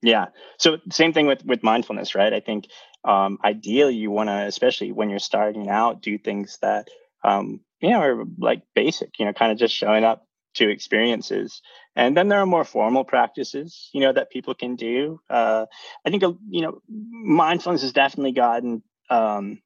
Yeah. 0.03 0.27
So 0.59 0.79
same 0.91 1.13
thing 1.13 1.27
with 1.27 1.45
with 1.45 1.63
mindfulness, 1.63 2.15
right? 2.15 2.33
I 2.33 2.41
think 2.41 2.69
um, 3.05 3.39
ideally 3.45 3.97
you 3.97 4.11
want 4.11 4.29
to, 4.29 4.47
especially 4.47 4.93
when 4.93 5.11
you're 5.11 5.19
starting 5.19 5.69
out, 5.69 6.03
do 6.03 6.19
things 6.19 6.59
that 6.63 6.89
um, 7.23 7.61
you 7.81 7.91
know 7.91 8.01
are 8.01 8.25
like 8.39 8.63
basic. 8.75 9.19
You 9.19 9.27
know, 9.27 9.33
kind 9.33 9.53
of 9.53 9.59
just 9.59 9.75
showing 9.75 10.05
up 10.05 10.27
to 10.55 10.69
experiences, 10.71 11.61
and 11.97 12.17
then 12.17 12.29
there 12.29 12.41
are 12.41 12.47
more 12.47 12.65
formal 12.65 13.05
practices, 13.05 13.91
you 13.93 14.01
know, 14.01 14.13
that 14.13 14.31
people 14.31 14.55
can 14.55 14.75
do. 14.77 15.21
Uh, 15.29 15.67
I 16.07 16.11
think 16.11 16.25
uh, 16.25 16.33
you 16.49 16.63
know, 16.63 16.81
mindfulness 16.89 17.83
has 17.83 17.93
definitely 17.93 18.33
gotten 18.33 18.83
um, 19.11 19.61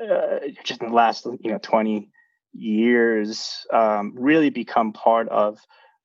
uh, 0.00 0.38
just 0.64 0.80
in 0.82 0.88
the 0.88 0.94
last 0.94 1.26
you 1.40 1.50
know 1.50 1.58
20 1.58 2.10
years 2.52 3.66
um, 3.72 4.12
really 4.16 4.50
become 4.50 4.92
part 4.92 5.28
of 5.28 5.58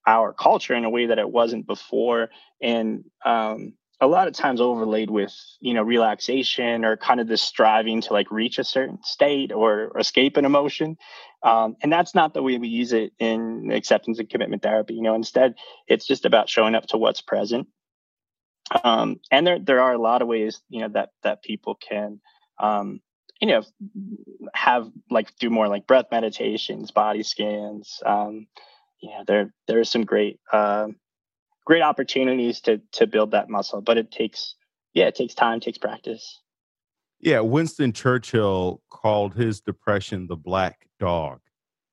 our 0.07 0.33
culture 0.33 0.73
in 0.73 0.85
a 0.85 0.89
way 0.89 1.07
that 1.07 1.19
it 1.19 1.29
wasn't 1.29 1.67
before. 1.67 2.29
And 2.61 3.05
um, 3.25 3.73
a 4.01 4.07
lot 4.07 4.27
of 4.27 4.33
times 4.33 4.61
overlaid 4.61 5.09
with 5.09 5.33
you 5.59 5.73
know 5.73 5.83
relaxation 5.83 6.85
or 6.85 6.97
kind 6.97 7.19
of 7.19 7.27
this 7.27 7.41
striving 7.41 8.01
to 8.01 8.13
like 8.13 8.31
reach 8.31 8.57
a 8.57 8.63
certain 8.63 8.99
state 9.03 9.51
or, 9.51 9.91
or 9.93 9.99
escape 9.99 10.37
an 10.37 10.45
emotion. 10.45 10.97
Um, 11.43 11.75
and 11.81 11.91
that's 11.91 12.15
not 12.15 12.33
the 12.33 12.43
way 12.43 12.57
we 12.57 12.67
use 12.67 12.93
it 12.93 13.13
in 13.19 13.71
acceptance 13.71 14.19
and 14.19 14.29
commitment 14.29 14.63
therapy 14.63 14.93
you 14.93 15.01
know. 15.01 15.15
Instead 15.15 15.55
it's 15.87 16.07
just 16.07 16.25
about 16.25 16.49
showing 16.49 16.75
up 16.75 16.87
to 16.87 16.97
what's 16.97 17.21
present. 17.21 17.67
Um, 18.83 19.19
and 19.31 19.45
there 19.45 19.59
there 19.59 19.81
are 19.81 19.93
a 19.93 20.01
lot 20.01 20.21
of 20.21 20.27
ways 20.27 20.61
you 20.69 20.81
know 20.81 20.89
that 20.89 21.09
that 21.23 21.43
people 21.43 21.75
can 21.75 22.21
um, 22.59 23.01
you 23.41 23.47
know 23.47 23.63
have 24.53 24.89
like 25.09 25.35
do 25.39 25.49
more 25.49 25.67
like 25.67 25.87
breath 25.87 26.05
meditations 26.11 26.91
body 26.91 27.23
scans 27.23 28.01
um, 28.05 28.47
yeah, 29.01 29.23
there 29.25 29.53
there 29.67 29.79
are 29.79 29.85
some 29.85 30.03
great 30.03 30.39
uh, 30.51 30.87
great 31.65 31.81
opportunities 31.81 32.61
to 32.61 32.81
to 32.93 33.07
build 33.07 33.31
that 33.31 33.49
muscle, 33.49 33.81
but 33.81 33.97
it 33.97 34.11
takes 34.11 34.55
yeah, 34.93 35.05
it 35.05 35.15
takes 35.15 35.33
time, 35.33 35.59
takes 35.59 35.77
practice. 35.77 36.39
Yeah, 37.19 37.41
Winston 37.41 37.93
Churchill 37.93 38.81
called 38.89 39.35
his 39.35 39.59
depression 39.61 40.27
the 40.27 40.37
black 40.37 40.87
dog. 40.99 41.39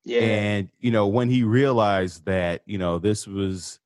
Yeah. 0.03 0.21
And 0.21 0.69
you 0.79 0.91
know, 0.91 1.07
when 1.07 1.29
he 1.29 1.43
realized 1.43 2.25
that, 2.25 2.61
you 2.65 2.77
know, 2.77 2.97
this 2.97 3.27
was 3.27 3.79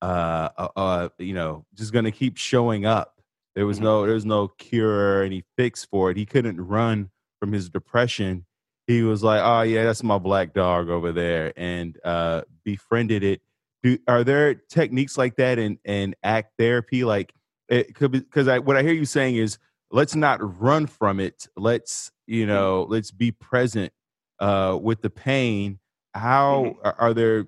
uh 0.00 0.48
uh, 0.56 0.68
uh 0.76 1.08
you 1.18 1.34
know, 1.34 1.64
just 1.74 1.92
going 1.92 2.04
to 2.04 2.12
keep 2.12 2.36
showing 2.36 2.86
up. 2.86 3.20
There 3.54 3.66
was 3.66 3.78
mm-hmm. 3.78 3.84
no 3.84 4.06
there 4.06 4.14
was 4.14 4.26
no 4.26 4.48
cure 4.48 5.20
or 5.20 5.22
any 5.22 5.44
fix 5.56 5.84
for 5.84 6.10
it. 6.10 6.16
He 6.16 6.26
couldn't 6.26 6.60
run 6.60 7.10
from 7.40 7.52
his 7.52 7.68
depression 7.68 8.46
he 8.86 9.02
was 9.02 9.22
like, 9.22 9.40
"Oh 9.42 9.62
yeah, 9.62 9.84
that's 9.84 10.02
my 10.02 10.18
black 10.18 10.52
dog 10.52 10.88
over 10.88 11.12
there," 11.12 11.52
and 11.56 11.98
uh, 12.04 12.42
befriended 12.64 13.22
it. 13.22 13.40
Do, 13.82 13.98
are 14.06 14.24
there 14.24 14.54
techniques 14.54 15.18
like 15.18 15.36
that 15.36 15.58
in, 15.58 15.78
in 15.84 16.14
ACT 16.22 16.52
therapy? 16.58 17.04
Like, 17.04 17.32
it 17.68 17.94
could 17.94 18.12
because 18.12 18.48
I 18.48 18.58
what 18.58 18.76
I 18.76 18.82
hear 18.82 18.92
you 18.92 19.04
saying 19.04 19.36
is, 19.36 19.58
let's 19.90 20.14
not 20.14 20.38
run 20.60 20.86
from 20.86 21.20
it. 21.20 21.46
Let's 21.56 22.10
you 22.26 22.42
mm-hmm. 22.42 22.54
know, 22.54 22.86
let's 22.88 23.10
be 23.10 23.30
present 23.30 23.92
uh, 24.40 24.78
with 24.80 25.02
the 25.02 25.10
pain. 25.10 25.78
How 26.14 26.76
mm-hmm. 26.84 27.02
are, 27.02 27.14
there 27.14 27.46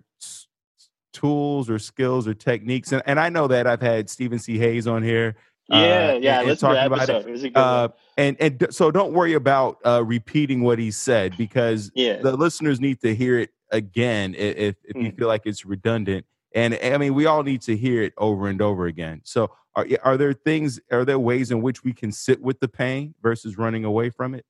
tools 1.12 1.68
or 1.68 1.78
skills 1.78 2.26
or 2.26 2.34
techniques? 2.34 2.92
And, 2.92 3.02
and 3.06 3.20
I 3.20 3.28
know 3.28 3.46
that 3.48 3.66
I've 3.66 3.82
had 3.82 4.08
Steven 4.08 4.38
C. 4.38 4.58
Hayes 4.58 4.86
on 4.86 5.02
here 5.02 5.36
yeah, 5.68 5.76
uh, 5.76 6.18
yeah. 6.20 6.38
And, 6.40 6.48
let's 6.48 6.60
talk 6.60 6.76
about 6.76 7.08
it. 7.08 7.44
it 7.44 7.56
uh, 7.56 7.88
and 8.16 8.36
and 8.38 8.66
so 8.70 8.90
don't 8.90 9.12
worry 9.12 9.32
about 9.32 9.78
uh, 9.84 10.02
repeating 10.04 10.62
what 10.62 10.78
he 10.78 10.90
said 10.90 11.36
because 11.36 11.90
yeah. 11.94 12.16
the 12.16 12.36
listeners 12.36 12.80
need 12.80 13.00
to 13.00 13.14
hear 13.14 13.38
it 13.38 13.50
again 13.70 14.34
if 14.34 14.76
if 14.84 14.94
mm. 14.94 15.04
you 15.04 15.12
feel 15.12 15.28
like 15.28 15.42
it's 15.46 15.64
redundant. 15.64 16.26
And 16.54 16.78
I 16.82 16.98
mean, 16.98 17.14
we 17.14 17.26
all 17.26 17.42
need 17.42 17.62
to 17.62 17.76
hear 17.76 18.02
it 18.02 18.12
over 18.16 18.46
and 18.46 18.60
over 18.62 18.86
again. 18.86 19.22
So, 19.24 19.50
are 19.74 19.86
are 20.02 20.16
there 20.16 20.32
things? 20.32 20.80
Are 20.92 21.04
there 21.04 21.18
ways 21.18 21.50
in 21.50 21.62
which 21.62 21.82
we 21.82 21.92
can 21.92 22.12
sit 22.12 22.40
with 22.40 22.60
the 22.60 22.68
pain 22.68 23.14
versus 23.22 23.58
running 23.58 23.84
away 23.84 24.10
from 24.10 24.34
it? 24.34 24.44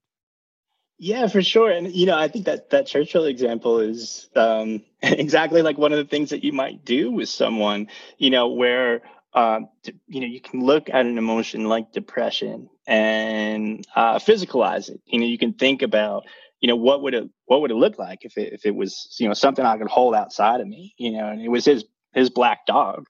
Yeah, 0.99 1.27
for 1.27 1.43
sure. 1.43 1.71
And 1.71 1.93
you 1.93 2.07
know, 2.07 2.17
I 2.17 2.29
think 2.29 2.45
that 2.45 2.71
that 2.71 2.87
Churchill 2.87 3.25
example 3.25 3.81
is 3.81 4.29
um, 4.37 4.83
exactly 5.03 5.62
like 5.62 5.79
one 5.79 5.93
of 5.93 5.99
the 5.99 6.05
things 6.05 6.31
that 6.31 6.45
you 6.45 6.53
might 6.53 6.85
do 6.85 7.11
with 7.11 7.29
someone. 7.29 7.89
You 8.19 8.31
know, 8.31 8.49
where 8.49 9.03
uh, 9.35 9.61
you 10.07 10.20
know, 10.20 10.26
you 10.26 10.41
can 10.41 10.64
look 10.64 10.89
at 10.89 11.07
an 11.07 11.18
emotion 11.18 11.64
like 11.68 11.93
depression 11.93 12.70
and 12.87 13.87
uh, 13.97 14.18
physicalize 14.18 14.89
it. 14.89 15.01
You 15.07 15.18
know, 15.18 15.26
you 15.26 15.39
can 15.39 15.55
think 15.55 15.82
about, 15.82 16.24
you 16.61 16.68
know, 16.68 16.76
what 16.76 17.03
would 17.03 17.14
it 17.14 17.28
what 17.47 17.61
would 17.61 17.72
it 17.72 17.76
look 17.76 17.99
like 17.99 18.24
if 18.24 18.39
it 18.39 18.53
if 18.53 18.64
it 18.64 18.74
was 18.74 19.16
you 19.18 19.26
know 19.26 19.35
something 19.35 19.64
I 19.64 19.76
could 19.76 19.89
hold 19.89 20.14
outside 20.14 20.61
of 20.61 20.68
me, 20.68 20.95
you 20.99 21.12
know, 21.12 21.28
and 21.28 21.43
it 21.43 21.49
was 21.49 21.64
his 21.64 21.85
his 22.12 22.30
black 22.30 22.64
dog. 22.66 23.07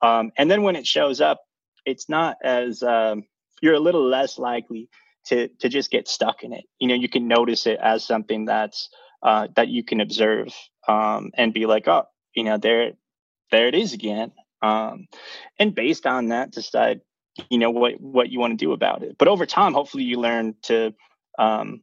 Um, 0.00 0.32
and 0.36 0.50
then 0.50 0.62
when 0.62 0.76
it 0.76 0.86
shows 0.86 1.20
up, 1.20 1.40
it's 1.84 2.08
not 2.08 2.38
as 2.42 2.82
um, 2.82 3.24
you're 3.60 3.74
a 3.74 3.80
little 3.80 4.04
less 4.08 4.38
likely 4.38 4.88
to 5.26 5.48
to 5.60 5.68
just 5.68 5.90
get 5.90 6.08
stuck 6.08 6.42
in 6.42 6.54
it. 6.54 6.64
You 6.78 6.88
know, 6.88 6.94
you 6.94 7.08
can 7.08 7.28
notice 7.28 7.66
it 7.66 7.78
as 7.82 8.02
something 8.02 8.46
that's 8.46 8.88
uh, 9.22 9.48
that 9.56 9.68
you 9.68 9.84
can 9.84 10.00
observe 10.00 10.54
um, 10.88 11.32
and 11.34 11.52
be 11.52 11.66
like, 11.66 11.86
oh, 11.86 12.06
you 12.34 12.44
know, 12.44 12.56
there 12.56 12.92
there 13.50 13.68
it 13.68 13.74
is 13.74 13.92
again 13.92 14.32
um, 14.62 15.06
and 15.58 15.74
based 15.74 16.06
on 16.06 16.28
that 16.28 16.52
decide 16.52 17.00
you 17.50 17.58
know 17.58 17.70
what 17.70 18.00
what 18.00 18.30
you 18.30 18.40
want 18.40 18.58
to 18.58 18.64
do 18.64 18.72
about 18.72 19.02
it. 19.02 19.16
But 19.18 19.28
over 19.28 19.46
time 19.46 19.74
hopefully 19.74 20.04
you 20.04 20.18
learn 20.18 20.54
to 20.62 20.94
um, 21.38 21.82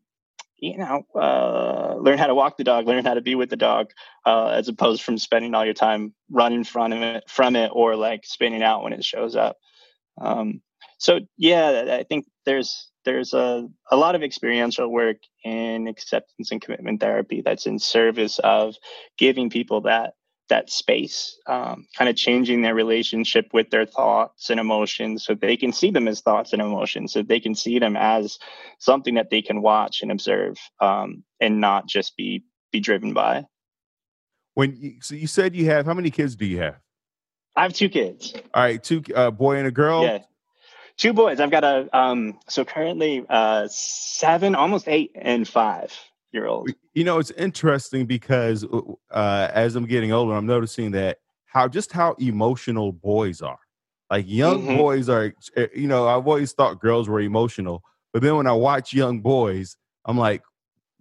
you 0.57 0.77
know 0.77 1.03
uh, 1.15 1.95
learn 1.97 2.17
how 2.17 2.27
to 2.27 2.35
walk 2.35 2.57
the 2.57 2.63
dog 2.63 2.87
learn 2.87 3.05
how 3.05 3.13
to 3.13 3.21
be 3.21 3.35
with 3.35 3.49
the 3.49 3.55
dog 3.55 3.91
uh, 4.25 4.47
as 4.47 4.67
opposed 4.67 5.03
from 5.03 5.17
spending 5.17 5.53
all 5.53 5.65
your 5.65 5.73
time 5.73 6.13
running 6.29 6.63
from 6.63 6.93
it 6.93 7.23
from 7.29 7.55
it 7.55 7.71
or 7.73 7.95
like 7.95 8.25
spinning 8.25 8.63
out 8.63 8.83
when 8.83 8.93
it 8.93 9.03
shows 9.03 9.35
up. 9.35 9.57
Um, 10.19 10.61
so 11.03 11.19
yeah 11.37 11.97
i 11.99 12.03
think 12.03 12.25
there's 12.45 12.89
there's 13.05 13.33
a, 13.33 13.67
a 13.91 13.97
lot 13.97 14.15
of 14.15 14.23
experiential 14.23 14.87
work 14.89 15.17
in 15.43 15.87
acceptance 15.87 16.51
and 16.51 16.61
commitment 16.61 17.01
therapy 17.01 17.41
that's 17.43 17.65
in 17.65 17.77
service 17.77 18.39
of 18.39 18.75
giving 19.17 19.49
people 19.49 19.81
that 19.81 20.13
that 20.49 20.69
space, 20.69 21.37
um, 21.47 21.87
kind 21.97 22.09
of 22.09 22.15
changing 22.15 22.61
their 22.61 22.75
relationship 22.75 23.49
with 23.53 23.69
their 23.69 23.85
thoughts 23.85 24.49
and 24.49 24.59
emotions 24.59 25.25
so 25.25 25.35
they 25.35 25.57
can 25.57 25.71
see 25.71 25.91
them 25.91 26.07
as 26.07 26.21
thoughts 26.21 26.53
and 26.53 26.61
emotions, 26.61 27.13
so 27.13 27.23
they 27.23 27.39
can 27.39 27.55
see 27.55 27.79
them 27.79 27.95
as 27.95 28.37
something 28.79 29.15
that 29.15 29.29
they 29.29 29.41
can 29.41 29.61
watch 29.61 30.01
and 30.01 30.11
observe 30.11 30.57
um, 30.79 31.23
and 31.39 31.61
not 31.61 31.87
just 31.87 32.15
be 32.17 32.43
be 32.71 32.79
driven 32.79 33.13
by. 33.13 33.45
When 34.55 34.75
you, 34.75 35.01
so 35.01 35.15
you 35.15 35.27
said 35.27 35.55
you 35.55 35.65
have 35.65 35.85
how 35.85 35.93
many 35.93 36.11
kids 36.11 36.35
do 36.35 36.45
you 36.45 36.59
have? 36.59 36.75
I 37.55 37.63
have 37.63 37.73
two 37.73 37.89
kids. 37.89 38.33
All 38.53 38.63
right, 38.63 38.83
two 38.83 39.03
uh, 39.15 39.31
boy 39.31 39.57
and 39.57 39.67
a 39.67 39.71
girl. 39.71 40.03
Yeah, 40.03 40.19
two 40.97 41.13
boys. 41.13 41.39
I've 41.39 41.51
got 41.51 41.63
a 41.63 41.87
um. 41.97 42.39
So 42.49 42.65
currently, 42.65 43.25
uh, 43.29 43.67
seven, 43.69 44.55
almost 44.55 44.87
eight, 44.87 45.11
and 45.15 45.47
five 45.47 45.93
year 46.33 46.47
old. 46.47 46.71
You 46.93 47.03
know, 47.03 47.19
it's 47.19 47.31
interesting 47.31 48.05
because 48.05 48.65
uh, 48.65 48.81
uh, 49.11 49.49
as 49.53 49.75
I'm 49.75 49.85
getting 49.85 50.11
older, 50.11 50.33
I'm 50.33 50.45
noticing 50.45 50.91
that 50.91 51.19
how 51.45 51.67
just 51.67 51.91
how 51.91 52.13
emotional 52.13 52.91
boys 52.91 53.41
are. 53.41 53.59
Like 54.09 54.25
young 54.27 54.63
mm-hmm. 54.63 54.77
boys 54.77 55.09
are, 55.09 55.33
eh, 55.55 55.67
you 55.75 55.87
know, 55.87 56.07
I've 56.07 56.27
always 56.27 56.51
thought 56.51 56.79
girls 56.79 57.07
were 57.07 57.21
emotional, 57.21 57.83
but 58.11 58.21
then 58.21 58.35
when 58.35 58.47
I 58.47 58.51
watch 58.51 58.93
young 58.93 59.21
boys, 59.21 59.77
I'm 60.05 60.17
like, 60.17 60.43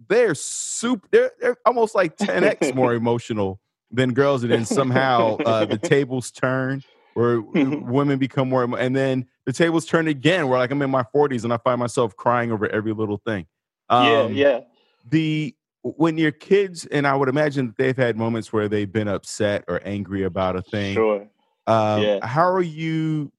they're 0.07 0.35
super, 0.35 1.07
they're, 1.11 1.31
they're 1.39 1.57
almost 1.65 1.95
like 1.95 2.17
10x 2.17 2.73
more 2.75 2.93
emotional 2.95 3.59
than 3.91 4.13
girls, 4.13 4.43
and 4.43 4.51
then 4.51 4.65
somehow 4.65 5.37
uh, 5.37 5.65
the 5.65 5.77
tables 5.83 6.31
turn 6.31 6.83
where 7.13 7.41
mm-hmm. 7.41 7.89
women 7.91 8.17
become 8.17 8.49
more, 8.49 8.63
and 8.63 8.95
then 8.95 9.27
the 9.45 9.53
tables 9.53 9.85
turn 9.85 10.07
again 10.07 10.47
where 10.47 10.57
like 10.57 10.71
I'm 10.71 10.81
in 10.81 10.89
my 10.89 11.05
40s 11.15 11.43
and 11.43 11.53
I 11.53 11.57
find 11.57 11.79
myself 11.79 12.15
crying 12.15 12.51
over 12.51 12.67
every 12.67 12.93
little 12.93 13.17
thing. 13.17 13.45
Um, 13.89 14.07
yeah, 14.07 14.27
yeah 14.27 14.59
the 15.07 15.55
when 15.81 16.17
your 16.17 16.31
kids 16.31 16.85
and 16.85 17.05
I 17.05 17.15
would 17.15 17.29
imagine 17.29 17.75
they've 17.77 17.97
had 17.97 18.17
moments 18.17 18.53
where 18.53 18.69
they've 18.69 18.91
been 18.91 19.07
upset 19.07 19.65
or 19.67 19.81
angry 19.83 20.23
about 20.23 20.55
a 20.55 20.61
thing. 20.61 20.95
Sure. 20.95 21.27
Um, 21.67 22.01
yeah. 22.01 22.25
How 22.25 22.49
are 22.49 22.61
you 22.61 23.31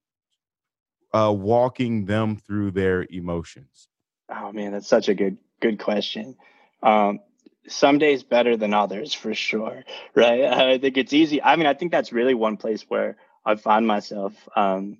uh, 1.13 1.31
walking 1.31 2.05
them 2.05 2.37
through 2.37 2.71
their 2.71 3.05
emotions? 3.09 3.87
Oh 4.29 4.51
man, 4.51 4.71
that's 4.71 4.87
such 4.87 5.09
a 5.09 5.15
good 5.15 5.37
good 5.59 5.79
question. 5.79 6.35
Um, 6.83 7.19
some 7.67 7.97
days 7.97 8.23
better 8.23 8.57
than 8.57 8.73
others 8.73 9.13
for 9.13 9.33
sure, 9.33 9.83
right? 10.15 10.43
I 10.43 10.77
think 10.77 10.97
it's 10.97 11.13
easy. 11.13 11.41
I 11.41 11.55
mean, 11.55 11.65
I 11.65 11.73
think 11.73 11.91
that's 11.91 12.13
really 12.13 12.33
one 12.33 12.57
place 12.57 12.83
where 12.87 13.17
I 13.45 13.55
find 13.55 13.87
myself 13.87 14.33
um, 14.55 14.99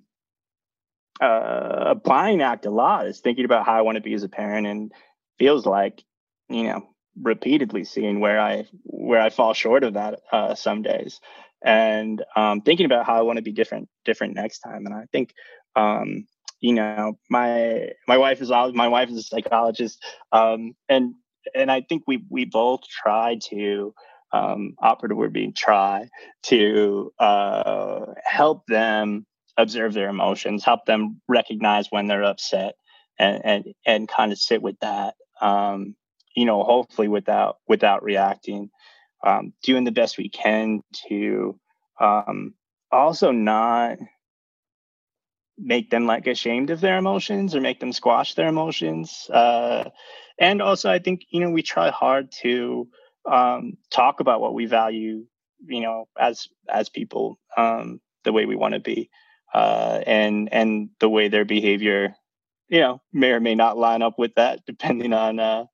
uh, 1.20 1.84
applying 1.86 2.42
ACT 2.42 2.66
a 2.66 2.70
lot 2.70 3.06
is 3.06 3.20
thinking 3.20 3.44
about 3.44 3.66
how 3.66 3.74
I 3.74 3.82
want 3.82 3.96
to 3.96 4.02
be 4.02 4.14
as 4.14 4.22
a 4.22 4.28
parent 4.28 4.66
and 4.66 4.92
feels 5.38 5.66
like 5.66 6.04
you 6.48 6.64
know, 6.64 6.88
repeatedly 7.20 7.84
seeing 7.84 8.20
where 8.20 8.40
I 8.40 8.66
where 8.84 9.20
I 9.20 9.30
fall 9.30 9.54
short 9.54 9.84
of 9.84 9.94
that 9.94 10.20
uh, 10.32 10.54
some 10.54 10.82
days, 10.82 11.20
and 11.64 12.22
um, 12.36 12.60
thinking 12.60 12.86
about 12.86 13.06
how 13.06 13.18
I 13.18 13.22
want 13.22 13.38
to 13.38 13.42
be 13.42 13.52
different 13.52 13.88
different 14.04 14.34
next 14.34 14.60
time. 14.60 14.86
And 14.86 14.94
I 14.94 15.06
think, 15.12 15.32
um, 15.74 16.26
you 16.60 16.74
know, 16.74 17.18
my 17.30 17.90
my 18.06 18.18
wife 18.18 18.40
is 18.40 18.50
my 18.50 18.88
wife 18.88 19.08
is 19.10 19.18
a 19.18 19.22
psychologist, 19.22 20.02
um, 20.32 20.74
and 20.88 21.14
and 21.54 21.70
I 21.70 21.80
think 21.82 22.04
we 22.06 22.24
we 22.28 22.44
both 22.44 22.80
try 22.88 23.38
to 23.50 23.94
um, 24.32 24.74
operative 24.80 25.16
word 25.16 25.32
being 25.32 25.54
try 25.54 26.08
to 26.44 27.12
uh, 27.18 28.06
help 28.24 28.66
them 28.66 29.26
observe 29.56 29.94
their 29.94 30.08
emotions, 30.08 30.64
help 30.64 30.84
them 30.84 31.20
recognize 31.28 31.86
when 31.90 32.06
they're 32.06 32.24
upset, 32.24 32.74
and 33.18 33.40
and 33.44 33.64
and 33.86 34.08
kind 34.08 34.32
of 34.32 34.38
sit 34.38 34.62
with 34.62 34.78
that. 34.80 35.14
Um, 35.40 35.96
you 36.36 36.44
know, 36.44 36.62
hopefully 36.62 37.08
without 37.08 37.56
without 37.66 38.04
reacting, 38.04 38.70
um, 39.26 39.52
doing 39.64 39.84
the 39.84 39.90
best 39.90 40.18
we 40.18 40.28
can 40.28 40.82
to 41.08 41.58
um, 41.98 42.54
also 42.92 43.32
not 43.32 43.98
make 45.58 45.90
them 45.90 46.06
like 46.06 46.26
ashamed 46.26 46.70
of 46.70 46.80
their 46.80 46.98
emotions 46.98 47.54
or 47.54 47.60
make 47.60 47.80
them 47.80 47.92
squash 47.92 48.34
their 48.34 48.48
emotions. 48.48 49.28
Uh, 49.30 49.88
and 50.38 50.60
also, 50.60 50.90
I 50.90 50.98
think 50.98 51.22
you 51.30 51.40
know 51.40 51.50
we 51.50 51.62
try 51.62 51.90
hard 51.90 52.30
to 52.42 52.86
um, 53.24 53.78
talk 53.90 54.20
about 54.20 54.42
what 54.42 54.54
we 54.54 54.66
value, 54.66 55.24
you 55.66 55.80
know, 55.80 56.06
as 56.18 56.48
as 56.68 56.90
people, 56.90 57.38
um, 57.56 58.00
the 58.24 58.32
way 58.32 58.44
we 58.44 58.56
want 58.56 58.74
to 58.74 58.80
be, 58.80 59.08
uh, 59.54 60.02
and 60.06 60.52
and 60.52 60.90
the 61.00 61.08
way 61.08 61.28
their 61.28 61.46
behavior, 61.46 62.14
you 62.68 62.80
know, 62.80 63.00
may 63.12 63.30
or 63.30 63.40
may 63.40 63.54
not 63.54 63.78
line 63.78 64.02
up 64.02 64.18
with 64.18 64.34
that, 64.34 64.60
depending 64.66 65.14
on 65.14 65.40
uh, 65.40 65.64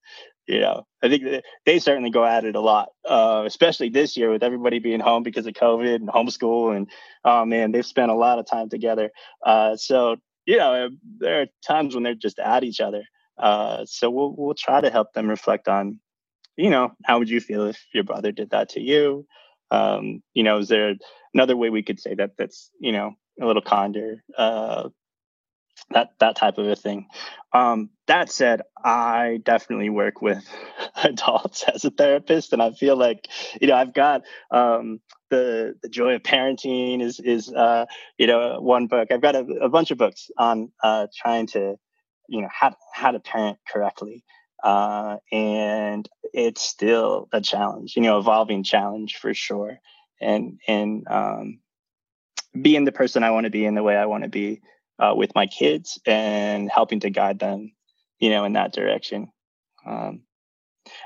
you 0.46 0.60
know, 0.60 0.86
I 1.02 1.08
think 1.08 1.44
they 1.64 1.78
certainly 1.78 2.10
go 2.10 2.24
at 2.24 2.44
it 2.44 2.56
a 2.56 2.60
lot, 2.60 2.88
uh, 3.08 3.44
especially 3.46 3.90
this 3.90 4.16
year 4.16 4.30
with 4.30 4.42
everybody 4.42 4.78
being 4.78 5.00
home 5.00 5.22
because 5.22 5.46
of 5.46 5.54
COVID 5.54 5.94
and 5.94 6.08
homeschool. 6.08 6.76
And 6.76 6.88
oh 7.24 7.44
man, 7.44 7.72
they've 7.72 7.86
spent 7.86 8.10
a 8.10 8.16
lot 8.16 8.38
of 8.38 8.46
time 8.46 8.68
together. 8.68 9.10
Uh, 9.44 9.76
so 9.76 10.16
you 10.46 10.58
know, 10.58 10.90
there 11.18 11.42
are 11.42 11.46
times 11.64 11.94
when 11.94 12.02
they're 12.02 12.14
just 12.14 12.38
at 12.38 12.64
each 12.64 12.80
other. 12.80 13.04
Uh, 13.38 13.84
so 13.86 14.10
we'll 14.10 14.34
we'll 14.36 14.54
try 14.54 14.80
to 14.80 14.90
help 14.90 15.12
them 15.12 15.28
reflect 15.28 15.68
on, 15.68 16.00
you 16.56 16.70
know, 16.70 16.92
how 17.04 17.18
would 17.18 17.30
you 17.30 17.40
feel 17.40 17.66
if 17.66 17.84
your 17.94 18.04
brother 18.04 18.32
did 18.32 18.50
that 18.50 18.70
to 18.70 18.80
you? 18.80 19.26
Um, 19.70 20.22
you 20.34 20.42
know, 20.42 20.58
is 20.58 20.68
there 20.68 20.94
another 21.32 21.56
way 21.56 21.70
we 21.70 21.82
could 21.82 22.00
say 22.00 22.14
that 22.14 22.32
that's 22.36 22.70
you 22.80 22.92
know 22.92 23.12
a 23.40 23.46
little 23.46 23.62
kinder? 23.62 24.22
That 25.90 26.10
that 26.20 26.36
type 26.36 26.58
of 26.58 26.66
a 26.66 26.76
thing. 26.76 27.06
Um, 27.52 27.90
that 28.06 28.30
said, 28.30 28.62
I 28.82 29.40
definitely 29.42 29.90
work 29.90 30.22
with 30.22 30.42
adults 30.96 31.62
as 31.74 31.84
a 31.84 31.90
therapist, 31.90 32.52
and 32.52 32.62
I 32.62 32.70
feel 32.72 32.96
like 32.96 33.28
you 33.60 33.68
know 33.68 33.74
I've 33.74 33.94
got 33.94 34.22
um, 34.50 35.00
the 35.30 35.74
the 35.82 35.88
joy 35.88 36.14
of 36.14 36.22
parenting 36.22 37.02
is 37.02 37.20
is 37.20 37.52
uh, 37.52 37.86
you 38.18 38.26
know 38.26 38.60
one 38.60 38.86
book. 38.86 39.08
I've 39.10 39.20
got 39.22 39.34
a, 39.34 39.40
a 39.40 39.68
bunch 39.68 39.90
of 39.90 39.98
books 39.98 40.30
on 40.38 40.72
uh, 40.82 41.08
trying 41.14 41.46
to 41.48 41.76
you 42.28 42.42
know 42.42 42.48
how 42.50 42.74
how 42.92 43.10
to 43.10 43.20
parent 43.20 43.58
correctly, 43.68 44.24
uh, 44.62 45.16
and 45.30 46.08
it's 46.32 46.62
still 46.62 47.28
a 47.32 47.40
challenge. 47.40 47.96
You 47.96 48.02
know, 48.02 48.18
evolving 48.18 48.62
challenge 48.62 49.16
for 49.16 49.34
sure, 49.34 49.78
and 50.20 50.58
and 50.66 51.06
um, 51.08 51.60
being 52.60 52.84
the 52.84 52.92
person 52.92 53.22
I 53.22 53.30
want 53.30 53.44
to 53.44 53.50
be 53.50 53.64
in 53.64 53.74
the 53.74 53.82
way 53.82 53.96
I 53.96 54.06
want 54.06 54.24
to 54.24 54.30
be 54.30 54.60
uh, 55.02 55.14
with 55.14 55.34
my 55.34 55.46
kids 55.46 55.98
and 56.06 56.70
helping 56.70 57.00
to 57.00 57.10
guide 57.10 57.40
them, 57.40 57.72
you 58.20 58.30
know, 58.30 58.44
in 58.44 58.52
that 58.52 58.72
direction. 58.72 59.32
Um, 59.84 60.22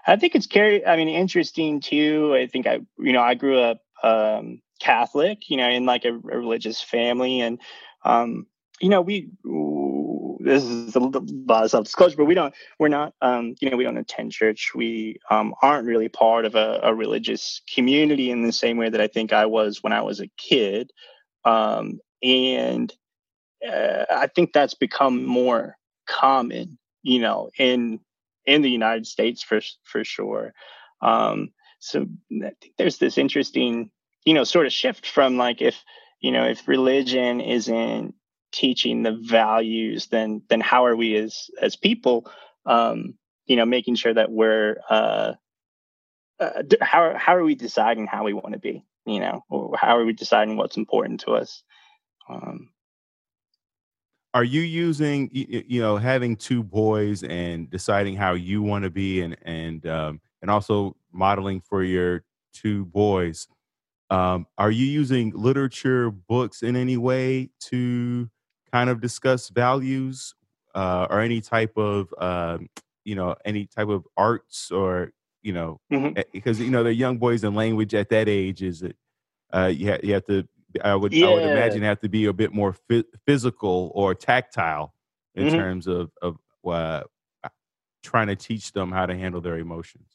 I 0.06 0.16
think 0.16 0.34
it's 0.34 0.46
carry. 0.46 0.84
I 0.86 0.96
mean, 0.96 1.08
interesting 1.08 1.80
too. 1.80 2.34
I 2.34 2.46
think 2.46 2.66
I, 2.66 2.80
you 2.98 3.12
know, 3.12 3.22
I 3.22 3.34
grew 3.34 3.58
up 3.58 3.80
um, 4.02 4.60
Catholic, 4.80 5.48
you 5.48 5.56
know, 5.56 5.68
in 5.68 5.86
like 5.86 6.04
a, 6.04 6.10
a 6.10 6.38
religious 6.38 6.82
family, 6.82 7.40
and 7.40 7.58
um, 8.04 8.46
you 8.80 8.90
know, 8.90 9.00
we 9.00 9.30
this 10.40 10.62
is 10.62 10.94
a 10.94 11.00
lot 11.00 11.16
of 11.16 11.70
self-disclosure, 11.70 12.16
but 12.16 12.26
we 12.26 12.34
don't, 12.34 12.54
we're 12.78 12.88
not, 12.88 13.14
um, 13.20 13.56
you 13.60 13.68
know, 13.68 13.76
we 13.76 13.82
don't 13.82 13.96
attend 13.96 14.30
church. 14.30 14.72
We 14.74 15.18
um, 15.28 15.54
aren't 15.60 15.86
really 15.86 16.08
part 16.08 16.44
of 16.44 16.54
a, 16.54 16.80
a, 16.84 16.94
religious 16.94 17.62
community 17.74 18.30
in 18.30 18.46
the 18.46 18.52
same 18.52 18.76
way 18.76 18.88
that 18.88 19.00
I 19.00 19.08
think 19.08 19.32
I 19.32 19.46
was 19.46 19.82
when 19.82 19.92
I 19.92 20.02
was 20.02 20.20
a 20.20 20.30
kid. 20.36 20.92
Um, 21.44 21.98
and 22.22 22.92
uh, 23.66 24.04
I 24.10 24.26
think 24.28 24.52
that's 24.52 24.74
become 24.74 25.24
more 25.24 25.76
common, 26.06 26.78
you 27.02 27.20
know, 27.20 27.50
in 27.58 28.00
in 28.44 28.62
the 28.62 28.70
United 28.70 29.06
States 29.06 29.42
for 29.42 29.60
for 29.84 30.04
sure. 30.04 30.52
Um, 31.02 31.50
so 31.80 32.06
I 32.42 32.52
think 32.60 32.74
there's 32.78 32.98
this 32.98 33.18
interesting, 33.18 33.90
you 34.24 34.34
know, 34.34 34.44
sort 34.44 34.66
of 34.66 34.72
shift 34.72 35.06
from 35.06 35.36
like 35.36 35.60
if 35.60 35.82
you 36.20 36.32
know 36.32 36.44
if 36.44 36.66
religion 36.68 37.40
isn't 37.40 38.14
teaching 38.52 39.02
the 39.02 39.12
values, 39.12 40.06
then 40.06 40.42
then 40.48 40.60
how 40.60 40.86
are 40.86 40.96
we 40.96 41.16
as 41.16 41.50
as 41.60 41.76
people, 41.76 42.30
um, 42.64 43.14
you 43.46 43.56
know, 43.56 43.66
making 43.66 43.96
sure 43.96 44.14
that 44.14 44.30
we're 44.30 44.76
uh, 44.88 45.34
uh, 46.40 46.62
how 46.80 47.14
how 47.16 47.36
are 47.36 47.44
we 47.44 47.54
deciding 47.54 48.06
how 48.06 48.24
we 48.24 48.32
want 48.32 48.52
to 48.52 48.58
be, 48.58 48.84
you 49.04 49.20
know, 49.20 49.44
or 49.50 49.76
how 49.76 49.98
are 49.98 50.04
we 50.04 50.12
deciding 50.12 50.56
what's 50.56 50.76
important 50.76 51.20
to 51.20 51.32
us? 51.32 51.62
Um, 52.28 52.70
are 54.36 54.44
you 54.44 54.60
using 54.60 55.30
you 55.32 55.80
know 55.80 55.96
having 55.96 56.36
two 56.36 56.62
boys 56.62 57.22
and 57.22 57.70
deciding 57.70 58.14
how 58.14 58.34
you 58.34 58.62
want 58.62 58.84
to 58.84 58.90
be 58.90 59.22
and 59.22 59.34
and 59.42 59.86
um, 59.86 60.20
and 60.42 60.50
also 60.50 60.94
modeling 61.10 61.58
for 61.58 61.82
your 61.82 62.22
two 62.52 62.84
boys 62.84 63.48
um, 64.10 64.46
are 64.58 64.70
you 64.70 64.84
using 64.84 65.32
literature 65.34 66.10
books 66.10 66.62
in 66.62 66.76
any 66.76 66.98
way 66.98 67.48
to 67.60 68.28
kind 68.70 68.90
of 68.90 69.00
discuss 69.00 69.48
values 69.48 70.34
uh, 70.74 71.06
or 71.08 71.20
any 71.20 71.40
type 71.40 71.74
of 71.78 72.12
um, 72.18 72.68
you 73.06 73.14
know 73.14 73.34
any 73.46 73.64
type 73.64 73.88
of 73.88 74.04
arts 74.18 74.70
or 74.70 75.12
you 75.40 75.54
know 75.54 75.80
mm-hmm. 75.90 76.20
because 76.34 76.60
you 76.60 76.70
know 76.70 76.82
they're 76.82 76.92
young 76.92 77.16
boys 77.16 77.42
and 77.42 77.56
language 77.56 77.94
at 77.94 78.10
that 78.10 78.28
age 78.28 78.62
is 78.62 78.82
it 78.82 78.96
uh, 79.54 79.72
you, 79.74 79.92
ha- 79.92 80.00
you 80.02 80.12
have 80.12 80.26
to 80.26 80.46
I 80.80 80.94
would 80.94 81.12
yeah. 81.12 81.26
I 81.26 81.34
would 81.34 81.42
imagine 81.42 81.82
have 81.82 82.00
to 82.00 82.08
be 82.08 82.26
a 82.26 82.32
bit 82.32 82.52
more 82.52 82.74
physical 83.26 83.92
or 83.94 84.14
tactile 84.14 84.94
in 85.34 85.46
mm-hmm. 85.46 85.56
terms 85.56 85.86
of 85.86 86.10
of 86.22 86.38
uh, 86.66 87.02
trying 88.02 88.28
to 88.28 88.36
teach 88.36 88.72
them 88.72 88.92
how 88.92 89.06
to 89.06 89.16
handle 89.16 89.40
their 89.40 89.58
emotions. 89.58 90.08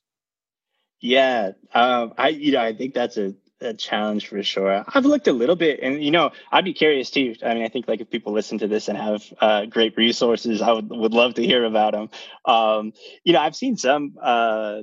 Yeah, 1.00 1.52
um, 1.74 2.14
I 2.18 2.30
you 2.30 2.52
know 2.52 2.62
I 2.62 2.74
think 2.74 2.94
that's 2.94 3.18
a, 3.18 3.34
a 3.60 3.74
challenge 3.74 4.28
for 4.28 4.42
sure. 4.44 4.84
I've 4.88 5.06
looked 5.06 5.28
a 5.28 5.34
little 5.34 5.56
bit, 5.56 5.80
and 5.82 6.04
you 6.04 6.12
know 6.12 6.32
I'd 6.52 6.66
be 6.66 6.74
curious 6.74 7.10
too. 7.10 7.36
I 7.44 7.54
mean, 7.54 7.64
I 7.64 7.70
think 7.70 7.88
like 7.88 8.02
if 8.02 8.10
people 8.10 8.34
listen 8.34 8.60
to 8.60 8.68
this 8.68 8.88
and 8.88 8.98
have 8.98 9.24
uh, 9.40 9.66
great 9.66 9.98
resources, 9.98 10.62
I 10.62 10.72
would 10.72 10.90
would 10.90 11.14
love 11.14 11.36
to 11.36 11.44
hear 11.44 11.66
about 11.66 11.94
them. 11.94 12.10
Um, 12.46 12.94
you 13.24 13.34
know, 13.34 13.40
I've 13.40 13.56
seen 13.56 13.78
some 13.78 14.16
uh, 14.22 14.82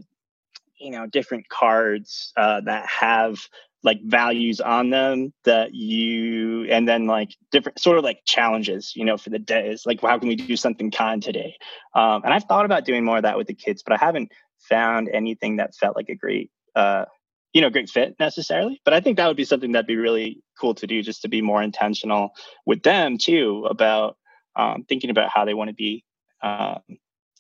you 0.79 0.91
know 0.91 1.07
different 1.07 1.49
cards 1.49 2.33
uh, 2.37 2.63
that 2.63 2.87
have 2.87 3.39
like 3.85 4.01
values 4.05 4.61
on 4.61 4.91
them 4.91 5.33
that 5.45 5.73
you 5.73 6.65
and 6.65 6.89
then 6.89 7.07
like 7.07 7.31
different 7.53 7.79
sort 7.79 7.97
of 7.97 8.05
like 8.05 8.21
challenges 8.25 8.93
you 8.97 9.05
know 9.05 9.17
for 9.17 9.31
the 9.31 9.39
days 9.39 9.87
like 9.87 10.01
how 10.01 10.19
can 10.19 10.29
we 10.29 10.37
do 10.37 10.57
something 10.57 10.91
kind 10.91 11.23
today? 11.23 11.55
Um, 11.95 12.23
and 12.25 12.35
i've 12.35 12.45
thought 12.45 12.65
about 12.65 12.85
doing 12.85 13.05
more 13.05 13.19
of 13.19 13.23
that 13.23 13.37
with 13.37 13.47
the 13.47 13.55
kids 13.55 13.83
but 13.83 13.93
i 13.93 14.05
haven't 14.05 14.33
found 14.59 15.09
anything 15.13 15.57
that 15.57 15.75
felt 15.75 15.97
like 15.97 16.09
a 16.09 16.15
great 16.15 16.51
uh, 16.75 17.05
you 17.53 17.61
know 17.61 17.71
great 17.71 17.89
fit 17.89 18.15
necessarily. 18.19 18.81
But 18.85 18.95
i 18.95 19.01
think 19.01 19.17
that 19.17 19.27
would 19.27 19.37
be 19.37 19.45
something 19.45 19.73
that'd 19.73 19.87
be 19.87 19.97
really 19.97 20.43
cool 20.61 20.75
to 20.75 20.87
do 20.87 21.03
just 21.03 21.23
to 21.23 21.29
be 21.29 21.43
more 21.43 21.63
intentional 21.63 22.31
with 22.67 22.83
them 22.83 23.19
too 23.19 23.67
about 23.71 24.17
um, 24.57 24.85
thinking 24.89 25.11
about 25.11 25.31
how 25.31 25.45
they 25.45 25.55
want 25.55 25.69
to 25.69 25.75
be 25.75 26.05
um, 26.43 26.81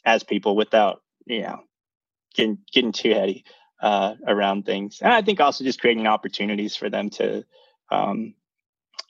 as 0.05 0.23
people 0.23 0.57
without 0.57 1.03
you 1.27 1.43
know 1.43 1.61
getting 2.35 2.59
getting 2.73 2.93
too 2.93 3.13
heady 3.13 3.45
uh, 3.81 4.15
around 4.27 4.67
things. 4.67 5.01
And 5.01 5.13
I 5.13 5.23
think 5.23 5.41
also 5.41 5.65
just 5.65 5.81
creating 5.81 6.07
opportunities 6.07 6.77
for 6.77 6.91
them 6.91 7.11
to, 7.11 7.45
um, 7.91 8.35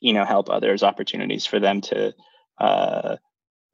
you 0.00 0.12
know, 0.12 0.24
help 0.24 0.50
others, 0.50 0.82
opportunities 0.82 1.46
for 1.46 1.58
them 1.58 1.80
to 1.82 2.14
uh, 2.58 3.16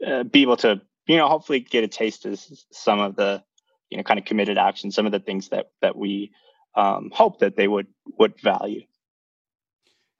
uh, 0.06 0.22
be 0.24 0.42
able 0.42 0.56
to, 0.58 0.80
you 1.06 1.16
know, 1.16 1.28
hopefully 1.28 1.60
get 1.60 1.84
a 1.84 1.88
taste 1.88 2.26
of 2.26 2.40
some 2.70 3.00
of 3.00 3.16
the, 3.16 3.42
you 3.90 3.96
know, 3.96 4.02
kind 4.02 4.18
of 4.18 4.24
committed 4.24 4.58
action, 4.58 4.90
some 4.90 5.06
of 5.06 5.12
the 5.12 5.20
things 5.20 5.48
that 5.48 5.70
that 5.82 5.96
we 5.96 6.32
um, 6.74 7.10
hope 7.12 7.40
that 7.40 7.56
they 7.56 7.68
would 7.68 7.86
would 8.18 8.40
value. 8.40 8.82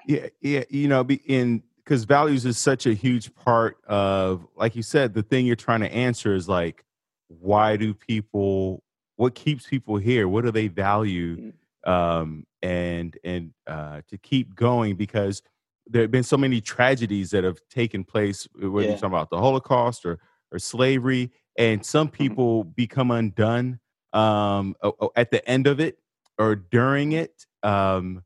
Yeah, 0.07 0.27
yeah, 0.41 0.65
you 0.69 0.89
know, 0.89 1.07
in 1.27 1.63
because 1.79 2.05
values 2.05 2.47
is 2.47 2.59
such 2.59 2.87
a 2.87 2.95
huge 2.95 3.35
part 3.35 3.77
of, 3.87 4.47
like 4.57 4.75
you 4.75 4.83
said, 4.83 5.13
the 5.13 5.23
thing 5.23 5.47
you're 5.47 5.57
trying 5.57 5.81
to 5.81 5.93
answer 5.93 6.35
is 6.35 6.49
like, 6.49 6.85
why 7.29 7.77
do 7.77 7.93
people 7.93 8.83
what 9.17 9.35
keeps 9.35 9.67
people 9.67 9.97
here 9.97 10.29
what 10.29 10.45
do 10.45 10.51
they 10.51 10.69
value 10.69 11.53
mm. 11.87 11.91
um, 11.91 12.45
and 12.63 13.19
and 13.25 13.53
uh, 13.67 14.01
to 14.09 14.19
keep 14.19 14.55
going 14.55 14.97
because 14.97 15.43
there 15.87 16.03
have 16.03 16.11
been 16.11 16.23
so 16.23 16.37
many 16.37 16.61
tragedies 16.61 17.31
that 17.31 17.45
have 17.45 17.59
taken 17.71 18.05
place 18.05 18.49
uh, 18.63 18.71
whether 18.71 18.87
yeah. 18.87 18.91
you're 18.93 18.99
talking 18.99 19.15
about 19.15 19.31
the 19.31 19.39
holocaust 19.39 20.05
or 20.05 20.19
or 20.53 20.59
slavery 20.59 21.31
and 21.59 21.85
some 21.85 22.09
mm-hmm. 22.09 22.17
people 22.17 22.65
mm-hmm. 22.65 22.71
become 22.75 23.11
undone 23.11 23.79
um, 24.13 24.75
at 25.17 25.31
the 25.31 25.47
end 25.49 25.67
of 25.67 25.81
it 25.81 25.99
or 26.39 26.55
during 26.55 27.13
it 27.13 27.47
um, 27.63 28.23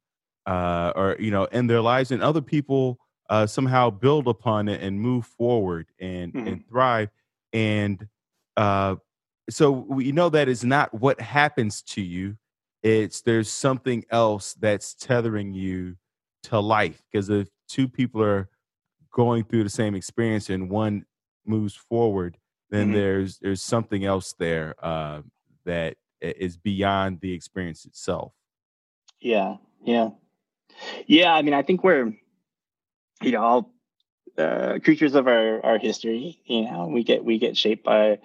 uh, 0.46 0.92
or 0.94 1.16
you 1.18 1.30
know 1.30 1.44
in 1.46 1.66
their 1.66 1.80
lives 1.80 2.10
and 2.10 2.22
other 2.22 2.40
people 2.40 2.98
uh, 3.30 3.46
somehow 3.46 3.90
build 3.90 4.26
upon 4.26 4.68
it 4.68 4.80
and 4.82 5.00
move 5.00 5.26
forward 5.26 5.86
and 6.00 6.32
mm-hmm. 6.32 6.48
and 6.48 6.68
thrive 6.68 7.10
and 7.52 8.06
uh, 8.56 8.96
so 9.50 9.70
we 9.70 10.12
know 10.12 10.28
that 10.28 10.48
is 10.48 10.64
not 10.64 10.92
what 10.92 11.20
happens 11.20 11.82
to 11.82 12.02
you 12.02 12.36
it's 12.82 13.22
there's 13.22 13.50
something 13.50 14.04
else 14.10 14.54
that's 14.54 14.94
tethering 14.94 15.52
you 15.52 15.96
to 16.44 16.60
life 16.60 17.02
because 17.10 17.28
if 17.28 17.48
two 17.68 17.88
people 17.88 18.22
are 18.22 18.48
going 19.12 19.44
through 19.44 19.64
the 19.64 19.70
same 19.70 19.94
experience 19.94 20.48
and 20.50 20.70
one 20.70 21.04
moves 21.44 21.74
forward, 21.74 22.36
then 22.70 22.86
mm-hmm. 22.86 22.94
there's 22.96 23.38
there's 23.38 23.62
something 23.62 24.04
else 24.04 24.34
there 24.38 24.74
uh, 24.82 25.22
that 25.64 25.96
is 26.20 26.56
beyond 26.56 27.20
the 27.20 27.32
experience 27.32 27.84
itself. 27.84 28.32
Yeah, 29.20 29.56
yeah, 29.84 30.10
yeah. 31.06 31.34
I 31.34 31.42
mean, 31.42 31.54
I 31.54 31.62
think 31.62 31.82
we're, 31.82 32.14
you 33.22 33.32
know, 33.32 33.42
all 33.42 33.74
uh, 34.36 34.78
creatures 34.84 35.14
of 35.14 35.26
our 35.26 35.64
our 35.64 35.78
history. 35.78 36.40
You 36.44 36.62
know, 36.62 36.86
we 36.86 37.02
get 37.02 37.24
we 37.24 37.38
get 37.38 37.56
shaped 37.56 37.84
by 37.84 38.18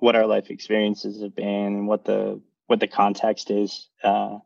what 0.00 0.16
our 0.16 0.26
life 0.26 0.50
experiences 0.50 1.22
have 1.22 1.34
been 1.34 1.66
and 1.66 1.88
what 1.88 2.04
the 2.04 2.40
what 2.66 2.80
the 2.80 2.88
context 2.88 3.50
is 3.50 3.88
uh, 4.02 4.38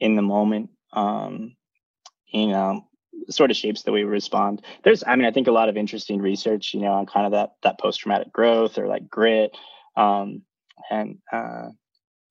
in 0.00 0.16
the 0.16 0.22
moment. 0.22 0.70
Um, 0.92 1.56
you 2.26 2.48
know, 2.48 2.86
sort 3.30 3.50
of 3.50 3.56
shapes 3.56 3.82
the 3.82 3.92
way 3.92 4.04
we 4.04 4.10
respond. 4.10 4.62
There's, 4.82 5.04
I 5.06 5.16
mean, 5.16 5.26
I 5.26 5.30
think 5.30 5.46
a 5.46 5.52
lot 5.52 5.68
of 5.68 5.76
interesting 5.76 6.20
research, 6.20 6.74
you 6.74 6.80
know, 6.80 6.92
on 6.92 7.06
kind 7.06 7.26
of 7.26 7.32
that 7.32 7.54
that 7.62 7.78
post 7.78 8.00
traumatic 8.00 8.32
growth 8.32 8.78
or 8.78 8.86
like 8.86 9.08
grit, 9.08 9.56
um, 9.96 10.42
and 10.90 11.18
uh, 11.30 11.68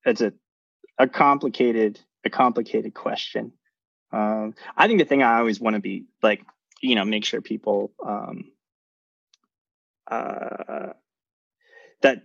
it's 0.05 0.21
a 0.21 0.33
a 0.97 1.07
complicated 1.07 1.99
a 2.25 2.29
complicated 2.29 2.93
question. 2.93 3.53
Um, 4.11 4.55
I 4.75 4.87
think 4.87 4.99
the 4.99 5.05
thing 5.05 5.23
I 5.23 5.39
always 5.39 5.59
want 5.59 5.75
to 5.75 5.81
be 5.81 6.05
like, 6.21 6.45
you 6.81 6.95
know, 6.95 7.05
make 7.05 7.25
sure 7.25 7.41
people 7.41 7.93
um, 8.05 8.51
uh, 10.09 10.93
that 12.01 12.23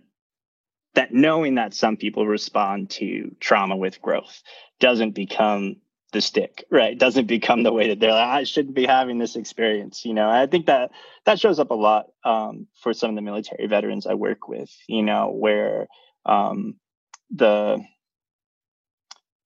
that 0.97 1.13
knowing 1.13 1.55
that 1.55 1.75
some 1.75 1.95
people 1.95 2.25
respond 2.25 2.89
to 2.89 3.35
trauma 3.39 3.77
with 3.77 4.01
growth 4.01 4.41
doesn't 4.79 5.11
become 5.11 5.75
the 6.11 6.21
stick, 6.21 6.65
right? 6.71 6.97
Doesn't 6.97 7.27
become 7.27 7.61
the 7.61 7.71
way 7.71 7.89
that 7.89 7.99
they're 7.99 8.11
like, 8.11 8.27
I 8.27 8.43
shouldn't 8.45 8.73
be 8.73 8.87
having 8.87 9.19
this 9.19 9.35
experience. 9.35 10.05
You 10.05 10.15
know, 10.15 10.27
I 10.27 10.47
think 10.47 10.65
that 10.65 10.89
that 11.25 11.39
shows 11.39 11.59
up 11.59 11.69
a 11.69 11.75
lot 11.75 12.07
um, 12.23 12.65
for 12.81 12.95
some 12.95 13.11
of 13.11 13.15
the 13.15 13.21
military 13.21 13.67
veterans 13.67 14.07
I 14.07 14.15
work 14.15 14.47
with, 14.47 14.75
you 14.87 15.03
know, 15.03 15.29
where 15.29 15.87
um, 16.25 16.77
the 17.29 17.77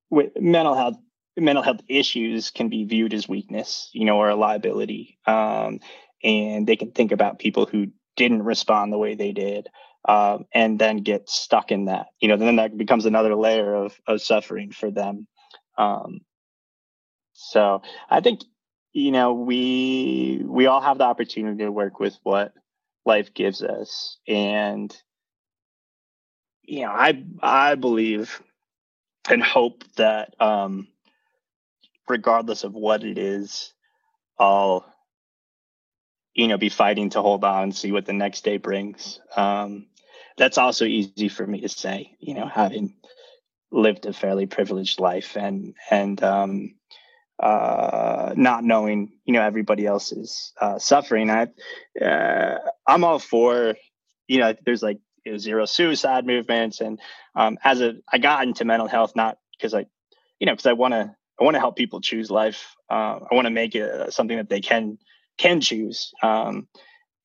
with 0.10 0.32
mental 0.40 0.76
health 0.76 0.96
mental 1.36 1.64
health 1.64 1.82
issues 1.90 2.50
can 2.52 2.70
be 2.70 2.86
viewed 2.86 3.14
as 3.14 3.28
weakness, 3.28 3.90
you 3.92 4.06
know, 4.06 4.16
or 4.16 4.30
a 4.30 4.36
liability. 4.36 5.18
Um, 5.28 5.82
and 6.24 6.66
they 6.66 6.78
can 6.78 6.92
think 6.92 7.12
about 7.12 7.40
people 7.40 7.66
who 7.66 7.88
didn't 8.16 8.44
respond 8.44 8.94
the 8.94 8.98
way 8.98 9.16
they 9.16 9.34
did 9.34 9.68
um, 10.06 10.46
and 10.54 10.80
then 10.80 10.98
get 10.98 11.30
stuck 11.30 11.72
in 11.72 11.86
that. 11.86 12.08
You 12.20 12.28
know, 12.28 12.38
then 12.38 12.56
that 12.56 12.78
becomes 12.78 13.06
another 13.06 13.36
layer 13.36 13.74
of, 13.76 14.00
of 14.08 14.22
suffering 14.22 14.72
for 14.72 14.92
them. 14.92 15.28
Um, 15.78 16.22
so 17.34 17.82
I 18.10 18.22
think 18.22 18.42
you 18.94 19.12
know 19.12 19.34
we 19.34 20.42
we 20.46 20.68
all 20.68 20.82
have 20.82 20.98
the 20.98 21.06
opportunity 21.06 21.64
to 21.64 21.72
work 21.72 22.00
with 22.00 22.18
what 22.24 22.54
life 23.06 23.34
gives 23.34 23.64
us, 23.64 24.18
and 24.28 24.96
you 26.64 26.82
know 26.82 26.92
I 26.92 27.24
I 27.42 27.76
believe 27.76 28.42
and 29.30 29.44
hope 29.44 29.84
that 29.98 30.36
um, 30.40 30.88
regardless 32.08 32.64
of 32.64 32.74
what 32.74 33.04
it 33.04 33.18
is, 33.18 33.74
I'll 34.38 34.86
you 36.34 36.48
know 36.48 36.58
be 36.58 36.70
fighting 36.70 37.12
to 37.12 37.22
hold 37.22 37.44
on, 37.44 37.72
see 37.72 37.92
what 37.92 38.06
the 38.06 38.14
next 38.14 38.44
day 38.44 38.58
brings. 38.58 39.20
Um, 39.36 39.88
that's 40.38 40.58
also 40.58 40.86
easy 40.86 41.30
for 41.30 41.46
me 41.46 41.62
to 41.62 41.70
say, 41.70 42.16
you 42.20 42.34
know, 42.34 42.48
having 42.48 42.96
lived 43.72 44.06
a 44.06 44.14
fairly 44.14 44.46
privileged 44.46 45.00
life 45.00 45.38
and 45.38 45.76
and 45.90 46.22
um, 46.24 46.76
uh, 47.42 48.34
not 48.38 48.64
knowing, 48.64 49.12
you 49.26 49.34
know, 49.34 49.42
everybody 49.42 49.86
else 49.86 50.12
is 50.12 50.54
uh, 50.62 50.78
suffering. 50.78 51.30
I, 51.30 51.48
uh, 52.00 52.60
I'm 52.86 53.04
all 53.04 53.20
for, 53.20 53.76
you 54.28 54.40
know, 54.40 54.54
there's 54.64 54.84
like 54.84 55.00
zero 55.38 55.66
suicide 55.66 56.26
movements, 56.26 56.82
and 56.82 57.00
um, 57.36 57.58
as 57.64 57.82
a, 57.82 57.96
I 58.12 58.20
got 58.20 58.44
into 58.44 58.66
mental 58.66 58.88
health 58.88 59.16
not 59.16 59.38
because 59.58 59.74
I, 59.74 59.86
you 60.40 60.46
know, 60.46 60.54
because 60.54 60.68
I 60.68 60.74
want 60.74 60.94
to, 60.94 61.16
I 61.40 61.44
want 61.44 61.56
to 61.56 61.60
help 61.60 61.76
people 61.76 62.02
choose 62.02 62.30
life. 62.30 62.76
Uh, 62.90 63.20
I 63.32 63.34
want 63.34 63.46
to 63.46 63.52
make 63.52 63.74
it 63.74 64.14
something 64.14 64.38
that 64.38 64.50
they 64.50 64.62
can 64.62 65.00
can 65.38 65.62
choose, 65.62 66.14
um, 66.22 66.68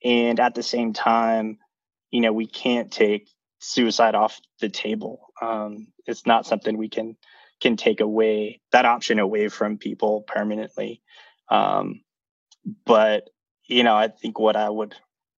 and 0.02 0.40
at 0.40 0.54
the 0.54 0.62
same 0.62 0.94
time, 0.94 1.58
you 2.10 2.20
know, 2.20 2.32
we 2.32 2.46
can't 2.46 2.90
take 2.90 3.28
suicide 3.58 4.14
off 4.14 4.40
the 4.60 4.68
table. 4.68 5.32
Um, 5.40 5.88
it's 6.06 6.26
not 6.26 6.46
something 6.46 6.76
we 6.76 6.88
can 6.88 7.16
can 7.60 7.76
take 7.76 8.00
away 8.00 8.60
that 8.72 8.84
option 8.84 9.18
away 9.18 9.48
from 9.48 9.78
people 9.78 10.22
permanently. 10.22 11.02
Um, 11.48 12.02
but 12.84 13.30
you 13.68 13.82
know, 13.82 13.96
I 13.96 14.08
think 14.08 14.38
what 14.38 14.56
I 14.56 14.68
would 14.68 14.94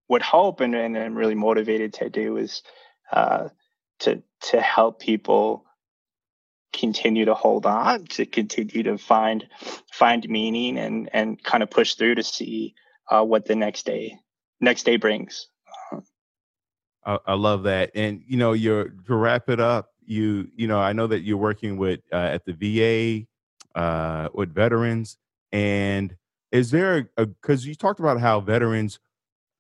would 0.08 0.22
hope 0.22 0.60
and, 0.60 0.74
and 0.74 0.96
I'm 0.96 1.14
really 1.14 1.34
motivated 1.34 1.94
to 1.94 2.10
do 2.10 2.36
is 2.36 2.62
uh, 3.12 3.48
to 4.00 4.22
to 4.50 4.60
help 4.60 5.00
people 5.00 5.64
continue 6.72 7.24
to 7.24 7.34
hold 7.34 7.66
on, 7.66 8.04
to 8.06 8.26
continue 8.26 8.82
to 8.84 8.98
find 8.98 9.46
find 9.92 10.28
meaning 10.28 10.78
and 10.78 11.08
and 11.12 11.42
kind 11.42 11.62
of 11.62 11.70
push 11.70 11.94
through 11.94 12.16
to 12.16 12.22
see 12.22 12.74
uh, 13.10 13.22
what 13.22 13.46
the 13.46 13.56
next 13.56 13.86
day 13.86 14.18
next 14.60 14.84
day 14.84 14.96
brings. 14.96 15.48
I, 17.05 17.18
I 17.26 17.34
love 17.34 17.64
that, 17.64 17.90
and 17.94 18.22
you 18.26 18.36
know, 18.36 18.53
you're 18.53 18.90
to 19.07 19.14
wrap 19.14 19.49
it 19.49 19.61
up 19.61 19.90
you 20.09 20.51
you 20.57 20.66
know 20.66 20.78
i 20.80 20.92
know 20.92 21.07
that 21.07 21.20
you're 21.20 21.36
working 21.36 21.76
with 21.76 22.01
uh, 22.12 22.16
at 22.16 22.44
the 22.46 23.26
va 23.74 23.80
uh, 23.80 24.28
with 24.32 24.53
veterans 24.53 25.18
and 25.53 26.16
is 26.51 26.70
there 26.70 27.11
a 27.18 27.26
because 27.26 27.66
you 27.66 27.74
talked 27.74 28.01
about 28.01 28.18
how 28.18 28.40
veterans 28.40 28.99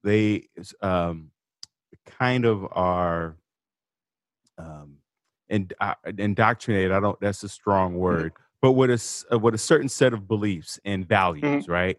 they 0.02 0.48
um, 0.80 1.30
kind 2.06 2.46
of 2.46 2.66
are 2.72 3.36
um, 4.56 4.96
and 5.50 5.74
uh, 5.80 5.94
indoctrinated 6.16 6.92
i 6.92 6.98
don't 6.98 7.20
that's 7.20 7.42
a 7.42 7.48
strong 7.48 7.90
mm-hmm. 7.90 8.00
word 8.00 8.32
mm-hmm. 8.32 8.42
but 8.62 8.72
with 8.72 8.90
a 8.90 9.34
uh, 9.34 9.38
with 9.38 9.54
a 9.54 9.58
certain 9.58 9.88
set 9.88 10.14
of 10.14 10.26
beliefs 10.26 10.80
and 10.84 11.06
values 11.06 11.64
mm-hmm. 11.64 11.72
right 11.72 11.98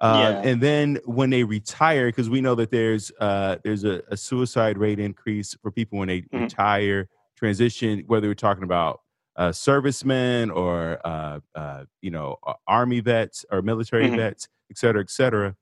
uh, 0.00 0.32
yeah. 0.42 0.50
and 0.50 0.60
then 0.60 0.98
when 1.04 1.30
they 1.30 1.42
retire 1.42 2.06
because 2.06 2.28
we 2.28 2.40
know 2.40 2.54
that 2.54 2.70
there's 2.70 3.10
uh, 3.20 3.56
there's 3.64 3.84
a, 3.84 4.02
a, 4.10 4.16
suicide 4.16 4.76
rate 4.76 4.98
increase 4.98 5.54
for 5.62 5.70
people 5.70 5.98
when 5.98 6.08
they 6.08 6.20
mm-hmm. 6.20 6.42
retire 6.42 7.08
transition, 7.36 8.04
whether 8.06 8.28
we're 8.28 8.34
talking 8.34 8.64
about 8.64 9.00
uh, 9.36 9.52
servicemen 9.52 10.50
or 10.50 11.00
uh, 11.04 11.40
uh, 11.54 11.84
you 12.02 12.10
know 12.10 12.36
army 12.66 13.00
vets 13.00 13.44
or 13.50 13.62
military 13.62 14.06
mm-hmm. 14.06 14.16
vets, 14.16 14.48
et 14.70 14.76
cetera, 14.76 15.00
et 15.00 15.10
cetera. 15.10 15.56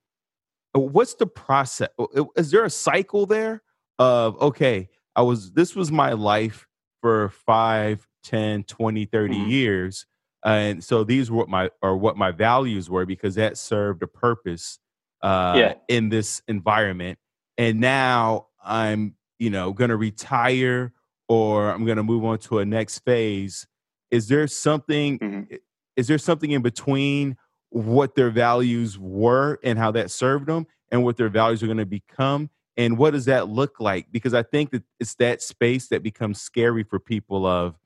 Uh, 0.74 0.80
what's 0.80 1.14
the 1.14 1.26
process? 1.26 1.88
Is 2.36 2.50
there 2.50 2.64
a 2.64 2.70
cycle 2.70 3.26
there 3.26 3.62
of 3.98 4.40
okay, 4.40 4.88
I 5.14 5.22
was 5.22 5.52
this 5.52 5.76
was 5.76 5.92
my 5.92 6.12
life 6.12 6.66
for 7.00 7.28
5, 7.28 8.08
10, 8.22 8.64
20, 8.64 9.04
30 9.04 9.34
mm-hmm. 9.34 9.50
years. 9.50 10.06
And 10.44 10.84
so 10.84 11.04
these 11.04 11.30
were 11.30 11.38
what 11.38 11.48
my 11.48 11.70
or 11.80 11.96
what 11.96 12.16
my 12.16 12.30
values 12.30 12.90
were 12.90 13.06
because 13.06 13.34
that 13.36 13.56
served 13.56 14.02
a 14.02 14.06
purpose 14.06 14.78
uh, 15.22 15.54
yeah. 15.56 15.74
in 15.88 16.10
this 16.10 16.42
environment. 16.48 17.18
And 17.56 17.80
now 17.80 18.48
I'm, 18.62 19.14
you 19.38 19.50
know, 19.50 19.72
going 19.72 19.90
to 19.90 19.96
retire 19.96 20.92
or 21.28 21.70
I'm 21.70 21.86
going 21.86 21.96
to 21.96 22.02
move 22.02 22.24
on 22.24 22.38
to 22.40 22.58
a 22.58 22.64
next 22.64 22.98
phase. 23.00 23.66
Is 24.10 24.28
there 24.28 24.46
something? 24.46 25.18
Mm-hmm. 25.18 25.54
Is 25.96 26.08
there 26.08 26.18
something 26.18 26.50
in 26.50 26.60
between 26.60 27.36
what 27.70 28.14
their 28.14 28.30
values 28.30 28.98
were 28.98 29.58
and 29.64 29.78
how 29.78 29.90
that 29.92 30.10
served 30.10 30.46
them, 30.46 30.66
and 30.90 31.02
what 31.04 31.16
their 31.16 31.28
values 31.28 31.62
are 31.62 31.66
going 31.66 31.78
to 31.78 31.86
become? 31.86 32.50
And 32.76 32.98
what 32.98 33.12
does 33.12 33.24
that 33.26 33.48
look 33.48 33.80
like? 33.80 34.08
Because 34.10 34.34
I 34.34 34.42
think 34.42 34.70
that 34.72 34.82
it's 35.00 35.14
that 35.16 35.40
space 35.42 35.88
that 35.88 36.02
becomes 36.02 36.40
scary 36.40 36.82
for 36.82 36.98
people 36.98 37.46
of 37.46 37.76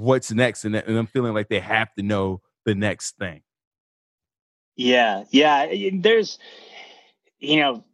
what's 0.00 0.32
next, 0.32 0.64
and, 0.64 0.74
and 0.76 0.98
I'm 0.98 1.06
feeling 1.06 1.34
like 1.34 1.48
they 1.48 1.60
have 1.60 1.94
to 1.94 2.02
know 2.02 2.40
the 2.64 2.74
next 2.74 3.16
thing. 3.16 3.42
Yeah, 4.76 5.24
yeah. 5.30 5.66
There's, 5.92 6.38
you 7.38 7.60
know, 7.60 7.84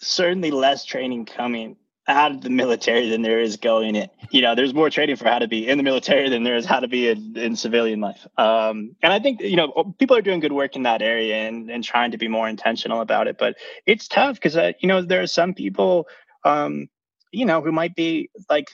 certainly 0.00 0.50
less 0.50 0.84
training 0.84 1.26
coming 1.26 1.76
out 2.08 2.30
of 2.30 2.40
the 2.40 2.50
military 2.62 3.10
than 3.10 3.22
there 3.22 3.40
is 3.40 3.56
going 3.56 3.96
in. 3.96 4.08
You 4.30 4.42
know, 4.42 4.54
there's 4.54 4.74
more 4.74 4.90
training 4.90 5.16
for 5.16 5.24
how 5.24 5.38
to 5.38 5.48
be 5.48 5.66
in 5.66 5.78
the 5.78 5.84
military 5.84 6.28
than 6.28 6.44
there 6.44 6.56
is 6.56 6.64
how 6.64 6.80
to 6.80 6.88
be 6.88 7.08
in, 7.08 7.36
in 7.36 7.56
civilian 7.56 8.00
life. 8.00 8.26
Um, 8.38 8.94
and 9.02 9.12
I 9.12 9.18
think, 9.18 9.40
you 9.40 9.56
know, 9.56 9.94
people 9.98 10.16
are 10.16 10.22
doing 10.22 10.40
good 10.40 10.52
work 10.52 10.76
in 10.76 10.84
that 10.84 11.02
area 11.02 11.48
and, 11.48 11.70
and 11.70 11.82
trying 11.82 12.12
to 12.12 12.18
be 12.18 12.28
more 12.28 12.48
intentional 12.48 13.00
about 13.00 13.26
it. 13.26 13.38
But 13.38 13.56
it's 13.86 14.08
tough 14.08 14.36
because, 14.36 14.56
uh, 14.56 14.72
you 14.80 14.88
know, 14.88 15.02
there 15.02 15.22
are 15.22 15.26
some 15.26 15.54
people, 15.54 16.06
um, 16.44 16.88
you 17.32 17.44
know, 17.44 17.60
who 17.60 17.72
might 17.72 17.94
be 17.94 18.30
like, 18.48 18.68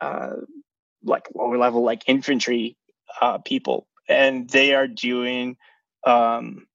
uh, 0.00 0.34
like 1.04 1.28
lower 1.34 1.58
level, 1.58 1.84
like 1.84 2.02
infantry 2.06 2.76
uh, 3.20 3.38
people, 3.38 3.86
and 4.08 4.48
they 4.50 4.74
are 4.74 4.86
doing, 4.86 5.56
um, 6.06 6.66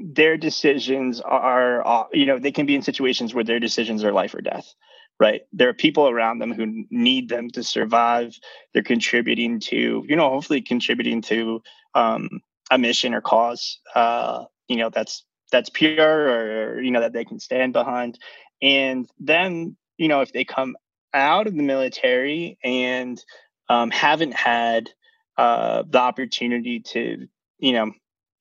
their 0.00 0.36
decisions 0.36 1.20
are, 1.20 1.86
uh, 1.86 2.04
you 2.12 2.26
know, 2.26 2.38
they 2.38 2.52
can 2.52 2.66
be 2.66 2.74
in 2.74 2.82
situations 2.82 3.34
where 3.34 3.44
their 3.44 3.60
decisions 3.60 4.04
are 4.04 4.12
life 4.12 4.34
or 4.34 4.40
death, 4.40 4.74
right? 5.18 5.42
There 5.52 5.68
are 5.68 5.74
people 5.74 6.08
around 6.08 6.38
them 6.38 6.52
who 6.52 6.84
need 6.90 7.28
them 7.28 7.50
to 7.50 7.62
survive. 7.62 8.38
They're 8.72 8.82
contributing 8.82 9.60
to, 9.60 10.04
you 10.06 10.16
know, 10.16 10.28
hopefully 10.28 10.60
contributing 10.60 11.22
to 11.22 11.62
um, 11.94 12.28
a 12.70 12.78
mission 12.78 13.14
or 13.14 13.20
cause, 13.20 13.80
uh, 13.94 14.44
you 14.68 14.76
know, 14.76 14.90
that's 14.90 15.24
that's 15.52 15.70
pure 15.70 16.28
or 16.28 16.80
you 16.80 16.90
know 16.90 17.00
that 17.00 17.12
they 17.12 17.24
can 17.24 17.38
stand 17.38 17.72
behind 17.72 18.18
and 18.62 19.08
then 19.18 19.76
you 19.98 20.08
know 20.08 20.20
if 20.20 20.32
they 20.32 20.44
come 20.44 20.76
out 21.14 21.46
of 21.46 21.56
the 21.56 21.62
military 21.62 22.58
and 22.62 23.22
um, 23.68 23.90
haven't 23.90 24.34
had 24.34 24.90
uh, 25.36 25.82
the 25.88 25.98
opportunity 25.98 26.80
to 26.80 27.26
you 27.58 27.72
know 27.72 27.92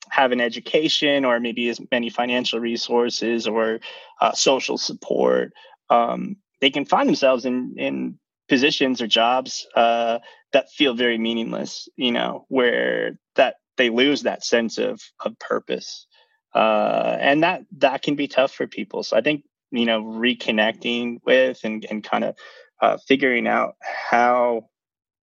have 0.09 0.31
an 0.31 0.41
education 0.41 1.25
or 1.25 1.39
maybe 1.39 1.67
as 1.69 1.81
many 1.91 2.09
financial 2.09 2.59
resources 2.59 3.47
or 3.47 3.79
uh, 4.21 4.31
social 4.33 4.77
support 4.77 5.51
um, 5.89 6.37
they 6.61 6.69
can 6.69 6.85
find 6.85 7.07
themselves 7.07 7.45
in 7.45 7.75
in 7.77 8.19
positions 8.47 9.01
or 9.01 9.07
jobs 9.07 9.65
uh, 9.75 10.19
that 10.53 10.69
feel 10.69 10.93
very 10.93 11.17
meaningless 11.17 11.89
you 11.95 12.11
know 12.11 12.45
where 12.49 13.19
that 13.35 13.55
they 13.77 13.89
lose 13.89 14.23
that 14.23 14.43
sense 14.43 14.77
of 14.77 15.01
of 15.19 15.37
purpose. 15.39 16.07
Uh, 16.53 17.17
and 17.19 17.43
that 17.43 17.63
that 17.77 18.01
can 18.01 18.15
be 18.15 18.27
tough 18.27 18.51
for 18.51 18.67
people. 18.67 19.03
So 19.03 19.17
i 19.17 19.21
think 19.21 19.43
you 19.77 19.85
know 19.85 20.03
reconnecting 20.03 21.19
with 21.25 21.59
and, 21.63 21.85
and 21.89 22.03
kind 22.03 22.23
of 22.23 22.35
uh, 22.81 22.97
figuring 23.07 23.47
out 23.47 23.75
how 23.81 24.69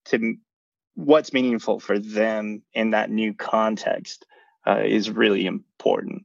to 0.06 0.36
what's 0.95 1.34
meaningful 1.34 1.80
for 1.80 1.97
them 1.99 2.62
in 2.74 2.91
that 2.91 3.10
new 3.10 3.34
context 3.34 4.26
uh, 4.68 4.82
is 4.84 5.10
really 5.10 5.45
important. 5.45 6.24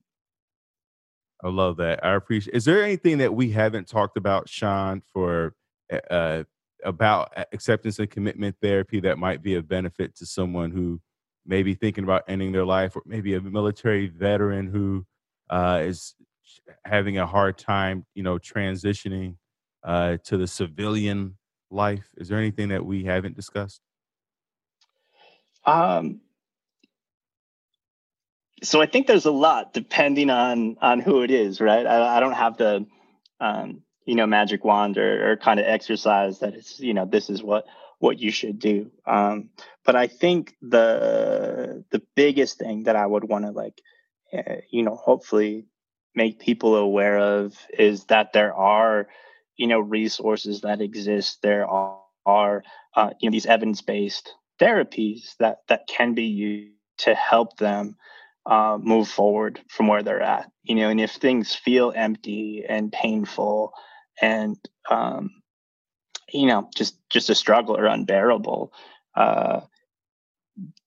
I 1.43 1.49
love 1.49 1.77
that. 1.77 2.05
I 2.05 2.15
appreciate 2.15 2.55
is 2.55 2.65
there 2.65 2.83
anything 2.83 3.19
that 3.19 3.35
we 3.35 3.51
haven't 3.51 3.89
talked 3.89 4.17
about 4.17 4.49
sean 4.49 5.03
for 5.13 5.55
uh, 6.11 6.45
about 6.85 7.33
acceptance 7.53 7.99
and 7.99 8.11
commitment 8.11 8.57
therapy 8.61 9.01
that 9.01 9.19
might 9.19 9.43
be 9.43 9.55
of 9.55 9.69
benefit 9.69 10.17
to 10.17 10.27
someone 10.27 10.71
who 10.71 11.01
may 11.47 11.63
be 11.63 11.75
thinking 11.75 12.05
about 12.05 12.25
ending 12.29 12.53
their 12.53 12.65
life 12.65 12.97
or 12.97 13.03
maybe 13.07 13.35
a 13.35 13.41
military 13.41 14.09
veteran 14.09 14.67
who 14.67 15.07
uh, 15.51 15.81
is 15.83 16.15
having 16.85 17.19
a 17.19 17.27
hard 17.27 17.59
time, 17.59 18.07
you 18.15 18.23
know, 18.23 18.39
transitioning 18.39 19.37
uh, 19.85 20.19
to 20.25 20.37
the 20.37 20.47
civilian 20.47 21.37
life? 21.71 22.09
Is 22.17 22.29
there 22.29 22.39
anything 22.39 22.69
that 22.69 22.85
we 22.85 23.05
haven't 23.05 23.37
discussed? 23.37 23.81
Um, 25.65 26.21
so 28.63 28.81
I 28.81 28.87
think 28.87 29.07
there's 29.07 29.27
a 29.27 29.31
lot 29.31 29.73
depending 29.73 30.31
on 30.31 30.77
on 30.81 31.01
who 31.01 31.23
it 31.23 31.31
is, 31.31 31.61
right? 31.61 31.87
I, 31.87 32.17
I 32.17 32.21
don't 32.21 32.33
have 32.33 32.57
the 32.57 32.87
um, 33.41 33.83
you 34.05 34.15
know 34.15 34.27
magic 34.27 34.65
wand 34.65 34.97
or, 34.97 35.33
or 35.33 35.37
kind 35.37 35.61
of 35.61 35.67
exercise 35.67 36.39
that 36.39 36.55
it's 36.55 36.81
you 36.81 36.95
know 36.95 37.05
this 37.05 37.29
is 37.29 37.43
what 37.43 37.67
what 37.99 38.19
you 38.19 38.31
should 38.31 38.59
do. 38.59 38.91
Um, 39.07 39.51
but 39.85 39.97
I 39.97 40.07
think 40.07 40.57
the 40.63 41.85
the 41.91 42.03
biggest 42.15 42.59
thing 42.59 42.85
that 42.85 42.97
I 42.97 43.07
would 43.07 43.25
want 43.25 43.45
to 43.45 43.51
like 43.51 43.83
uh, 44.33 44.57
you 44.71 44.83
know 44.83 44.95
hopefully 44.95 45.67
make 46.17 46.41
people 46.41 46.75
aware 46.77 47.19
of 47.19 47.55
is 47.79 48.05
that 48.07 48.33
there 48.33 48.55
are 48.55 49.09
you 49.57 49.67
know 49.67 49.81
resources 49.81 50.63
that 50.63 50.81
exist. 50.81 51.39
There 51.43 51.67
are, 51.67 52.01
are 52.25 52.63
uh, 52.95 53.11
you 53.21 53.29
know 53.29 53.33
these 53.33 53.47
evidence-based 53.47 54.35
therapies 54.61 55.37
that 55.39 55.59
that 55.69 55.87
can 55.87 56.15
be 56.15 56.25
used 56.25 56.73
to 56.99 57.15
help 57.15 57.59
them 57.59 57.97
uh, 58.47 58.79
move 58.81 59.09
forward 59.09 59.61
from 59.69 59.89
where 59.89 60.03
they're 60.03 60.23
at 60.23 60.51
you 60.63 60.75
know 60.75 60.89
and 60.89 61.01
if 61.01 61.13
things 61.13 61.55
feel 61.55 61.93
empty 61.95 62.65
and 62.67 62.93
painful 62.93 63.73
and 64.21 64.57
um, 64.91 65.31
you 66.33 66.47
know 66.47 66.69
just 66.75 66.97
just 67.11 67.29
a 67.29 67.35
struggle 67.35 67.77
or 67.77 67.87
unbearable 67.87 68.73
uh, 69.15 69.61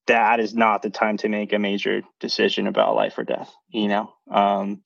that 0.07 0.39
is 0.39 0.55
not 0.55 0.81
the 0.81 0.89
time 0.89 1.17
to 1.17 1.29
make 1.29 1.53
a 1.53 1.59
major 1.59 2.01
decision 2.19 2.65
about 2.65 2.95
life 2.95 3.17
or 3.17 3.23
death 3.23 3.53
you 3.69 3.87
know? 3.87 4.11
Um, 4.31 4.81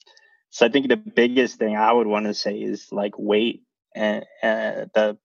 so 0.53 0.67
I 0.67 0.69
think 0.69 0.87
the 0.87 0.97
biggest 0.97 1.57
thing 1.57 1.75
I 1.75 1.91
would 1.91 2.05
want 2.05 2.27
to 2.27 2.33
say 2.35 2.53
is 2.53 2.89
like 2.91 3.13
wait 3.17 3.63
and 3.95 4.23
the 4.45 5.17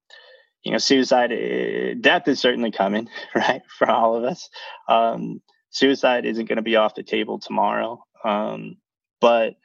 you 0.62 0.72
know 0.72 0.79
suicide 0.79 1.33
uh, 1.33 1.95
death 2.01 2.26
is 2.29 2.41
certainly 2.41 2.70
coming 2.70 3.11
right 3.35 3.61
for 3.79 3.91
all 3.91 4.16
of 4.16 4.24
us. 4.24 4.49
Um, 4.89 5.43
suicide 5.68 6.24
isn't 6.24 6.49
going 6.49 6.57
to 6.57 6.62
be 6.62 6.76
off 6.76 6.95
the 6.95 7.03
table 7.03 7.39
tomorrow, 7.39 8.03
um, 8.24 8.79
but 9.20 9.57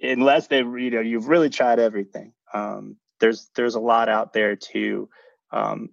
unless 0.00 0.46
they 0.46 0.58
you 0.58 0.92
know 0.92 1.00
you've 1.00 1.26
really 1.26 1.50
tried 1.50 1.80
everything, 1.80 2.32
um, 2.54 2.98
there's 3.18 3.50
there's 3.56 3.74
a 3.74 3.80
lot 3.80 4.08
out 4.08 4.32
there 4.32 4.54
to 4.54 5.08
um, 5.50 5.88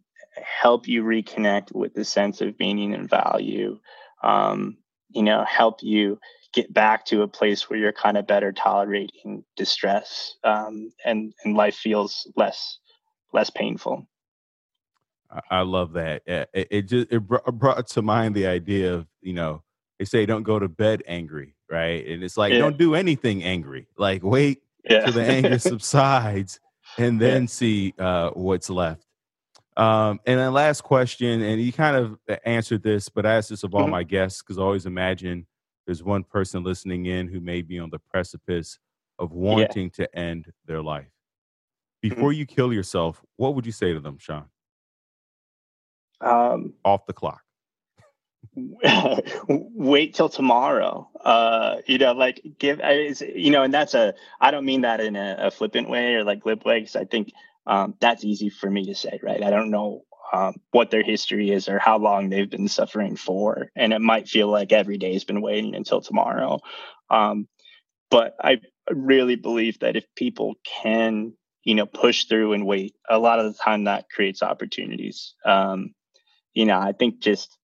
help 0.62 0.88
you 0.88 1.04
reconnect 1.04 1.74
with 1.74 1.96
the 1.96 2.06
sense 2.06 2.42
of 2.42 2.60
meaning 2.60 2.94
and 2.94 3.10
value. 3.10 3.80
Um, 4.22 4.78
you 5.10 5.24
know, 5.24 5.44
help 5.44 5.82
you 5.82 6.20
get 6.58 6.74
back 6.74 7.06
to 7.06 7.22
a 7.22 7.28
place 7.28 7.70
where 7.70 7.78
you're 7.78 7.94
kind 7.94 8.18
of 8.18 8.26
better 8.26 8.52
tolerating 8.52 9.44
distress 9.56 10.38
um, 10.44 10.92
and 11.06 11.32
and 11.44 11.56
life 11.56 11.76
feels 11.76 12.28
less 12.36 12.80
less 13.32 13.52
painful. 13.52 14.08
I 15.52 15.62
love 15.62 15.94
that. 15.94 16.24
It, 16.26 16.50
it 16.72 16.82
just 16.84 17.12
it 17.12 17.20
brought 17.20 17.88
to 17.88 18.02
mind 18.02 18.34
the 18.34 18.48
idea 18.48 18.96
of 18.96 19.06
you 19.22 19.34
know 19.34 19.62
they 20.00 20.06
say 20.06 20.26
don't 20.26 20.42
go 20.42 20.58
to 20.58 20.68
bed 20.68 21.04
angry, 21.06 21.56
right? 21.70 22.06
And 22.08 22.24
it's 22.24 22.38
like 22.38 22.54
yeah. 22.54 22.60
don't 22.60 22.78
do 22.78 22.96
anything 22.96 23.44
angry. 23.44 23.88
Like 23.96 24.24
wait 24.24 24.64
yeah. 24.90 25.06
till 25.06 25.14
the 25.14 25.26
anger 25.26 25.60
subsides 25.72 26.60
and 26.98 27.22
then 27.22 27.44
yeah. 27.44 27.48
see 27.48 27.94
uh, 28.00 28.32
what's 28.32 28.72
left. 28.72 29.06
Um, 29.76 30.20
and 30.26 30.40
then 30.40 30.54
last 30.54 30.82
question, 30.82 31.44
and 31.44 31.62
you 31.62 31.72
kind 31.72 31.96
of 31.96 32.18
answered 32.44 32.82
this, 32.82 33.10
but 33.10 33.28
I 33.28 33.36
asked 33.36 33.50
this 33.50 33.64
of 33.64 33.76
all 33.76 33.82
mm-hmm. 33.82 33.92
my 33.92 34.04
guests 34.04 34.42
because 34.42 34.58
I 34.58 34.64
always 34.64 34.88
imagine 34.88 35.46
there's 35.88 36.04
one 36.04 36.24
person 36.24 36.64
listening 36.64 37.06
in 37.06 37.28
who 37.28 37.40
may 37.40 37.62
be 37.62 37.80
on 37.80 37.90
the 37.90 37.98
precipice 37.98 38.78
of 39.18 39.32
wanting 39.32 39.90
yeah. 39.98 40.06
to 40.06 40.20
end 40.20 40.52
their 40.66 40.82
life. 40.82 41.06
Mm-hmm. 42.04 42.10
Before 42.10 42.32
mm-hmm. 42.32 42.40
you 42.40 42.46
kill 42.46 42.74
yourself, 42.74 43.24
what 43.38 43.56
would 43.56 43.66
you 43.66 43.72
say 43.72 43.94
to 43.94 44.00
them, 44.00 44.18
Sean? 44.20 44.46
Um, 46.22 46.74
Off 46.84 47.06
the 47.06 47.14
clock. 47.14 47.42
wait 49.48 50.14
till 50.14 50.30
tomorrow. 50.30 51.10
Uh, 51.24 51.78
you 51.86 51.98
know, 51.98 52.12
like 52.12 52.42
give, 52.60 52.82
you 53.22 53.52
know, 53.52 53.64
and 53.64 53.74
that's 53.74 53.94
a, 53.94 54.14
I 54.42 54.52
don't 54.52 54.66
mean 54.66 54.82
that 54.82 55.00
in 55.00 55.16
a, 55.16 55.38
a 55.40 55.52
flippant 55.52 55.90
way 55.90 56.16
or 56.16 56.24
like 56.24 56.42
glib 56.42 56.66
way, 56.66 56.82
because 56.82 56.96
I 56.96 57.06
think 57.06 57.32
um, 57.66 57.96
that's 58.00 58.24
easy 58.24 58.50
for 58.50 58.70
me 58.70 58.86
to 58.86 58.96
say, 58.96 59.20
right? 59.24 59.44
I 59.44 59.50
don't 59.50 59.72
know 59.72 60.04
um, 60.34 60.56
what 60.72 60.92
their 60.92 61.04
history 61.04 61.52
is 61.52 61.70
or 61.70 61.80
how 61.80 61.98
long 61.98 62.30
they've 62.30 62.50
been 62.50 62.68
suffering 62.68 63.16
for. 63.16 63.70
And 63.76 63.94
it 63.94 64.02
might 64.02 64.28
feel 64.28 64.48
like 64.50 64.72
every 64.72 64.98
day 64.98 65.14
has 65.14 65.24
been 65.24 65.42
waiting 65.42 65.76
until 65.76 66.02
tomorrow. 66.02 66.60
Um, 67.10 67.48
but 68.10 68.36
I 68.42 68.62
really 68.90 69.36
believe 69.36 69.80
that 69.80 69.96
if 69.96 70.06
people 70.16 70.56
can, 70.82 71.34
you 71.64 71.76
know, 71.76 71.86
push 71.86 72.26
through 72.26 72.54
and 72.54 72.66
wait, 72.66 72.96
a 73.10 73.20
lot 73.20 73.40
of 73.40 73.46
the 73.46 73.58
time 73.58 73.86
that 73.86 74.10
creates 74.10 74.42
opportunities. 74.42 75.34
Um, 75.46 75.94
you 76.54 76.66
know, 76.66 76.80
I 76.80 76.94
think 76.94 77.20
just 77.20 77.58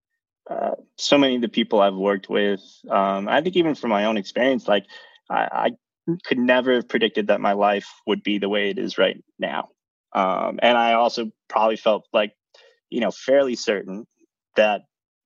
uh, 0.50 0.72
so 0.98 1.18
many 1.18 1.36
of 1.36 1.42
the 1.42 1.50
people 1.50 1.82
I've 1.82 1.96
worked 1.96 2.30
with, 2.30 2.62
um, 2.90 3.28
I 3.28 3.42
think 3.42 3.56
even 3.56 3.76
from 3.76 3.90
my 3.90 4.06
own 4.06 4.18
experience, 4.18 4.68
like 4.68 4.86
I, 5.30 5.48
I 5.52 6.16
could 6.26 6.38
never 6.38 6.74
have 6.74 6.90
predicted 6.90 7.28
that 7.28 7.42
my 7.42 7.54
life 7.54 7.88
would 8.06 8.24
be 8.24 8.38
the 8.38 8.50
way 8.50 8.70
it 8.70 8.78
is 8.78 8.98
right 8.98 9.24
now. 9.40 9.70
Um, 10.14 10.60
and 10.62 10.78
I 10.78 10.94
also 10.94 11.32
probably 11.48 11.78
felt 11.78 12.08
like 12.14 12.34
you 12.94 13.00
know, 13.00 13.12
fairly 13.12 13.56
certain 13.56 14.06
that 14.56 14.84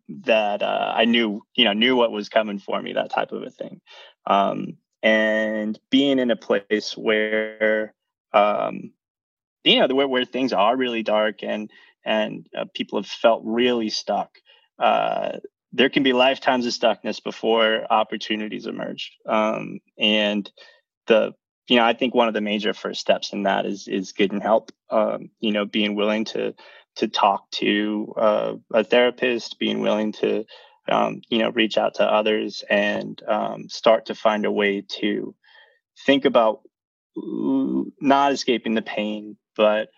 that 0.07 0.61
uh, 0.61 0.93
I 0.95 1.03
knew, 1.03 1.41
you 1.53 1.65
know, 1.65 1.73
knew 1.73 1.97
what 1.97 2.13
was 2.13 2.29
coming 2.29 2.59
for 2.59 2.81
me, 2.81 2.93
that 2.93 3.11
type 3.11 3.33
of 3.33 3.43
a 3.43 3.49
thing. 3.49 3.81
Um, 4.25 4.77
and 5.03 5.77
being 5.89 6.17
in 6.17 6.31
a 6.31 6.37
place 6.37 6.95
where, 6.95 7.93
um, 8.33 8.93
you 9.65 9.79
know, 9.79 9.93
where, 9.93 10.07
where 10.07 10.23
things 10.23 10.53
are 10.53 10.77
really 10.77 11.03
dark 11.03 11.43
and 11.43 11.69
and 12.05 12.47
uh, 12.57 12.65
people 12.73 12.99
have 12.99 13.07
felt 13.07 13.41
really 13.43 13.89
stuck. 13.89 14.31
Uh, 14.79 15.39
there 15.73 15.89
can 15.89 16.03
be 16.03 16.13
lifetimes 16.13 16.65
of 16.65 16.71
stuckness 16.71 17.21
before 17.21 17.85
opportunities 17.91 18.65
emerge. 18.65 19.11
Um, 19.25 19.81
and 19.99 20.49
the 21.07 21.33
you 21.67 21.75
know, 21.75 21.83
I 21.83 21.91
think 21.91 22.15
one 22.15 22.29
of 22.29 22.33
the 22.33 22.39
major 22.39 22.73
first 22.73 23.01
steps 23.01 23.33
in 23.33 23.43
that 23.43 23.65
is 23.65 23.89
is 23.89 24.13
getting 24.13 24.39
help. 24.39 24.71
Um, 24.89 25.31
you 25.41 25.51
know, 25.51 25.65
being 25.65 25.95
willing 25.95 26.23
to 26.25 26.55
to 26.97 27.07
talk 27.07 27.49
to 27.51 28.13
uh, 28.17 28.53
a 28.73 28.83
therapist, 28.83 29.59
being 29.59 29.81
willing 29.81 30.11
to, 30.13 30.45
um, 30.89 31.21
you 31.29 31.39
know, 31.39 31.49
reach 31.49 31.77
out 31.77 31.95
to 31.95 32.03
others 32.03 32.63
and 32.69 33.21
um, 33.27 33.69
start 33.69 34.07
to 34.07 34.15
find 34.15 34.45
a 34.45 34.51
way 34.51 34.83
to 34.99 35.35
think 36.05 36.25
about 36.25 36.61
not 37.15 38.31
escaping 38.31 38.75
the 38.75 38.81
pain, 38.81 39.37
but 39.55 39.89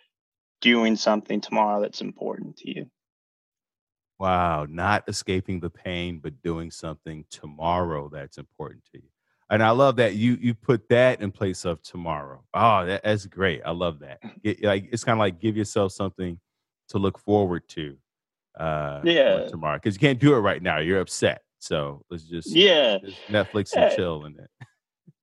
doing 0.61 0.95
something 0.95 1.41
tomorrow 1.41 1.81
that's 1.81 2.01
important 2.01 2.57
to 2.57 2.69
you. 2.69 2.85
Wow, 4.19 4.65
not 4.69 5.03
escaping 5.07 5.61
the 5.61 5.69
pain, 5.69 6.19
but 6.19 6.41
doing 6.41 6.71
something 6.71 7.25
tomorrow 7.29 8.09
that's 8.11 8.37
important 8.37 8.83
to 8.91 8.99
you. 8.99 9.07
And 9.49 9.63
I 9.63 9.71
love 9.71 9.95
that 9.95 10.15
you 10.15 10.37
you 10.39 10.53
put 10.53 10.89
that 10.89 11.21
in 11.21 11.31
place 11.31 11.65
of 11.65 11.81
tomorrow. 11.81 12.43
Oh, 12.53 12.85
that, 12.85 13.03
that's 13.03 13.25
great. 13.25 13.61
I 13.65 13.71
love 13.71 13.99
that. 13.99 14.19
It, 14.43 14.63
like 14.63 14.89
it's 14.91 15.03
kind 15.03 15.17
of 15.17 15.19
like 15.19 15.39
give 15.39 15.57
yourself 15.57 15.91
something 15.91 16.39
to 16.89 16.97
look 16.97 17.19
forward 17.19 17.67
to 17.69 17.95
uh 18.59 19.01
yeah 19.03 19.47
tomorrow 19.47 19.77
because 19.77 19.95
you 19.95 19.99
can't 19.99 20.19
do 20.19 20.33
it 20.33 20.39
right 20.39 20.61
now 20.61 20.79
you're 20.79 20.99
upset 20.99 21.43
so 21.59 22.03
let's 22.09 22.23
just 22.23 22.47
yeah 22.47 22.97
just 22.99 23.29
netflix 23.29 23.75
and 23.75 23.95
chill 23.95 24.25
and 24.25 24.37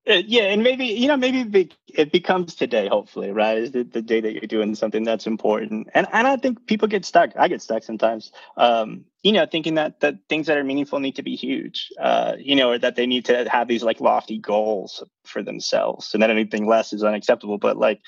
Uh, 0.08 0.22
yeah, 0.24 0.44
and 0.44 0.62
maybe 0.62 0.86
you 0.86 1.08
know, 1.08 1.16
maybe 1.16 1.68
it 1.88 2.12
becomes 2.12 2.54
today. 2.54 2.86
Hopefully, 2.86 3.32
right? 3.32 3.58
Is 3.58 3.72
the, 3.72 3.82
the 3.82 4.00
day 4.00 4.20
that 4.20 4.34
you're 4.34 4.42
doing 4.42 4.76
something 4.76 5.02
that's 5.02 5.26
important, 5.26 5.88
and 5.94 6.06
and 6.12 6.28
I 6.28 6.36
think 6.36 6.64
people 6.66 6.86
get 6.86 7.04
stuck. 7.04 7.30
I 7.36 7.48
get 7.48 7.60
stuck 7.60 7.82
sometimes. 7.82 8.30
Um, 8.56 9.04
you 9.24 9.32
know, 9.32 9.46
thinking 9.46 9.74
that 9.74 9.98
that 10.00 10.14
things 10.28 10.46
that 10.46 10.58
are 10.58 10.62
meaningful 10.62 11.00
need 11.00 11.16
to 11.16 11.24
be 11.24 11.34
huge. 11.34 11.90
Uh, 11.98 12.34
you 12.38 12.54
know, 12.54 12.70
or 12.70 12.78
that 12.78 12.94
they 12.94 13.06
need 13.06 13.24
to 13.24 13.48
have 13.48 13.66
these 13.66 13.82
like 13.82 14.00
lofty 14.00 14.38
goals 14.38 15.02
for 15.24 15.42
themselves, 15.42 16.14
and 16.14 16.22
that 16.22 16.30
anything 16.30 16.68
less 16.68 16.92
is 16.92 17.02
unacceptable. 17.02 17.58
But 17.58 17.76
like, 17.76 18.00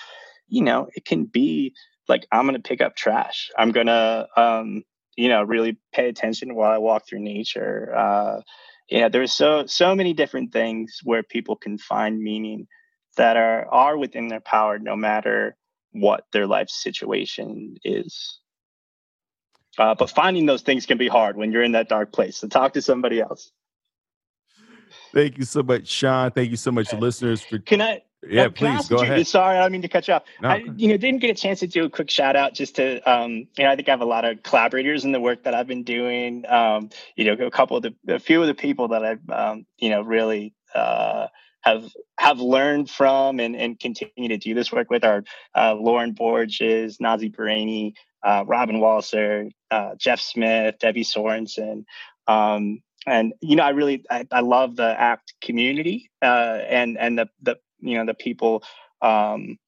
you 0.47 0.63
know, 0.63 0.87
it 0.95 1.05
can 1.05 1.25
be 1.25 1.75
like 2.09 2.27
I'm 2.33 2.47
gonna 2.47 2.61
pick 2.61 2.81
up 2.81 2.97
trash. 2.97 3.51
I'm 3.57 3.73
gonna, 3.73 4.27
um, 4.37 4.83
you 5.17 5.29
know, 5.29 5.43
really 5.43 5.79
pay 5.93 6.09
attention 6.09 6.55
while 6.55 6.71
I 6.71 6.79
walk 6.79 7.07
through 7.07 7.21
nature. 7.21 7.93
Uh, 7.95 8.41
yeah 8.91 9.09
there's 9.09 9.33
so 9.33 9.67
so 9.67 9.95
many 9.95 10.13
different 10.13 10.53
things 10.53 11.01
where 11.05 11.23
people 11.23 11.57
can 11.57 11.79
find 11.79 12.21
meaning 12.21 12.67
that 13.17 13.37
are 13.37 13.67
are 13.69 13.97
within 13.97 14.29
their 14.29 14.41
power 14.41 14.79
no 14.79 14.97
matter 14.97 15.57
what 15.93 16.25
their 16.33 16.47
life 16.47 16.69
situation 16.69 17.77
is 17.85 18.39
uh, 19.79 19.95
but 19.95 20.11
finding 20.11 20.47
those 20.47 20.63
things 20.63 20.87
can 20.87 20.99
be 20.99 21.09
hard 21.09 21.37
when 21.37 21.53
you're 21.53 21.63
in 21.63 21.73
that 21.73 21.89
dark 21.89 22.13
place 22.13 22.39
so 22.39 22.49
talk 22.49 22.73
to 22.73 22.83
somebody 22.83 23.21
else 23.21 23.53
thank 25.13 25.39
you 25.39 25.45
so 25.45 25.63
much 25.63 25.87
sean 25.87 26.31
thank 26.31 26.51
you 26.51 26.57
so 26.57 26.71
much 26.71 26.93
listeners 26.93 27.43
for 27.43 27.59
can 27.59 27.83
i 27.83 28.01
yeah, 28.27 28.49
please 28.49 28.89
go 28.89 28.97
ahead. 28.97 29.27
Sorry, 29.27 29.57
I 29.57 29.63
don't 29.63 29.73
mean 29.73 29.83
to 29.83 29.89
cut 29.89 30.09
you 30.09 30.15
off. 30.15 30.25
No. 30.41 30.49
I, 30.49 30.65
you 30.77 30.89
know, 30.89 30.97
didn't 30.97 31.21
get 31.21 31.31
a 31.31 31.35
chance 31.35 31.61
to 31.61 31.67
do 31.67 31.85
a 31.85 31.91
quick 31.91 32.11
shout 32.11 32.37
out 32.37 32.55
just 32.55 32.77
to, 32.77 33.01
um, 33.11 33.33
you 33.57 33.65
know, 33.65 33.71
I 33.71 33.77
think 33.77 33.89
I 33.89 33.93
have 33.93 34.01
a 34.01 34.07
lot 34.07 34.25
of 34.25 34.43
collaborators 34.43 35.05
in 35.05 35.13
the 35.13 35.21
work 35.21 35.45
that 35.45 35.55
I've 35.55 35.67
been 35.67 35.85
doing. 35.85 36.45
Um, 36.49 36.91
you 37.17 37.25
know, 37.25 37.47
a 37.47 37.51
couple 37.51 37.77
of 37.77 37.85
the, 37.85 37.95
a 38.09 38.19
few 38.19 38.41
of 38.41 38.49
the 38.49 38.55
people 38.55 38.89
that 38.89 39.05
I've, 39.05 39.31
um, 39.31 39.67
you 39.79 39.91
know, 39.91 40.03
really 40.03 40.55
uh, 40.75 41.29
have 41.61 41.93
have 42.19 42.41
learned 42.41 42.91
from 42.91 43.41
and, 43.41 43.55
and 43.55 43.79
continue 43.79 44.29
to 44.29 44.37
do 44.37 44.55
this 44.55 44.73
work 44.73 44.91
with 44.91 45.05
are 45.05 45.23
uh, 45.57 45.75
Lauren 45.75 46.13
Borges, 46.13 47.01
Nazi 47.01 47.31
Bahraini, 47.31 47.93
uh, 48.23 48.45
Robin 48.47 48.77
Walser, 48.77 49.51
uh, 49.71 49.95
Jeff 49.97 50.21
Smith, 50.21 50.77
Debbie 50.81 51.05
Sorensen. 51.05 51.85
Um, 52.27 52.83
and 53.07 53.33
you 53.41 53.57
know, 53.57 53.63
I 53.63 53.71
really 53.71 54.05
I, 54.11 54.27
I 54.33 54.41
love 54.41 54.77
the 54.77 55.01
ACT 55.01 55.35
community 55.41 56.11
uh, 56.21 56.59
and 56.69 56.99
and 56.99 57.19
the 57.19 57.29
the 57.43 57.59
you 57.81 57.97
know 57.97 58.07
the 58.07 58.15
people 58.15 58.63
um, 59.03 59.59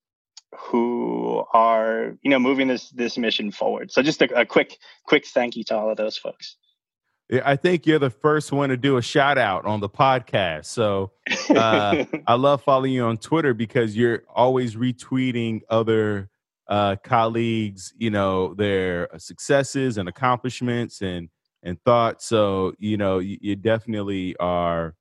who 0.59 1.45
are 1.53 2.17
you 2.23 2.31
know 2.31 2.39
moving 2.39 2.69
this 2.69 2.91
this 2.91 3.17
mission 3.19 3.51
forward. 3.51 3.93
So 3.93 4.03
just 4.03 4.23
a, 4.23 4.41
a 4.41 4.47
quick 4.47 4.79
quick 5.05 5.27
thank 5.27 5.57
you 5.57 5.65
to 5.65 5.77
all 5.77 5.91
of 5.91 5.97
those 5.97 6.17
folks. 6.17 6.57
Yeah, 7.29 7.43
I 7.45 7.55
think 7.55 7.87
you're 7.87 8.01
the 8.01 8.11
first 8.11 8.51
one 8.51 8.71
to 8.71 8.77
do 8.77 8.97
a 8.97 9.03
shout 9.03 9.39
out 9.39 9.65
on 9.65 9.79
the 9.79 9.89
podcast. 9.89 10.65
So 10.65 11.13
uh, 11.51 12.05
I 12.27 12.35
love 12.35 12.63
following 12.63 12.93
you 12.93 13.05
on 13.05 13.19
Twitter 13.19 13.55
because 13.55 13.97
you're 13.97 14.25
always 14.35 14.75
retweeting 14.75 15.61
other 15.71 16.29
uh, 16.67 16.97
colleagues, 17.05 17.95
you 17.97 18.11
know, 18.11 18.55
their 18.55 19.09
successes 19.19 19.97
and 19.97 20.09
accomplishments 20.09 21.03
and 21.03 21.29
and 21.63 21.81
thoughts. 21.85 22.27
So 22.27 22.75
you 22.79 22.97
know, 22.97 23.21
you, 23.21 23.39
you 23.41 23.57
definitely 23.57 24.37
are 24.39 24.97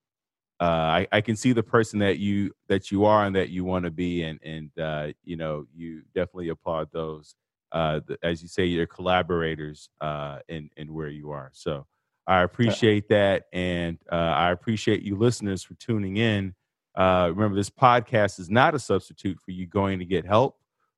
uh, 0.60 0.64
I, 0.64 1.08
I, 1.14 1.22
can 1.22 1.38
see 1.38 1.54
the 1.54 1.64
person 1.64 2.00
that 2.00 2.18
you 2.18 2.52
that 2.68 2.92
you 2.92 3.06
are 3.06 3.26
and 3.26 3.36
that 3.36 3.50
you 3.50 3.64
want 3.64 3.86
to 3.86 3.92
be, 3.92 4.24
and 4.24 4.40
and 4.44 4.70
uh, 4.78 5.08
you 5.24 5.38
know 5.38 5.66
you 5.74 6.02
definitely 6.14 6.50
applaud 6.50 6.90
those 6.92 7.36
uh, 7.72 8.02
the, 8.06 8.18
as 8.24 8.42
you 8.42 8.50
say 8.50 8.66
your 8.66 8.86
collaborators 8.86 9.90
uh, 10.02 10.40
in 10.50 10.70
in 10.76 10.94
where 10.94 11.08
you 11.08 11.32
are. 11.32 11.50
So 11.54 11.86
I 12.28 12.42
appreciate 12.42 13.08
that, 13.08 13.46
and 13.54 13.98
uh, 14.12 14.16
I 14.16 14.52
appreciate 14.52 15.02
you 15.02 15.16
listeners 15.16 15.64
for 15.64 15.76
tuning 15.76 16.18
in. 16.18 16.54
Uh, 16.94 17.32
remember, 17.34 17.56
this 17.56 17.70
podcast 17.70 18.38
is 18.40 18.50
not 18.50 18.76
a 18.76 18.80
substitute 18.80 19.40
for 19.40 19.52
you 19.52 19.66
going 19.66 20.00
to 20.00 20.06
get 20.06 20.26
help. 20.26 20.58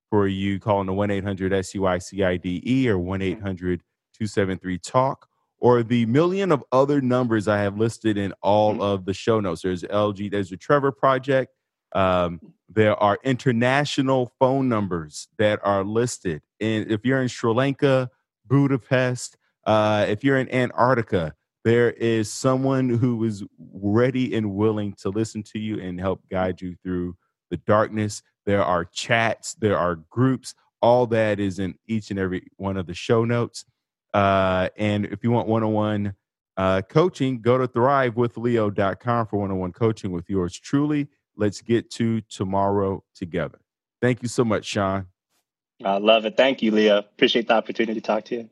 For 0.10 0.28
you 0.28 0.60
calling 0.60 0.88
the 0.88 0.94
one 0.94 1.12
eight 1.12 1.24
hundred 1.24 1.52
SUICIDE 1.54 2.88
or 2.88 2.98
one 2.98 3.22
eight 3.22 3.42
hundred 3.42 3.84
two 4.12 4.26
seven 4.28 4.58
three 4.58 4.78
talk 4.78 5.28
or 5.62 5.84
the 5.84 6.08
million 6.08 6.52
of 6.52 6.64
other 6.72 7.00
numbers 7.00 7.48
I 7.48 7.60
have 7.60 7.78
listed 7.78 8.18
in 8.18 8.34
all 8.42 8.74
mm-hmm. 8.74 8.82
of 8.82 9.06
the 9.06 9.14
show 9.14 9.40
notes. 9.40 9.62
There's 9.62 9.84
LG, 9.84 10.32
there's 10.32 10.50
the 10.50 10.58
Trevor 10.58 10.92
Project. 10.92 11.54
Um, 11.94 12.40
there 12.68 12.96
are 12.96 13.20
international 13.24 14.34
phone 14.40 14.68
numbers 14.68 15.28
that 15.38 15.60
are 15.64 15.84
listed. 15.84 16.42
And 16.60 16.90
if 16.92 17.06
you're 17.06 17.22
in 17.22 17.28
Sri 17.28 17.54
Lanka, 17.54 18.10
Budapest, 18.48 19.38
uh, 19.66 20.06
if 20.10 20.24
you're 20.24 20.38
in 20.38 20.52
Antarctica, 20.52 21.34
there 21.64 21.92
is 21.92 22.32
someone 22.32 22.90
who 22.90 23.24
is 23.24 23.44
ready 23.60 24.36
and 24.36 24.56
willing 24.56 24.96
to 25.02 25.10
listen 25.10 25.44
to 25.44 25.60
you 25.60 25.80
and 25.80 26.00
help 26.00 26.22
guide 26.32 26.60
you 26.62 26.76
through 26.84 27.16
the 27.52 27.58
darkness. 27.58 28.24
There 28.46 28.64
are 28.64 28.86
chats, 28.86 29.54
there 29.56 29.78
are 29.78 29.98
groups. 30.10 30.56
All 30.82 31.06
that 31.08 31.40
is 31.40 31.60
in 31.60 31.76
each 31.88 32.10
and 32.10 32.20
every 32.20 32.48
one 32.58 32.78
of 32.78 32.88
the 32.88 32.96
show 32.96 33.24
notes. 33.26 33.66
Uh, 34.14 34.70
and 34.78 35.06
if 35.06 35.24
you 35.24 35.32
want 35.32 35.48
one 35.48 35.64
on 35.64 35.74
one 35.74 36.16
coaching, 36.90 37.42
go 37.42 37.58
to 37.58 37.68
thrivewithleo.com 37.68 39.28
for 39.28 39.38
one 39.38 39.52
on 39.52 39.58
one 39.58 39.72
coaching 39.72 40.12
with 40.12 40.30
yours 40.30 40.60
truly. 40.60 41.08
Let's 41.36 41.62
get 41.62 41.90
to 41.92 42.22
tomorrow 42.22 43.04
together. 43.16 43.60
Thank 44.02 44.22
you 44.22 44.28
so 44.28 44.44
much, 44.44 44.66
Sean. 44.66 45.08
I 45.84 45.98
love 45.98 46.26
it. 46.26 46.38
Thank 46.38 46.62
you, 46.62 46.72
Leo. 46.72 47.00
Appreciate 47.00 47.48
the 47.48 47.54
opportunity 47.54 48.00
to 48.00 48.06
talk 48.06 48.26
to 48.26 48.36
you. 48.36 48.50